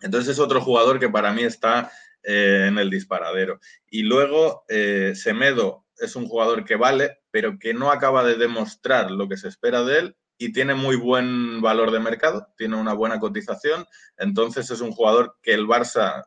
Entonces 0.00 0.32
es 0.32 0.40
otro 0.40 0.60
jugador 0.60 0.98
que 0.98 1.08
para 1.08 1.32
mí 1.32 1.42
está 1.42 1.92
eh, 2.24 2.66
en 2.68 2.78
el 2.78 2.90
disparadero. 2.90 3.60
Y 3.88 4.02
luego 4.02 4.64
eh, 4.68 5.12
Semedo 5.14 5.86
es 5.98 6.16
un 6.16 6.26
jugador 6.26 6.64
que 6.64 6.76
vale, 6.76 7.18
pero 7.38 7.56
que 7.56 7.72
no 7.72 7.92
acaba 7.92 8.24
de 8.24 8.34
demostrar 8.34 9.12
lo 9.12 9.28
que 9.28 9.36
se 9.36 9.46
espera 9.46 9.84
de 9.84 10.00
él 10.00 10.16
y 10.38 10.52
tiene 10.52 10.74
muy 10.74 10.96
buen 10.96 11.60
valor 11.60 11.92
de 11.92 12.00
mercado, 12.00 12.48
tiene 12.56 12.74
una 12.74 12.94
buena 12.94 13.20
cotización, 13.20 13.86
entonces 14.16 14.68
es 14.72 14.80
un 14.80 14.90
jugador 14.90 15.36
que 15.40 15.54
el 15.54 15.68
Barça, 15.68 16.24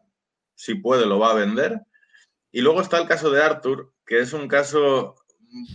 si 0.56 0.76
puede, 0.76 1.06
lo 1.06 1.20
va 1.20 1.32
a 1.32 1.36
vender. 1.36 1.82
Y 2.50 2.62
luego 2.62 2.80
está 2.80 2.98
el 2.98 3.10
caso 3.10 3.30
de 3.30 3.44
Arthur, 3.44 3.94
que 4.06 4.22
es 4.22 4.32
un 4.32 4.48
caso 4.48 5.16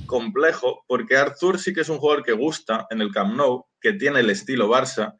complejo, 0.06 0.86
porque 0.88 1.18
Arthur 1.18 1.58
sí 1.58 1.74
que 1.74 1.82
es 1.82 1.90
un 1.90 1.98
jugador 1.98 2.24
que 2.24 2.32
gusta 2.32 2.86
en 2.88 3.02
el 3.02 3.12
Camp 3.12 3.36
Nou, 3.36 3.66
que 3.78 3.92
tiene 3.92 4.20
el 4.20 4.30
estilo 4.30 4.70
Barça, 4.70 5.18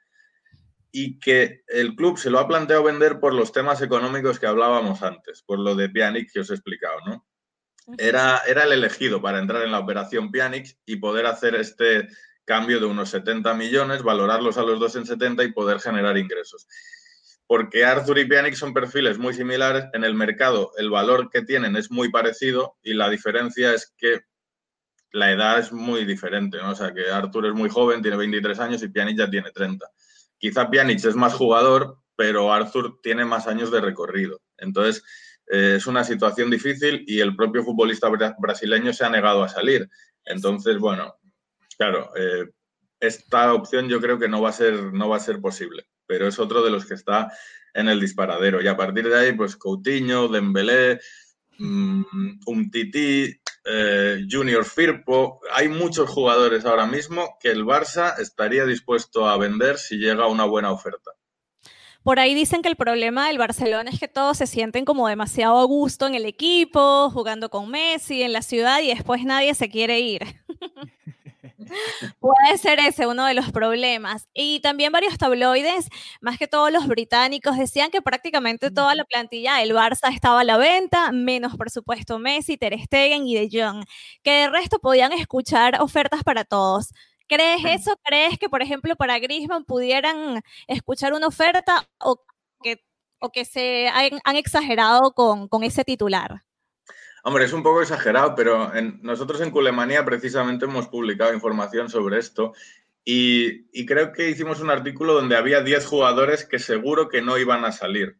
y 0.92 1.18
que 1.18 1.60
el 1.66 1.94
club 1.94 2.16
se 2.16 2.30
lo 2.30 2.38
ha 2.38 2.48
planteado 2.48 2.84
vender 2.84 3.20
por 3.20 3.34
los 3.34 3.52
temas 3.52 3.82
económicos 3.82 4.40
que 4.40 4.46
hablábamos 4.46 5.02
antes, 5.02 5.42
por 5.42 5.58
lo 5.58 5.74
de 5.74 5.90
Pjanic 5.90 6.32
que 6.32 6.40
os 6.40 6.48
he 6.48 6.54
explicado, 6.54 7.00
¿no? 7.04 7.26
Era, 7.98 8.42
era 8.46 8.64
el 8.64 8.72
elegido 8.72 9.22
para 9.22 9.38
entrar 9.38 9.62
en 9.62 9.72
la 9.72 9.78
operación 9.78 10.30
Pjanic 10.32 10.76
y 10.86 10.96
poder 10.96 11.26
hacer 11.26 11.54
este 11.54 12.08
cambio 12.44 12.80
de 12.80 12.86
unos 12.86 13.10
70 13.10 13.54
millones, 13.54 14.02
valorarlos 14.02 14.56
a 14.58 14.62
los 14.62 14.80
dos 14.80 14.96
en 14.96 15.06
70 15.06 15.44
y 15.44 15.52
poder 15.52 15.80
generar 15.80 16.16
ingresos. 16.16 16.66
Porque 17.46 17.84
Arthur 17.84 18.18
y 18.18 18.24
Pjanic 18.24 18.54
son 18.54 18.74
perfiles 18.74 19.18
muy 19.18 19.34
similares, 19.34 19.84
en 19.92 20.04
el 20.04 20.14
mercado 20.14 20.72
el 20.78 20.90
valor 20.90 21.30
que 21.30 21.42
tienen 21.42 21.76
es 21.76 21.90
muy 21.90 22.10
parecido 22.10 22.76
y 22.82 22.94
la 22.94 23.08
diferencia 23.08 23.72
es 23.72 23.92
que 23.96 24.22
la 25.12 25.30
edad 25.30 25.58
es 25.58 25.72
muy 25.72 26.04
diferente, 26.04 26.58
¿no? 26.58 26.70
O 26.70 26.74
sea, 26.74 26.92
que 26.92 27.10
Arthur 27.10 27.46
es 27.46 27.54
muy 27.54 27.68
joven, 27.68 28.02
tiene 28.02 28.16
23 28.16 28.58
años 28.58 28.82
y 28.82 28.88
Pjanic 28.88 29.18
ya 29.18 29.30
tiene 29.30 29.50
30. 29.50 29.86
Quizá 30.38 30.68
Pjanic 30.68 31.04
es 31.04 31.14
más 31.14 31.34
jugador, 31.34 31.98
pero 32.16 32.52
Arthur 32.52 33.00
tiene 33.02 33.24
más 33.24 33.46
años 33.46 33.70
de 33.70 33.80
recorrido. 33.80 34.40
Entonces, 34.58 35.04
eh, 35.50 35.74
es 35.76 35.86
una 35.86 36.04
situación 36.04 36.50
difícil 36.50 37.04
y 37.06 37.20
el 37.20 37.36
propio 37.36 37.62
futbolista 37.62 38.08
brasileño 38.38 38.92
se 38.92 39.04
ha 39.04 39.10
negado 39.10 39.42
a 39.42 39.48
salir. 39.48 39.88
Entonces, 40.24 40.78
bueno, 40.78 41.14
claro, 41.76 42.10
eh, 42.16 42.50
esta 43.00 43.52
opción 43.52 43.88
yo 43.88 44.00
creo 44.00 44.18
que 44.18 44.28
no 44.28 44.40
va, 44.42 44.50
a 44.50 44.52
ser, 44.52 44.92
no 44.92 45.08
va 45.08 45.16
a 45.16 45.20
ser 45.20 45.40
posible, 45.40 45.86
pero 46.06 46.26
es 46.26 46.38
otro 46.38 46.62
de 46.62 46.70
los 46.70 46.86
que 46.86 46.94
está 46.94 47.32
en 47.74 47.88
el 47.88 48.00
disparadero. 48.00 48.62
Y 48.62 48.68
a 48.68 48.76
partir 48.76 49.08
de 49.08 49.18
ahí, 49.18 49.32
pues 49.32 49.56
Coutinho, 49.56 50.28
Dembélé, 50.28 51.00
um, 51.60 52.04
Umtiti, 52.46 53.40
eh, 53.64 54.24
Junior 54.30 54.64
Firpo. 54.64 55.40
Hay 55.52 55.68
muchos 55.68 56.08
jugadores 56.08 56.64
ahora 56.64 56.86
mismo 56.86 57.36
que 57.40 57.50
el 57.50 57.64
Barça 57.64 58.18
estaría 58.18 58.64
dispuesto 58.64 59.28
a 59.28 59.36
vender 59.36 59.76
si 59.76 59.96
llega 59.96 60.28
una 60.28 60.44
buena 60.44 60.70
oferta. 60.70 61.12
Por 62.06 62.20
ahí 62.20 62.34
dicen 62.34 62.62
que 62.62 62.68
el 62.68 62.76
problema 62.76 63.26
del 63.26 63.36
Barcelona 63.36 63.90
es 63.90 63.98
que 63.98 64.06
todos 64.06 64.38
se 64.38 64.46
sienten 64.46 64.84
como 64.84 65.08
demasiado 65.08 65.58
a 65.58 65.64
gusto 65.64 66.06
en 66.06 66.14
el 66.14 66.24
equipo, 66.24 67.10
jugando 67.10 67.50
con 67.50 67.68
Messi 67.68 68.22
en 68.22 68.32
la 68.32 68.42
ciudad 68.42 68.80
y 68.80 68.94
después 68.94 69.24
nadie 69.24 69.52
se 69.54 69.68
quiere 69.68 69.98
ir. 69.98 70.22
Puede 72.20 72.58
ser 72.58 72.78
ese 72.78 73.08
uno 73.08 73.26
de 73.26 73.34
los 73.34 73.50
problemas. 73.50 74.28
Y 74.34 74.60
también 74.60 74.92
varios 74.92 75.18
tabloides, 75.18 75.88
más 76.20 76.38
que 76.38 76.46
todos 76.46 76.70
los 76.70 76.86
británicos, 76.86 77.58
decían 77.58 77.90
que 77.90 78.00
prácticamente 78.00 78.70
toda 78.70 78.94
la 78.94 79.04
plantilla 79.04 79.56
del 79.56 79.72
Barça 79.72 80.14
estaba 80.14 80.42
a 80.42 80.44
la 80.44 80.58
venta, 80.58 81.10
menos 81.10 81.56
por 81.56 81.70
supuesto 81.70 82.20
Messi, 82.20 82.56
Ter 82.56 82.78
Stegen 82.80 83.26
y 83.26 83.34
De 83.34 83.48
Jong, 83.50 83.84
que 84.22 84.30
de 84.30 84.48
resto 84.50 84.78
podían 84.78 85.12
escuchar 85.12 85.82
ofertas 85.82 86.22
para 86.22 86.44
todos. 86.44 86.90
¿Crees 87.28 87.64
eso? 87.64 87.96
¿Crees 88.04 88.38
que, 88.38 88.48
por 88.48 88.62
ejemplo, 88.62 88.94
para 88.96 89.18
Griezmann 89.18 89.64
pudieran 89.64 90.42
escuchar 90.66 91.12
una 91.12 91.26
oferta 91.26 91.88
o 91.98 92.24
que, 92.62 92.84
o 93.18 93.30
que 93.30 93.44
se 93.44 93.88
han, 93.88 94.36
exagerado 94.36 95.12
con, 95.12 95.48
con 95.48 95.64
ese 95.64 95.84
titular? 95.84 96.42
Hombre, 97.24 97.44
es 97.44 97.52
un 97.52 97.64
poco 97.64 97.82
exagerado, 97.82 98.36
pero 98.36 98.70
nosotros 99.02 99.40
en 99.40 99.50
Culemanía 99.50 100.04
precisamente 100.04 100.66
hemos 100.66 100.86
publicado 100.86 101.34
información 101.34 101.90
sobre 101.90 102.18
esto 102.18 102.52
y, 103.08 103.86
creo 103.86 104.12
que 104.12 104.30
hicimos 104.30 104.60
un 104.60 104.68
artículo 104.68 105.14
donde 105.14 105.36
había 105.36 105.60
10 105.60 105.86
jugadores 105.86 106.44
que 106.44 106.58
seguro 106.58 107.08
que 107.08 107.22
no 107.22 107.38
iban 107.38 107.64
a 107.64 107.70
salir. 107.70 108.18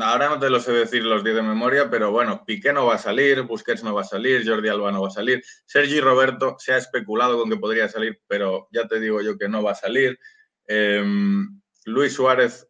Ahora 0.00 0.28
no 0.28 0.38
te 0.38 0.50
lo 0.50 0.60
sé 0.60 0.72
decir 0.72 1.02
los 1.02 1.24
10 1.24 1.36
de 1.36 1.42
memoria, 1.42 1.88
pero 1.88 2.10
bueno, 2.10 2.44
Piqué 2.44 2.72
no 2.72 2.86
va 2.86 2.96
a 2.96 2.98
salir, 2.98 3.42
Busquets 3.42 3.82
no 3.82 3.94
va 3.94 4.02
a 4.02 4.04
salir, 4.04 4.46
Jordi 4.46 4.68
Alba 4.68 4.92
no 4.92 5.00
va 5.00 5.08
a 5.08 5.12
salir, 5.12 5.42
Sergi 5.64 6.00
Roberto 6.00 6.56
se 6.58 6.74
ha 6.74 6.76
especulado 6.76 7.38
con 7.38 7.48
que 7.48 7.56
podría 7.56 7.88
salir, 7.88 8.20
pero 8.26 8.68
ya 8.70 8.86
te 8.86 9.00
digo 9.00 9.22
yo 9.22 9.38
que 9.38 9.48
no 9.48 9.62
va 9.62 9.72
a 9.72 9.74
salir. 9.74 10.18
Em, 10.66 11.60
Luis 11.86 12.12
Suárez 12.12 12.68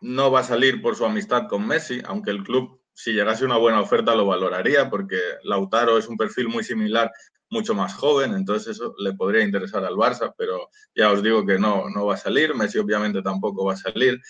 no 0.00 0.30
va 0.30 0.40
a 0.40 0.44
salir 0.44 0.82
por 0.82 0.94
su 0.94 1.06
amistad 1.06 1.48
con 1.48 1.66
Messi, 1.66 2.02
aunque 2.04 2.30
el 2.30 2.42
club 2.44 2.80
si 2.92 3.12
llegase 3.12 3.46
una 3.46 3.56
buena 3.56 3.80
oferta 3.80 4.14
lo 4.14 4.26
valoraría 4.26 4.90
porque 4.90 5.18
Lautaro 5.44 5.96
es 5.96 6.06
un 6.06 6.18
perfil 6.18 6.48
muy 6.48 6.62
similar, 6.62 7.10
mucho 7.48 7.74
más 7.74 7.94
joven, 7.94 8.34
entonces 8.34 8.76
eso 8.76 8.94
le 8.98 9.14
podría 9.14 9.42
interesar 9.42 9.84
al 9.84 9.94
Barça, 9.94 10.34
pero 10.36 10.68
ya 10.94 11.10
os 11.10 11.22
digo 11.22 11.46
que 11.46 11.58
no, 11.58 11.88
no 11.88 12.06
va 12.06 12.14
a 12.14 12.18
salir, 12.18 12.54
Messi 12.54 12.78
obviamente 12.78 13.22
tampoco 13.22 13.64
va 13.64 13.72
a 13.72 13.76
salir. 13.76 14.20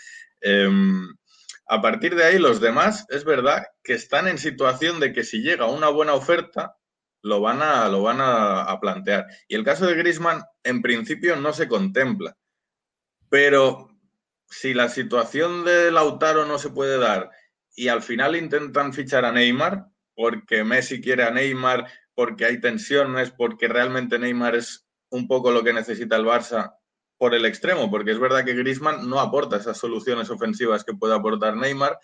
Em, 0.40 1.06
a 1.72 1.80
partir 1.80 2.16
de 2.16 2.24
ahí, 2.24 2.40
los 2.40 2.60
demás, 2.60 3.06
es 3.10 3.22
verdad 3.24 3.64
que 3.84 3.94
están 3.94 4.26
en 4.26 4.38
situación 4.38 4.98
de 4.98 5.12
que 5.12 5.22
si 5.22 5.40
llega 5.40 5.66
una 5.66 5.88
buena 5.88 6.14
oferta, 6.14 6.76
lo 7.22 7.40
van 7.40 7.62
a, 7.62 7.88
lo 7.88 8.02
van 8.02 8.18
a, 8.20 8.76
plantear. 8.80 9.28
Y 9.46 9.54
el 9.54 9.62
caso 9.62 9.86
de 9.86 9.94
Grisman, 9.94 10.42
en 10.64 10.82
principio, 10.82 11.36
no 11.36 11.52
se 11.52 11.68
contempla. 11.68 12.36
Pero 13.28 13.88
si 14.48 14.74
la 14.74 14.88
situación 14.88 15.64
de 15.64 15.92
Lautaro 15.92 16.44
no 16.44 16.58
se 16.58 16.70
puede 16.70 16.98
dar 16.98 17.30
y 17.76 17.86
al 17.86 18.02
final 18.02 18.34
intentan 18.34 18.92
fichar 18.92 19.24
a 19.24 19.30
Neymar 19.30 19.86
porque 20.16 20.64
Messi 20.64 21.00
quiere 21.00 21.22
a 21.22 21.30
Neymar, 21.30 21.86
porque 22.14 22.46
hay 22.46 22.60
tensiones, 22.60 23.30
porque 23.30 23.68
realmente 23.68 24.18
Neymar 24.18 24.56
es 24.56 24.88
un 25.08 25.28
poco 25.28 25.52
lo 25.52 25.62
que 25.62 25.72
necesita 25.72 26.16
el 26.16 26.24
Barça 26.24 26.79
por 27.20 27.34
el 27.34 27.44
extremo, 27.44 27.90
porque 27.90 28.12
es 28.12 28.18
verdad 28.18 28.46
que 28.46 28.54
Griezmann 28.54 29.06
no 29.06 29.20
aporta 29.20 29.56
esas 29.56 29.76
soluciones 29.76 30.30
ofensivas 30.30 30.84
que 30.84 30.94
puede 30.94 31.14
aportar 31.14 31.54
Neymar. 31.54 31.98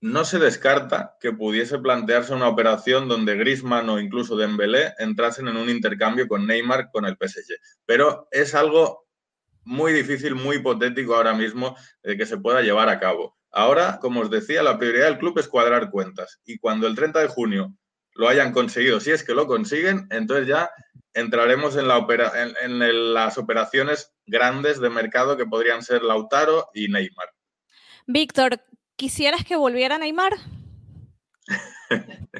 no 0.00 0.24
se 0.24 0.38
descarta 0.38 1.16
que 1.20 1.32
pudiese 1.32 1.80
plantearse 1.80 2.32
una 2.32 2.46
operación 2.46 3.08
donde 3.08 3.34
Griezmann 3.34 3.88
o 3.88 3.98
incluso 3.98 4.36
Dembélé 4.36 4.94
entrasen 5.00 5.48
en 5.48 5.56
un 5.56 5.68
intercambio 5.68 6.28
con 6.28 6.46
Neymar 6.46 6.90
con 6.92 7.06
el 7.06 7.16
PSG. 7.16 7.56
Pero 7.86 8.28
es 8.30 8.54
algo 8.54 9.08
muy 9.64 9.92
difícil, 9.92 10.36
muy 10.36 10.58
hipotético 10.58 11.16
ahora 11.16 11.34
mismo 11.34 11.76
de 12.04 12.16
que 12.16 12.24
se 12.24 12.38
pueda 12.38 12.62
llevar 12.62 12.88
a 12.88 13.00
cabo. 13.00 13.36
Ahora, 13.50 13.98
como 14.00 14.20
os 14.20 14.30
decía, 14.30 14.62
la 14.62 14.78
prioridad 14.78 15.06
del 15.06 15.18
club 15.18 15.40
es 15.40 15.48
cuadrar 15.48 15.90
cuentas 15.90 16.40
y 16.44 16.58
cuando 16.58 16.86
el 16.86 16.94
30 16.94 17.18
de 17.18 17.26
junio 17.26 17.74
lo 18.14 18.28
hayan 18.28 18.52
conseguido, 18.52 19.00
si 19.00 19.10
es 19.10 19.24
que 19.24 19.34
lo 19.34 19.48
consiguen, 19.48 20.06
entonces 20.10 20.46
ya 20.46 20.70
entraremos 21.18 21.76
en, 21.76 21.88
la 21.88 22.06
en 22.62 23.14
las 23.14 23.38
operaciones 23.38 24.12
grandes 24.26 24.80
de 24.80 24.90
mercado 24.90 25.36
que 25.36 25.46
podrían 25.46 25.82
ser 25.82 26.02
Lautaro 26.02 26.68
y 26.74 26.88
Neymar. 26.88 27.28
Víctor, 28.06 28.60
¿Quisieras 28.98 29.44
que 29.44 29.54
volviera 29.54 29.96
Neymar? 29.96 30.32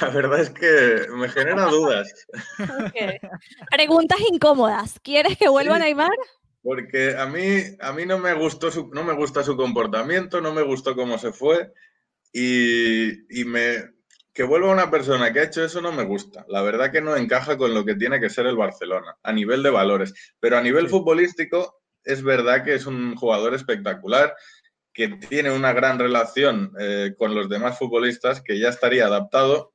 La 0.00 0.08
verdad 0.08 0.40
es 0.40 0.48
que 0.48 1.06
me 1.12 1.28
genera 1.28 1.66
dudas. 1.70 2.26
Preguntas 3.70 4.18
incómodas. 4.32 4.98
¿Quieres 5.00 5.36
que 5.36 5.50
vuelva 5.50 5.78
Neymar? 5.78 6.16
Porque 6.62 7.14
a 7.14 7.26
mí, 7.26 7.58
a 7.78 7.92
mí 7.92 8.06
no, 8.06 8.18
me 8.18 8.32
gustó 8.32 8.70
su, 8.70 8.88
no 8.94 9.04
me 9.04 9.12
gusta 9.12 9.42
su 9.42 9.54
comportamiento, 9.54 10.40
no 10.40 10.54
me 10.54 10.62
gustó 10.62 10.96
cómo 10.96 11.18
se 11.18 11.32
fue 11.32 11.70
y, 12.32 13.44
me, 13.44 13.84
que 14.36 14.42
vuelva 14.42 14.70
una 14.70 14.90
persona 14.90 15.32
que 15.32 15.40
ha 15.40 15.44
hecho 15.44 15.64
eso 15.64 15.80
no 15.80 15.92
me 15.92 16.04
gusta. 16.04 16.44
La 16.48 16.60
verdad 16.60 16.92
que 16.92 17.00
no 17.00 17.16
encaja 17.16 17.56
con 17.56 17.72
lo 17.72 17.86
que 17.86 17.94
tiene 17.94 18.20
que 18.20 18.28
ser 18.28 18.44
el 18.46 18.54
Barcelona 18.54 19.16
a 19.22 19.32
nivel 19.32 19.62
de 19.62 19.70
valores. 19.70 20.12
Pero 20.38 20.58
a 20.58 20.60
nivel 20.60 20.90
futbolístico 20.90 21.80
es 22.04 22.22
verdad 22.22 22.62
que 22.62 22.74
es 22.74 22.84
un 22.84 23.16
jugador 23.16 23.54
espectacular 23.54 24.36
que 24.92 25.08
tiene 25.08 25.50
una 25.50 25.72
gran 25.72 25.98
relación 25.98 26.70
eh, 26.78 27.14
con 27.16 27.34
los 27.34 27.48
demás 27.48 27.78
futbolistas, 27.78 28.42
que 28.42 28.58
ya 28.58 28.68
estaría 28.68 29.06
adaptado 29.06 29.72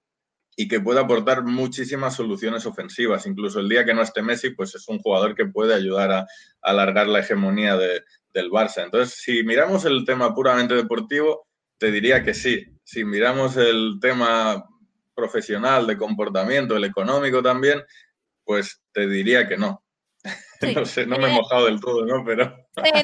y 0.55 0.67
que 0.67 0.79
puede 0.79 0.99
aportar 0.99 1.43
muchísimas 1.43 2.15
soluciones 2.15 2.67
ofensivas. 2.67 3.25
Incluso 3.25 3.59
el 3.61 3.69
día 3.69 3.83
que 3.83 3.95
no 3.95 4.03
esté 4.03 4.21
Messi, 4.21 4.51
pues 4.51 4.75
es 4.75 4.87
un 4.87 4.99
jugador 4.99 5.33
que 5.33 5.47
puede 5.47 5.73
ayudar 5.73 6.11
a, 6.11 6.27
alargar 6.61 7.07
la 7.07 7.21
hegemonía 7.21 7.77
del 7.77 8.51
Barça. 8.51 8.83
Entonces, 8.83 9.15
si 9.15 9.41
miramos 9.43 9.85
el 9.85 10.05
tema 10.05 10.35
puramente 10.35 10.75
deportivo, 10.75 11.47
te 11.79 11.91
diría 11.91 12.23
que 12.23 12.35
sí. 12.35 12.67
Si 12.91 13.05
miramos 13.05 13.55
el 13.55 13.99
tema 14.01 14.67
profesional, 15.15 15.87
de 15.87 15.95
comportamiento, 15.95 16.75
el 16.75 16.83
económico 16.83 17.41
también, 17.41 17.81
pues 18.43 18.81
te 18.91 19.07
diría 19.07 19.47
que 19.47 19.55
no. 19.55 19.81
no 20.75 20.85
sé, 20.85 21.05
no 21.05 21.17
me 21.17 21.29
he 21.29 21.33
mojado 21.33 21.67
del 21.67 21.79
todo, 21.79 22.05
¿no? 22.05 22.25
Pero... 22.25 22.53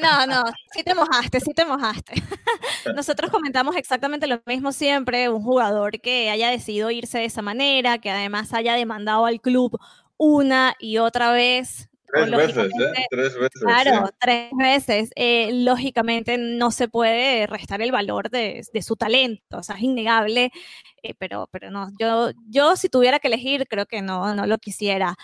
no, 0.01 0.27
no, 0.27 0.43
sí 0.73 0.83
te 0.83 0.93
mojaste, 0.93 1.39
sí 1.39 1.53
te 1.53 1.63
mojaste. 1.63 2.15
Nosotros 2.97 3.31
comentamos 3.31 3.77
exactamente 3.77 4.27
lo 4.27 4.41
mismo 4.45 4.73
siempre, 4.73 5.29
un 5.29 5.41
jugador 5.41 6.01
que 6.01 6.29
haya 6.31 6.49
decidido 6.49 6.91
irse 6.91 7.19
de 7.19 7.25
esa 7.25 7.41
manera, 7.41 7.97
que 7.99 8.11
además 8.11 8.53
haya 8.53 8.73
demandado 8.73 9.25
al 9.25 9.39
club 9.39 9.79
una 10.17 10.75
y 10.79 10.97
otra 10.97 11.31
vez. 11.31 11.87
Tres 12.07 12.31
veces, 12.31 12.71
¿eh? 12.79 13.05
Tres 13.09 13.35
veces. 13.35 13.61
Claro, 13.61 14.09
tres 14.19 14.51
veces. 14.57 15.09
Eh, 15.15 15.49
lógicamente 15.51 16.37
no 16.37 16.71
se 16.71 16.87
puede 16.87 17.47
restar 17.47 17.81
el 17.81 17.91
valor 17.91 18.29
de, 18.29 18.65
de 18.71 18.81
su 18.81 18.95
talento, 18.95 19.57
o 19.57 19.63
sea, 19.63 19.75
es 19.75 19.83
innegable, 19.83 20.51
eh, 21.03 21.13
pero, 21.17 21.49
pero 21.51 21.69
no, 21.69 21.89
yo, 21.99 22.31
yo 22.49 22.75
si 22.77 22.87
tuviera 22.87 23.19
que 23.19 23.27
elegir, 23.27 23.67
creo 23.67 23.85
que 23.85 24.01
no, 24.01 24.33
no 24.33 24.47
lo 24.47 24.57
quisiera. 24.57 25.15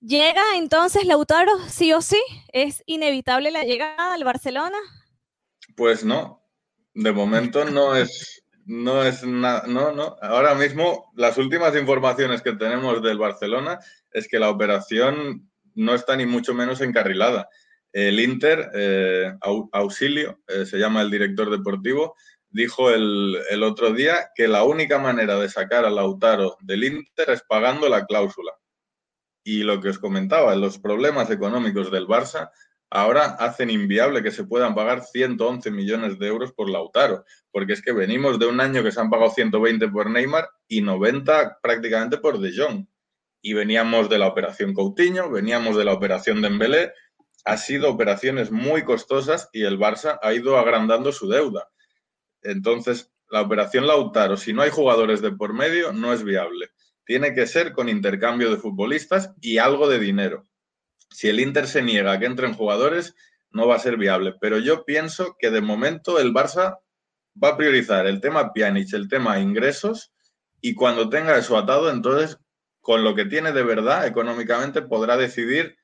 ¿Llega 0.00 0.42
entonces 0.56 1.06
Lautaro 1.06 1.58
sí 1.68 1.92
o 1.92 2.02
sí? 2.02 2.20
¿Es 2.52 2.82
inevitable 2.86 3.50
la 3.50 3.64
llegada 3.64 4.12
al 4.12 4.24
Barcelona? 4.24 4.76
Pues 5.74 6.04
no, 6.04 6.42
de 6.92 7.12
momento 7.12 7.64
no 7.64 7.96
es, 7.96 8.44
no 8.66 9.02
es 9.02 9.24
nada, 9.24 9.64
no, 9.66 9.92
no. 9.92 10.16
Ahora 10.20 10.54
mismo 10.54 11.10
las 11.16 11.38
últimas 11.38 11.74
informaciones 11.76 12.42
que 12.42 12.52
tenemos 12.52 13.02
del 13.02 13.18
Barcelona 13.18 13.78
es 14.12 14.28
que 14.28 14.38
la 14.38 14.50
operación 14.50 15.50
no 15.76 15.94
está 15.94 16.16
ni 16.16 16.26
mucho 16.26 16.54
menos 16.54 16.80
encarrilada. 16.80 17.48
El 17.92 18.18
Inter, 18.18 18.70
eh, 18.74 19.32
Auxilio, 19.72 20.40
eh, 20.48 20.66
se 20.66 20.78
llama 20.78 21.02
el 21.02 21.10
director 21.10 21.50
deportivo, 21.50 22.16
dijo 22.50 22.90
el, 22.90 23.38
el 23.48 23.62
otro 23.62 23.92
día 23.92 24.30
que 24.34 24.48
la 24.48 24.64
única 24.64 24.98
manera 24.98 25.38
de 25.38 25.48
sacar 25.48 25.84
a 25.84 25.90
Lautaro 25.90 26.56
del 26.60 26.84
Inter 26.84 27.30
es 27.30 27.42
pagando 27.42 27.88
la 27.88 28.04
cláusula 28.04 28.52
y 29.46 29.62
lo 29.62 29.80
que 29.80 29.90
os 29.90 30.00
comentaba, 30.00 30.56
los 30.56 30.80
problemas 30.80 31.30
económicos 31.30 31.92
del 31.92 32.08
Barça 32.08 32.50
ahora 32.90 33.26
hacen 33.38 33.70
inviable 33.70 34.20
que 34.20 34.32
se 34.32 34.42
puedan 34.42 34.74
pagar 34.74 35.04
111 35.04 35.70
millones 35.70 36.18
de 36.18 36.26
euros 36.26 36.52
por 36.52 36.68
Lautaro, 36.68 37.24
porque 37.52 37.74
es 37.74 37.80
que 37.80 37.92
venimos 37.92 38.40
de 38.40 38.46
un 38.46 38.60
año 38.60 38.82
que 38.82 38.90
se 38.90 39.00
han 39.00 39.08
pagado 39.08 39.30
120 39.30 39.88
por 39.88 40.10
Neymar 40.10 40.48
y 40.66 40.80
90 40.80 41.58
prácticamente 41.62 42.18
por 42.18 42.40
De 42.40 42.52
Jong. 42.56 42.86
Y 43.46 43.52
veníamos 43.52 44.08
de 44.08 44.18
la 44.18 44.26
operación 44.26 44.74
Coutinho, 44.74 45.30
veníamos 45.30 45.76
de 45.76 45.84
la 45.84 45.92
operación 45.92 46.42
Dembélé, 46.42 46.92
ha 47.44 47.56
sido 47.56 47.90
operaciones 47.90 48.50
muy 48.50 48.84
costosas 48.84 49.48
y 49.52 49.62
el 49.62 49.78
Barça 49.78 50.18
ha 50.22 50.32
ido 50.32 50.58
agrandando 50.58 51.12
su 51.12 51.28
deuda. 51.28 51.68
Entonces, 52.42 53.12
la 53.30 53.42
operación 53.42 53.86
Lautaro, 53.86 54.36
si 54.36 54.52
no 54.52 54.62
hay 54.62 54.70
jugadores 54.70 55.20
de 55.22 55.32
por 55.32 55.52
medio, 55.52 55.92
no 55.92 56.12
es 56.12 56.24
viable 56.24 56.70
tiene 57.06 57.34
que 57.34 57.46
ser 57.46 57.72
con 57.72 57.88
intercambio 57.88 58.50
de 58.50 58.58
futbolistas 58.58 59.32
y 59.40 59.58
algo 59.58 59.88
de 59.88 60.00
dinero. 60.00 60.46
Si 61.08 61.28
el 61.28 61.40
Inter 61.40 61.68
se 61.68 61.80
niega 61.80 62.12
a 62.12 62.18
que 62.18 62.26
entren 62.26 62.52
jugadores, 62.52 63.14
no 63.50 63.68
va 63.68 63.76
a 63.76 63.80
ser 63.80 63.96
viable. 63.96 64.34
Pero 64.40 64.58
yo 64.58 64.84
pienso 64.84 65.36
que 65.38 65.50
de 65.50 65.60
momento 65.60 66.18
el 66.18 66.34
Barça 66.34 66.80
va 67.42 67.50
a 67.50 67.56
priorizar 67.56 68.06
el 68.06 68.20
tema 68.20 68.52
Pjanic, 68.52 68.92
el 68.92 69.08
tema 69.08 69.38
ingresos, 69.38 70.12
y 70.60 70.74
cuando 70.74 71.08
tenga 71.08 71.38
eso 71.38 71.56
atado, 71.56 71.90
entonces, 71.90 72.38
con 72.86 73.02
lo 73.02 73.16
que 73.16 73.24
tiene 73.24 73.50
de 73.50 73.64
verdad 73.64 74.06
económicamente, 74.06 74.80
podrá 74.80 75.16
decidir 75.16 75.76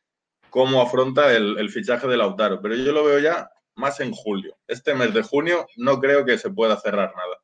cómo 0.51 0.81
afronta 0.81 1.35
el, 1.35 1.59
el 1.59 1.69
fichaje 1.69 2.07
de 2.07 2.17
Lautaro. 2.17 2.63
Pero 2.63 2.77
yo 2.77 2.93
lo 2.93 3.03
veo 3.03 3.19
ya 3.19 3.51
más 3.75 3.99
en 3.99 4.13
julio. 4.13 4.57
Este 4.69 4.95
mes 4.95 5.13
de 5.13 5.25
junio 5.25 5.67
no 5.77 5.99
creo 5.99 6.25
que 6.25 6.39
se 6.39 6.51
pueda 6.51 6.77
cerrar 6.77 7.13
nada. 7.17 7.41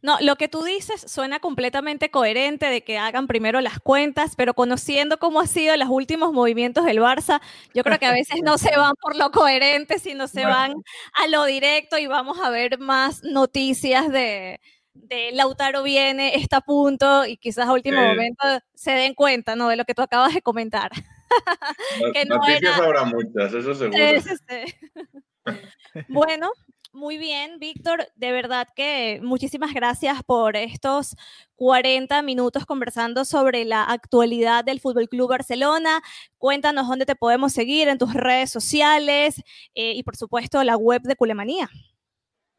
No, 0.00 0.16
lo 0.20 0.36
que 0.36 0.46
tú 0.46 0.62
dices 0.62 1.04
suena 1.08 1.40
completamente 1.40 2.12
coherente 2.12 2.66
de 2.66 2.84
que 2.84 2.98
hagan 2.98 3.26
primero 3.26 3.60
las 3.60 3.80
cuentas, 3.80 4.34
pero 4.36 4.54
conociendo 4.54 5.18
cómo 5.18 5.40
han 5.40 5.48
sido 5.48 5.76
los 5.76 5.88
últimos 5.88 6.32
movimientos 6.32 6.84
del 6.84 7.00
Barça, 7.00 7.40
yo 7.74 7.82
creo 7.82 7.98
que 7.98 8.06
a 8.06 8.12
veces 8.12 8.42
no 8.44 8.58
se 8.58 8.76
van 8.76 8.94
por 9.00 9.16
lo 9.16 9.32
coherente, 9.32 9.98
sino 9.98 10.28
se 10.28 10.44
van 10.44 10.74
a 11.14 11.26
lo 11.26 11.46
directo 11.46 11.98
y 11.98 12.06
vamos 12.06 12.38
a 12.38 12.50
ver 12.50 12.78
más 12.78 13.24
noticias 13.24 14.08
de, 14.08 14.60
Lautaro 15.32 15.82
viene, 15.82 16.36
está 16.36 16.58
a 16.58 16.60
punto 16.60 17.26
y 17.26 17.36
quizás 17.36 17.68
a 17.68 17.72
último 17.72 18.00
momento 18.00 18.44
se 18.74 18.92
den 18.92 19.14
cuenta 19.14 19.56
¿no? 19.56 19.68
de 19.68 19.76
lo 19.76 19.84
que 19.84 19.94
tú 19.94 20.02
acabas 20.02 20.34
de 20.34 20.42
comentar. 20.42 20.90
noticias 22.28 22.78
habrá 22.78 23.04
muchas, 23.04 23.54
eso 23.54 23.74
seguro. 23.74 23.98
bueno, 26.08 26.52
muy 26.92 27.16
bien, 27.16 27.58
Víctor. 27.58 28.06
De 28.16 28.32
verdad 28.32 28.68
que 28.76 29.18
muchísimas 29.22 29.72
gracias 29.72 30.22
por 30.24 30.56
estos 30.56 31.16
40 31.56 32.20
minutos 32.20 32.66
conversando 32.66 33.24
sobre 33.24 33.64
la 33.64 33.84
actualidad 33.84 34.62
del 34.62 34.78
Fútbol 34.78 35.08
Club 35.08 35.30
Barcelona. 35.30 36.02
Cuéntanos 36.36 36.86
dónde 36.86 37.06
te 37.06 37.16
podemos 37.16 37.54
seguir 37.54 37.88
en 37.88 37.96
tus 37.96 38.12
redes 38.12 38.50
sociales 38.50 39.42
eh, 39.74 39.92
y, 39.94 40.02
por 40.02 40.16
supuesto, 40.16 40.62
la 40.64 40.76
web 40.76 41.00
de 41.02 41.16
Culemanía. 41.16 41.70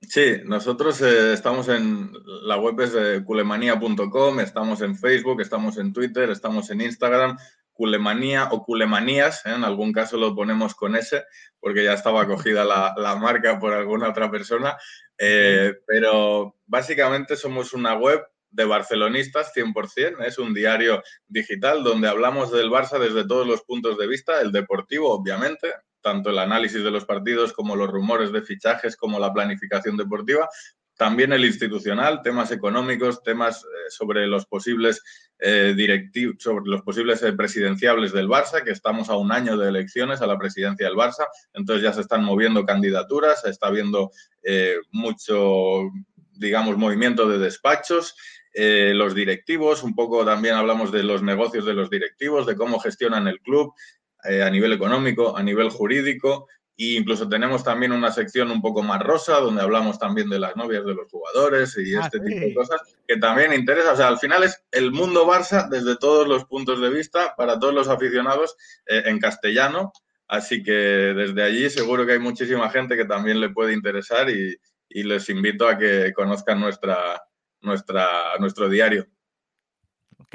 Sí, 0.10 0.42
nosotros 0.46 1.02
eh, 1.02 1.34
estamos 1.34 1.70
en 1.70 2.12
la 2.26 2.58
web 2.58 2.80
es 2.82 3.24
culemanía.com, 3.24 4.40
estamos 4.40 4.82
en 4.82 4.98
Facebook, 4.98 5.42
estamos 5.42 5.78
en 5.78 5.94
Twitter, 5.94 6.30
estamos 6.30 6.70
en 6.72 6.82
Instagram, 6.82 7.38
culemanía 7.72 8.50
o 8.52 8.64
culemanías, 8.64 9.46
¿eh? 9.46 9.54
en 9.56 9.64
algún 9.64 9.94
caso 9.94 10.18
lo 10.18 10.36
ponemos 10.36 10.76
con 10.76 10.96
S, 10.96 11.24
porque 11.60 11.84
ya 11.84 11.94
estaba 11.94 12.28
cogida 12.28 12.64
la, 12.66 13.16
marca 13.16 13.60
por 13.60 13.74
alguna 13.74 14.10
otra 14.10 14.30
persona, 14.30 14.78
eh, 15.18 15.74
pero 15.88 16.56
básicamente 16.66 17.36
somos 17.36 17.74
una 17.74 17.96
web 17.96 18.22
de 18.52 18.66
barcelonistas 18.66 19.52
100%, 19.56 20.24
es 20.26 20.38
un 20.38 20.54
diario 20.54 21.02
digital 21.28 21.84
donde 21.84 22.08
hablamos 22.08 22.52
del 22.52 22.70
Barça 22.70 23.00
desde 23.00 23.28
todos 23.28 23.48
los 23.48 23.64
puntos 23.64 23.98
de 23.98 24.08
vista, 24.08 24.42
el 24.42 24.52
deportivo 24.52 25.12
obviamente, 25.12 25.74
tanto 26.04 26.30
el 26.30 26.38
análisis 26.38 26.84
de 26.84 26.92
los 26.92 27.06
partidos 27.06 27.54
como 27.54 27.76
los 27.76 27.90
rumores 27.90 28.32
de 28.32 28.44
fichajes 28.44 28.96
como 28.96 29.20
la 29.20 29.34
planificación 29.34 29.98
deportiva, 29.98 30.48
también 30.96 31.34
el 31.34 31.44
institucional, 31.44 32.22
temas 32.22 32.52
económicos, 32.52 33.24
temas 33.24 33.64
eh, 33.64 33.90
sobre 33.90 34.28
los 34.28 34.46
posibles 34.46 35.02
eh, 35.40 35.74
directivos, 35.76 36.36
sobre 36.40 36.66
los 36.66 36.82
posibles 36.84 37.24
eh, 37.24 37.34
presidenciables 37.34 38.14
del 38.14 38.30
Barça, 38.30 38.64
que 38.64 38.72
estamos 38.72 39.10
a 39.10 39.18
un 39.18 39.32
año 39.32 39.58
de 39.58 39.70
elecciones 39.70 40.22
a 40.22 40.28
la 40.28 40.38
presidencia 40.38 40.86
del 40.86 40.96
Barça, 40.96 41.28
entonces 41.54 41.84
ya 41.84 41.94
se 41.94 42.02
están 42.02 42.24
moviendo 42.24 42.66
candidaturas, 42.66 43.42
se 43.42 43.50
está 43.50 43.70
viendo 43.70 44.12
mucho, 44.92 45.90
digamos, 46.34 46.78
movimiento 46.78 47.28
de 47.28 47.40
despachos. 47.40 48.16
los 48.54 49.16
directivos, 49.16 49.84
un 49.84 49.96
poco 49.96 50.26
también 50.26 50.56
hablamos 50.56 50.92
de 50.92 51.02
los 51.02 51.24
negocios 51.24 51.66
de 51.66 51.74
los 51.74 51.90
directivos, 51.90 52.46
de 52.46 52.56
cómo 52.56 52.80
gestionan 52.80 53.28
el 53.28 53.40
club 53.40 53.74
a 54.24 54.50
nivel 54.50 54.74
económico, 54.74 55.36
a 55.36 55.44
nivel 55.44 55.70
jurídico, 55.70 56.48
E 56.76 56.96
incluso 56.96 57.30
tenemos 57.30 57.64
también 57.64 57.92
una 57.92 58.12
sección 58.12 58.50
un 58.50 58.62
poco 58.62 58.82
más 58.82 59.00
rosa, 59.02 59.40
donde 59.40 59.62
hablamos 59.62 60.00
también 60.00 60.28
de 60.30 60.40
las 60.40 60.56
novias 60.56 60.84
de 60.84 60.96
los 60.96 61.08
jugadores 61.08 61.78
y 61.78 61.96
Ah, 61.96 62.02
este 62.06 62.20
tipo 62.20 62.40
de 62.40 62.54
cosas, 62.54 62.82
que 63.08 63.18
también 63.18 63.54
interesa. 63.54 63.94
O 63.94 63.96
sea, 63.96 64.08
al 64.08 64.18
final 64.18 64.44
es 64.44 64.64
el 64.72 64.92
mundo 64.92 65.28
Barça 65.28 65.70
desde 65.70 65.98
todos 65.98 66.28
los 66.28 66.46
puntos 66.46 66.82
de 66.82 66.90
vista, 66.90 67.36
para 67.38 67.60
todos 67.60 67.76
los 67.76 67.88
aficionados, 67.90 68.56
eh, 68.88 69.04
en 69.06 69.20
castellano. 69.20 69.94
Así 70.28 70.64
que 70.64 70.72
desde 70.72 71.44
allí 71.44 71.70
seguro 71.70 72.08
que 72.08 72.14
hay 72.14 72.20
muchísima 72.20 72.70
gente 72.72 72.98
que 72.98 73.06
también 73.06 73.40
le 73.40 73.50
puede 73.50 73.74
interesar 73.74 74.30
y, 74.32 74.58
y 74.90 75.04
les 75.04 75.30
invito 75.30 75.68
a 75.68 75.78
que 75.78 76.12
conozcan 76.14 76.60
nuestra, 76.60 77.22
nuestra, 77.62 78.10
nuestro 78.40 78.68
diario. 78.68 79.06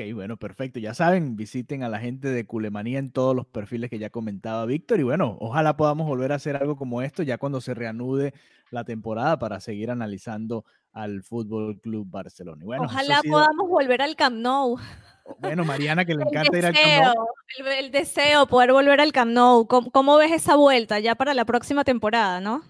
Ok, 0.00 0.14
bueno, 0.14 0.36
perfecto. 0.36 0.78
Ya 0.78 0.94
saben, 0.94 1.34
visiten 1.36 1.82
a 1.82 1.88
la 1.88 1.98
gente 1.98 2.28
de 2.28 2.46
Culemanía 2.46 2.98
en 3.00 3.10
todos 3.10 3.34
los 3.34 3.46
perfiles 3.46 3.90
que 3.90 3.98
ya 3.98 4.10
comentaba 4.10 4.64
Víctor. 4.64 5.00
Y 5.00 5.02
bueno, 5.02 5.36
ojalá 5.40 5.76
podamos 5.76 6.06
volver 6.06 6.30
a 6.30 6.36
hacer 6.36 6.54
algo 6.56 6.76
como 6.76 7.02
esto 7.02 7.22
ya 7.24 7.36
cuando 7.38 7.60
se 7.60 7.74
reanude 7.74 8.32
la 8.70 8.84
temporada 8.84 9.38
para 9.38 9.58
seguir 9.60 9.90
analizando 9.90 10.64
al 10.92 11.22
Fútbol 11.22 11.80
Club 11.80 12.06
Barcelona. 12.08 12.62
Y 12.62 12.66
bueno, 12.66 12.84
Ojalá 12.84 13.20
sido- 13.22 13.32
podamos 13.32 13.68
volver 13.68 14.02
al 14.02 14.14
Camp 14.14 14.36
Nou. 14.36 14.76
Bueno, 15.40 15.64
Mariana, 15.64 16.04
que 16.04 16.14
le 16.14 16.22
encanta 16.28 16.56
ir 16.58 16.66
al 16.66 16.74
Camp 16.74 17.14
Nou. 17.16 17.26
el, 17.58 17.66
el 17.86 17.90
deseo, 17.90 18.46
poder 18.46 18.72
volver 18.72 19.00
al 19.00 19.12
Camp 19.12 19.32
Nou. 19.32 19.66
¿Cómo, 19.66 19.90
cómo 19.90 20.16
ves 20.16 20.30
esa 20.32 20.54
vuelta 20.54 21.00
ya 21.00 21.16
para 21.16 21.34
la 21.34 21.44
próxima 21.44 21.82
temporada, 21.82 22.40
no? 22.40 22.62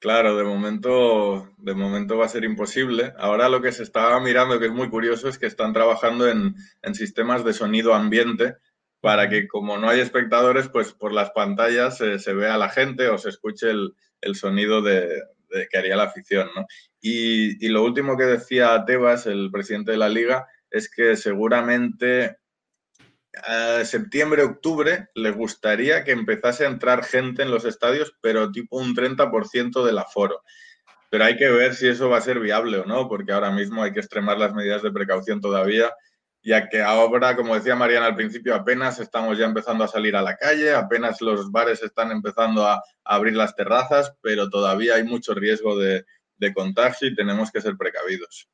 Claro, 0.00 0.36
de 0.36 0.44
momento, 0.44 1.52
de 1.58 1.74
momento 1.74 2.16
va 2.16 2.26
a 2.26 2.28
ser 2.28 2.44
imposible. 2.44 3.12
Ahora 3.18 3.48
lo 3.48 3.60
que 3.60 3.72
se 3.72 3.82
está 3.82 4.18
mirando, 4.20 4.60
que 4.60 4.66
es 4.66 4.72
muy 4.72 4.88
curioso, 4.90 5.28
es 5.28 5.38
que 5.38 5.46
están 5.46 5.72
trabajando 5.72 6.28
en, 6.28 6.54
en 6.82 6.94
sistemas 6.94 7.44
de 7.44 7.52
sonido 7.52 7.94
ambiente 7.94 8.56
para 9.00 9.28
que 9.28 9.48
como 9.48 9.76
no 9.76 9.88
hay 9.88 9.98
espectadores, 10.00 10.68
pues 10.68 10.92
por 10.92 11.12
las 11.12 11.30
pantallas 11.30 12.00
eh, 12.00 12.18
se 12.20 12.32
vea 12.32 12.56
la 12.58 12.68
gente 12.68 13.08
o 13.08 13.18
se 13.18 13.28
escuche 13.30 13.70
el, 13.70 13.94
el 14.20 14.36
sonido 14.36 14.82
de, 14.82 15.08
de 15.50 15.66
que 15.68 15.78
haría 15.78 15.96
la 15.96 16.04
afición, 16.04 16.48
¿no? 16.54 16.66
Y, 17.00 17.64
y 17.64 17.68
lo 17.68 17.82
último 17.84 18.16
que 18.16 18.24
decía 18.24 18.84
Tebas, 18.86 19.26
el 19.26 19.50
presidente 19.50 19.92
de 19.92 19.98
la 19.98 20.08
liga, 20.08 20.46
es 20.70 20.88
que 20.90 21.16
seguramente 21.16 22.36
a 23.36 23.84
septiembre, 23.84 24.42
octubre, 24.42 25.08
le 25.14 25.30
gustaría 25.30 26.04
que 26.04 26.12
empezase 26.12 26.64
a 26.64 26.68
entrar 26.68 27.04
gente 27.04 27.42
en 27.42 27.50
los 27.50 27.64
estadios, 27.64 28.14
pero 28.20 28.50
tipo 28.50 28.78
un 28.78 28.94
30% 28.94 29.84
del 29.84 29.98
aforo. 29.98 30.42
Pero 31.10 31.24
hay 31.24 31.36
que 31.36 31.48
ver 31.48 31.74
si 31.74 31.88
eso 31.88 32.08
va 32.08 32.18
a 32.18 32.22
ser 32.22 32.40
viable 32.40 32.78
o 32.78 32.84
no, 32.84 33.08
porque 33.08 33.32
ahora 33.32 33.50
mismo 33.50 33.82
hay 33.82 33.92
que 33.92 34.00
extremar 34.00 34.38
las 34.38 34.54
medidas 34.54 34.82
de 34.82 34.92
precaución 34.92 35.40
todavía, 35.40 35.92
ya 36.42 36.68
que 36.68 36.82
ahora, 36.82 37.36
como 37.36 37.54
decía 37.54 37.76
Mariana 37.76 38.06
al 38.06 38.14
principio, 38.16 38.54
apenas 38.54 39.00
estamos 39.00 39.38
ya 39.38 39.46
empezando 39.46 39.84
a 39.84 39.88
salir 39.88 40.16
a 40.16 40.22
la 40.22 40.36
calle, 40.36 40.74
apenas 40.74 41.20
los 41.20 41.50
bares 41.50 41.82
están 41.82 42.10
empezando 42.10 42.66
a, 42.66 42.82
abrir 43.04 43.34
las 43.34 43.56
terrazas, 43.56 44.12
pero 44.20 44.50
todavía 44.50 44.96
hay 44.96 45.04
mucho 45.04 45.32
riesgo 45.32 45.78
de 45.78 46.04
contagio 46.54 47.08
y 47.08 47.14
tenemos 47.14 47.50
que 47.50 47.62
ser 47.62 47.74
precavidos. 47.78 48.50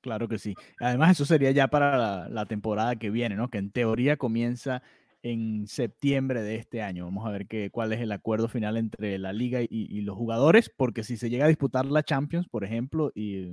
Claro 0.00 0.28
que 0.28 0.38
sí. 0.38 0.54
Además, 0.78 1.12
eso 1.12 1.26
sería 1.26 1.50
ya 1.50 1.68
para 1.68 2.28
la, 2.28 2.46
temporada 2.46 2.96
que 2.96 3.10
viene, 3.10 3.36
¿no? 3.36 3.50
Que 3.50 3.58
en 3.58 3.70
teoría 3.70 4.16
comienza 4.16 4.82
en 5.22 5.66
septiembre 5.66 6.42
de 6.42 6.56
este 6.56 6.82
año. 6.82 7.04
Vamos 7.04 7.26
a 7.26 7.30
ver 7.30 7.46
qué, 7.46 7.70
cuál 7.70 7.92
es 7.92 8.00
el 8.00 8.12
acuerdo 8.12 8.48
final 8.48 8.78
entre 8.78 9.18
la 9.18 9.32
liga 9.34 9.60
y, 9.62 9.68
y 9.70 10.00
los 10.00 10.16
jugadores, 10.16 10.70
porque 10.74 11.04
si 11.04 11.18
se 11.18 11.28
llega 11.28 11.44
a 11.44 11.48
disputar 11.48 11.84
la 11.86 12.02
Champions, 12.02 12.48
por 12.48 12.64
ejemplo, 12.64 13.12
y 13.14 13.52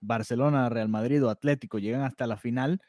Barcelona, 0.00 0.68
Real 0.68 0.88
Madrid 0.88 1.24
o 1.24 1.30
Atlético 1.30 1.78
llegan 1.78 2.02
hasta 2.02 2.26
la 2.26 2.36
final, 2.36 2.80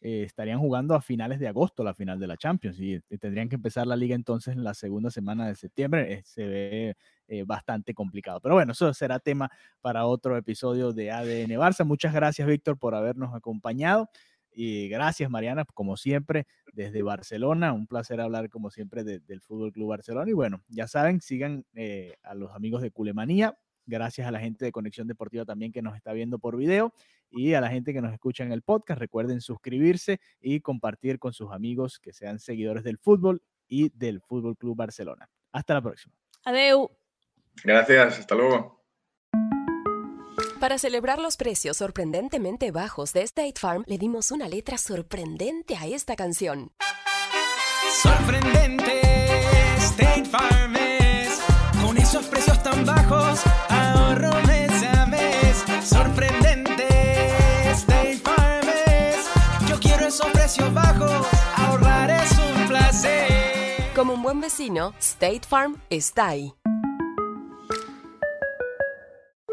eh, 0.00 0.22
estarían 0.24 0.60
jugando 0.60 0.94
a 0.94 1.00
finales 1.00 1.40
de 1.40 1.48
agosto 1.48 1.82
la 1.82 1.94
final 1.94 2.20
de 2.20 2.26
la 2.26 2.36
Champions 2.36 2.78
y, 2.78 3.00
y 3.08 3.18
tendrían 3.18 3.48
que 3.48 3.56
empezar 3.56 3.86
la 3.86 3.96
liga 3.96 4.14
entonces 4.14 4.54
en 4.54 4.62
la 4.62 4.74
segunda 4.74 5.10
semana 5.10 5.48
de 5.48 5.56
septiembre. 5.56 6.12
Eh, 6.12 6.22
se 6.24 6.46
ve 6.46 6.96
eh, 7.26 7.44
bastante 7.44 7.92
complicado. 7.94 8.40
Pero 8.40 8.54
bueno, 8.54 8.72
eso 8.72 8.92
será 8.94 9.18
tema 9.18 9.50
para 9.80 10.06
otro 10.06 10.36
episodio 10.36 10.92
de 10.92 11.10
ADN 11.10 11.50
Barça. 11.58 11.84
Muchas 11.84 12.14
gracias, 12.14 12.48
Víctor, 12.48 12.78
por 12.78 12.94
habernos 12.94 13.34
acompañado. 13.34 14.08
Y 14.50 14.88
gracias, 14.88 15.30
Mariana, 15.30 15.64
como 15.74 15.96
siempre, 15.96 16.46
desde 16.72 17.02
Barcelona. 17.02 17.72
Un 17.72 17.86
placer 17.86 18.20
hablar, 18.20 18.48
como 18.48 18.70
siempre, 18.70 19.04
de, 19.04 19.20
del 19.20 19.40
Fútbol 19.40 19.72
Club 19.72 19.90
Barcelona. 19.90 20.30
Y 20.30 20.32
bueno, 20.32 20.64
ya 20.68 20.88
saben, 20.88 21.20
sigan 21.20 21.66
eh, 21.74 22.14
a 22.22 22.34
los 22.34 22.52
amigos 22.52 22.82
de 22.82 22.90
Culemanía. 22.90 23.58
Gracias 23.88 24.26
a 24.26 24.30
la 24.30 24.38
gente 24.38 24.66
de 24.66 24.72
Conexión 24.72 25.08
Deportiva 25.08 25.46
también 25.46 25.72
que 25.72 25.80
nos 25.80 25.96
está 25.96 26.12
viendo 26.12 26.38
por 26.38 26.58
video 26.58 26.92
y 27.30 27.54
a 27.54 27.60
la 27.62 27.70
gente 27.70 27.94
que 27.94 28.02
nos 28.02 28.12
escucha 28.12 28.44
en 28.44 28.52
el 28.52 28.60
podcast. 28.60 29.00
Recuerden 29.00 29.40
suscribirse 29.40 30.20
y 30.40 30.60
compartir 30.60 31.18
con 31.18 31.32
sus 31.32 31.50
amigos 31.52 31.98
que 31.98 32.12
sean 32.12 32.38
seguidores 32.38 32.84
del 32.84 32.98
fútbol 32.98 33.42
y 33.66 33.88
del 33.96 34.20
Fútbol 34.20 34.58
Club 34.58 34.76
Barcelona. 34.76 35.28
Hasta 35.52 35.72
la 35.72 35.80
próxima. 35.80 36.14
Adeu. 36.44 36.90
Gracias, 37.64 38.18
hasta 38.18 38.34
luego. 38.34 38.78
Para 40.60 40.76
celebrar 40.76 41.18
los 41.18 41.36
precios 41.38 41.78
sorprendentemente 41.78 42.70
bajos 42.72 43.14
de 43.14 43.22
State 43.22 43.54
Farm, 43.58 43.84
le 43.86 43.96
dimos 43.96 44.32
una 44.32 44.48
letra 44.48 44.76
sorprendente 44.76 45.76
a 45.76 45.86
esta 45.86 46.14
canción. 46.14 46.72
Sorprendente, 48.02 49.00
State 49.76 50.26
Farm 50.26 50.76
es. 50.76 51.40
Con 51.82 51.96
esos 51.96 52.26
precios 52.26 52.62
tan 52.62 52.84
bajos, 52.84 53.42
ahorro 54.08 54.30
mes 54.46 54.82
a 54.82 55.06
mes. 55.06 55.64
Sorprendente, 55.82 56.86
State 57.70 58.18
Farm. 58.18 58.66
Yo 59.68 59.78
quiero 59.78 60.06
esos 60.06 60.26
precios 60.30 60.72
bajos, 60.72 61.26
ahorrar 61.56 62.10
es 62.10 62.32
un 62.32 62.68
placer. 62.68 63.92
Como 63.94 64.14
un 64.14 64.22
buen 64.22 64.40
vecino, 64.40 64.94
State 64.98 65.42
Farm 65.48 65.76
está 65.90 66.28
ahí. 66.28 66.54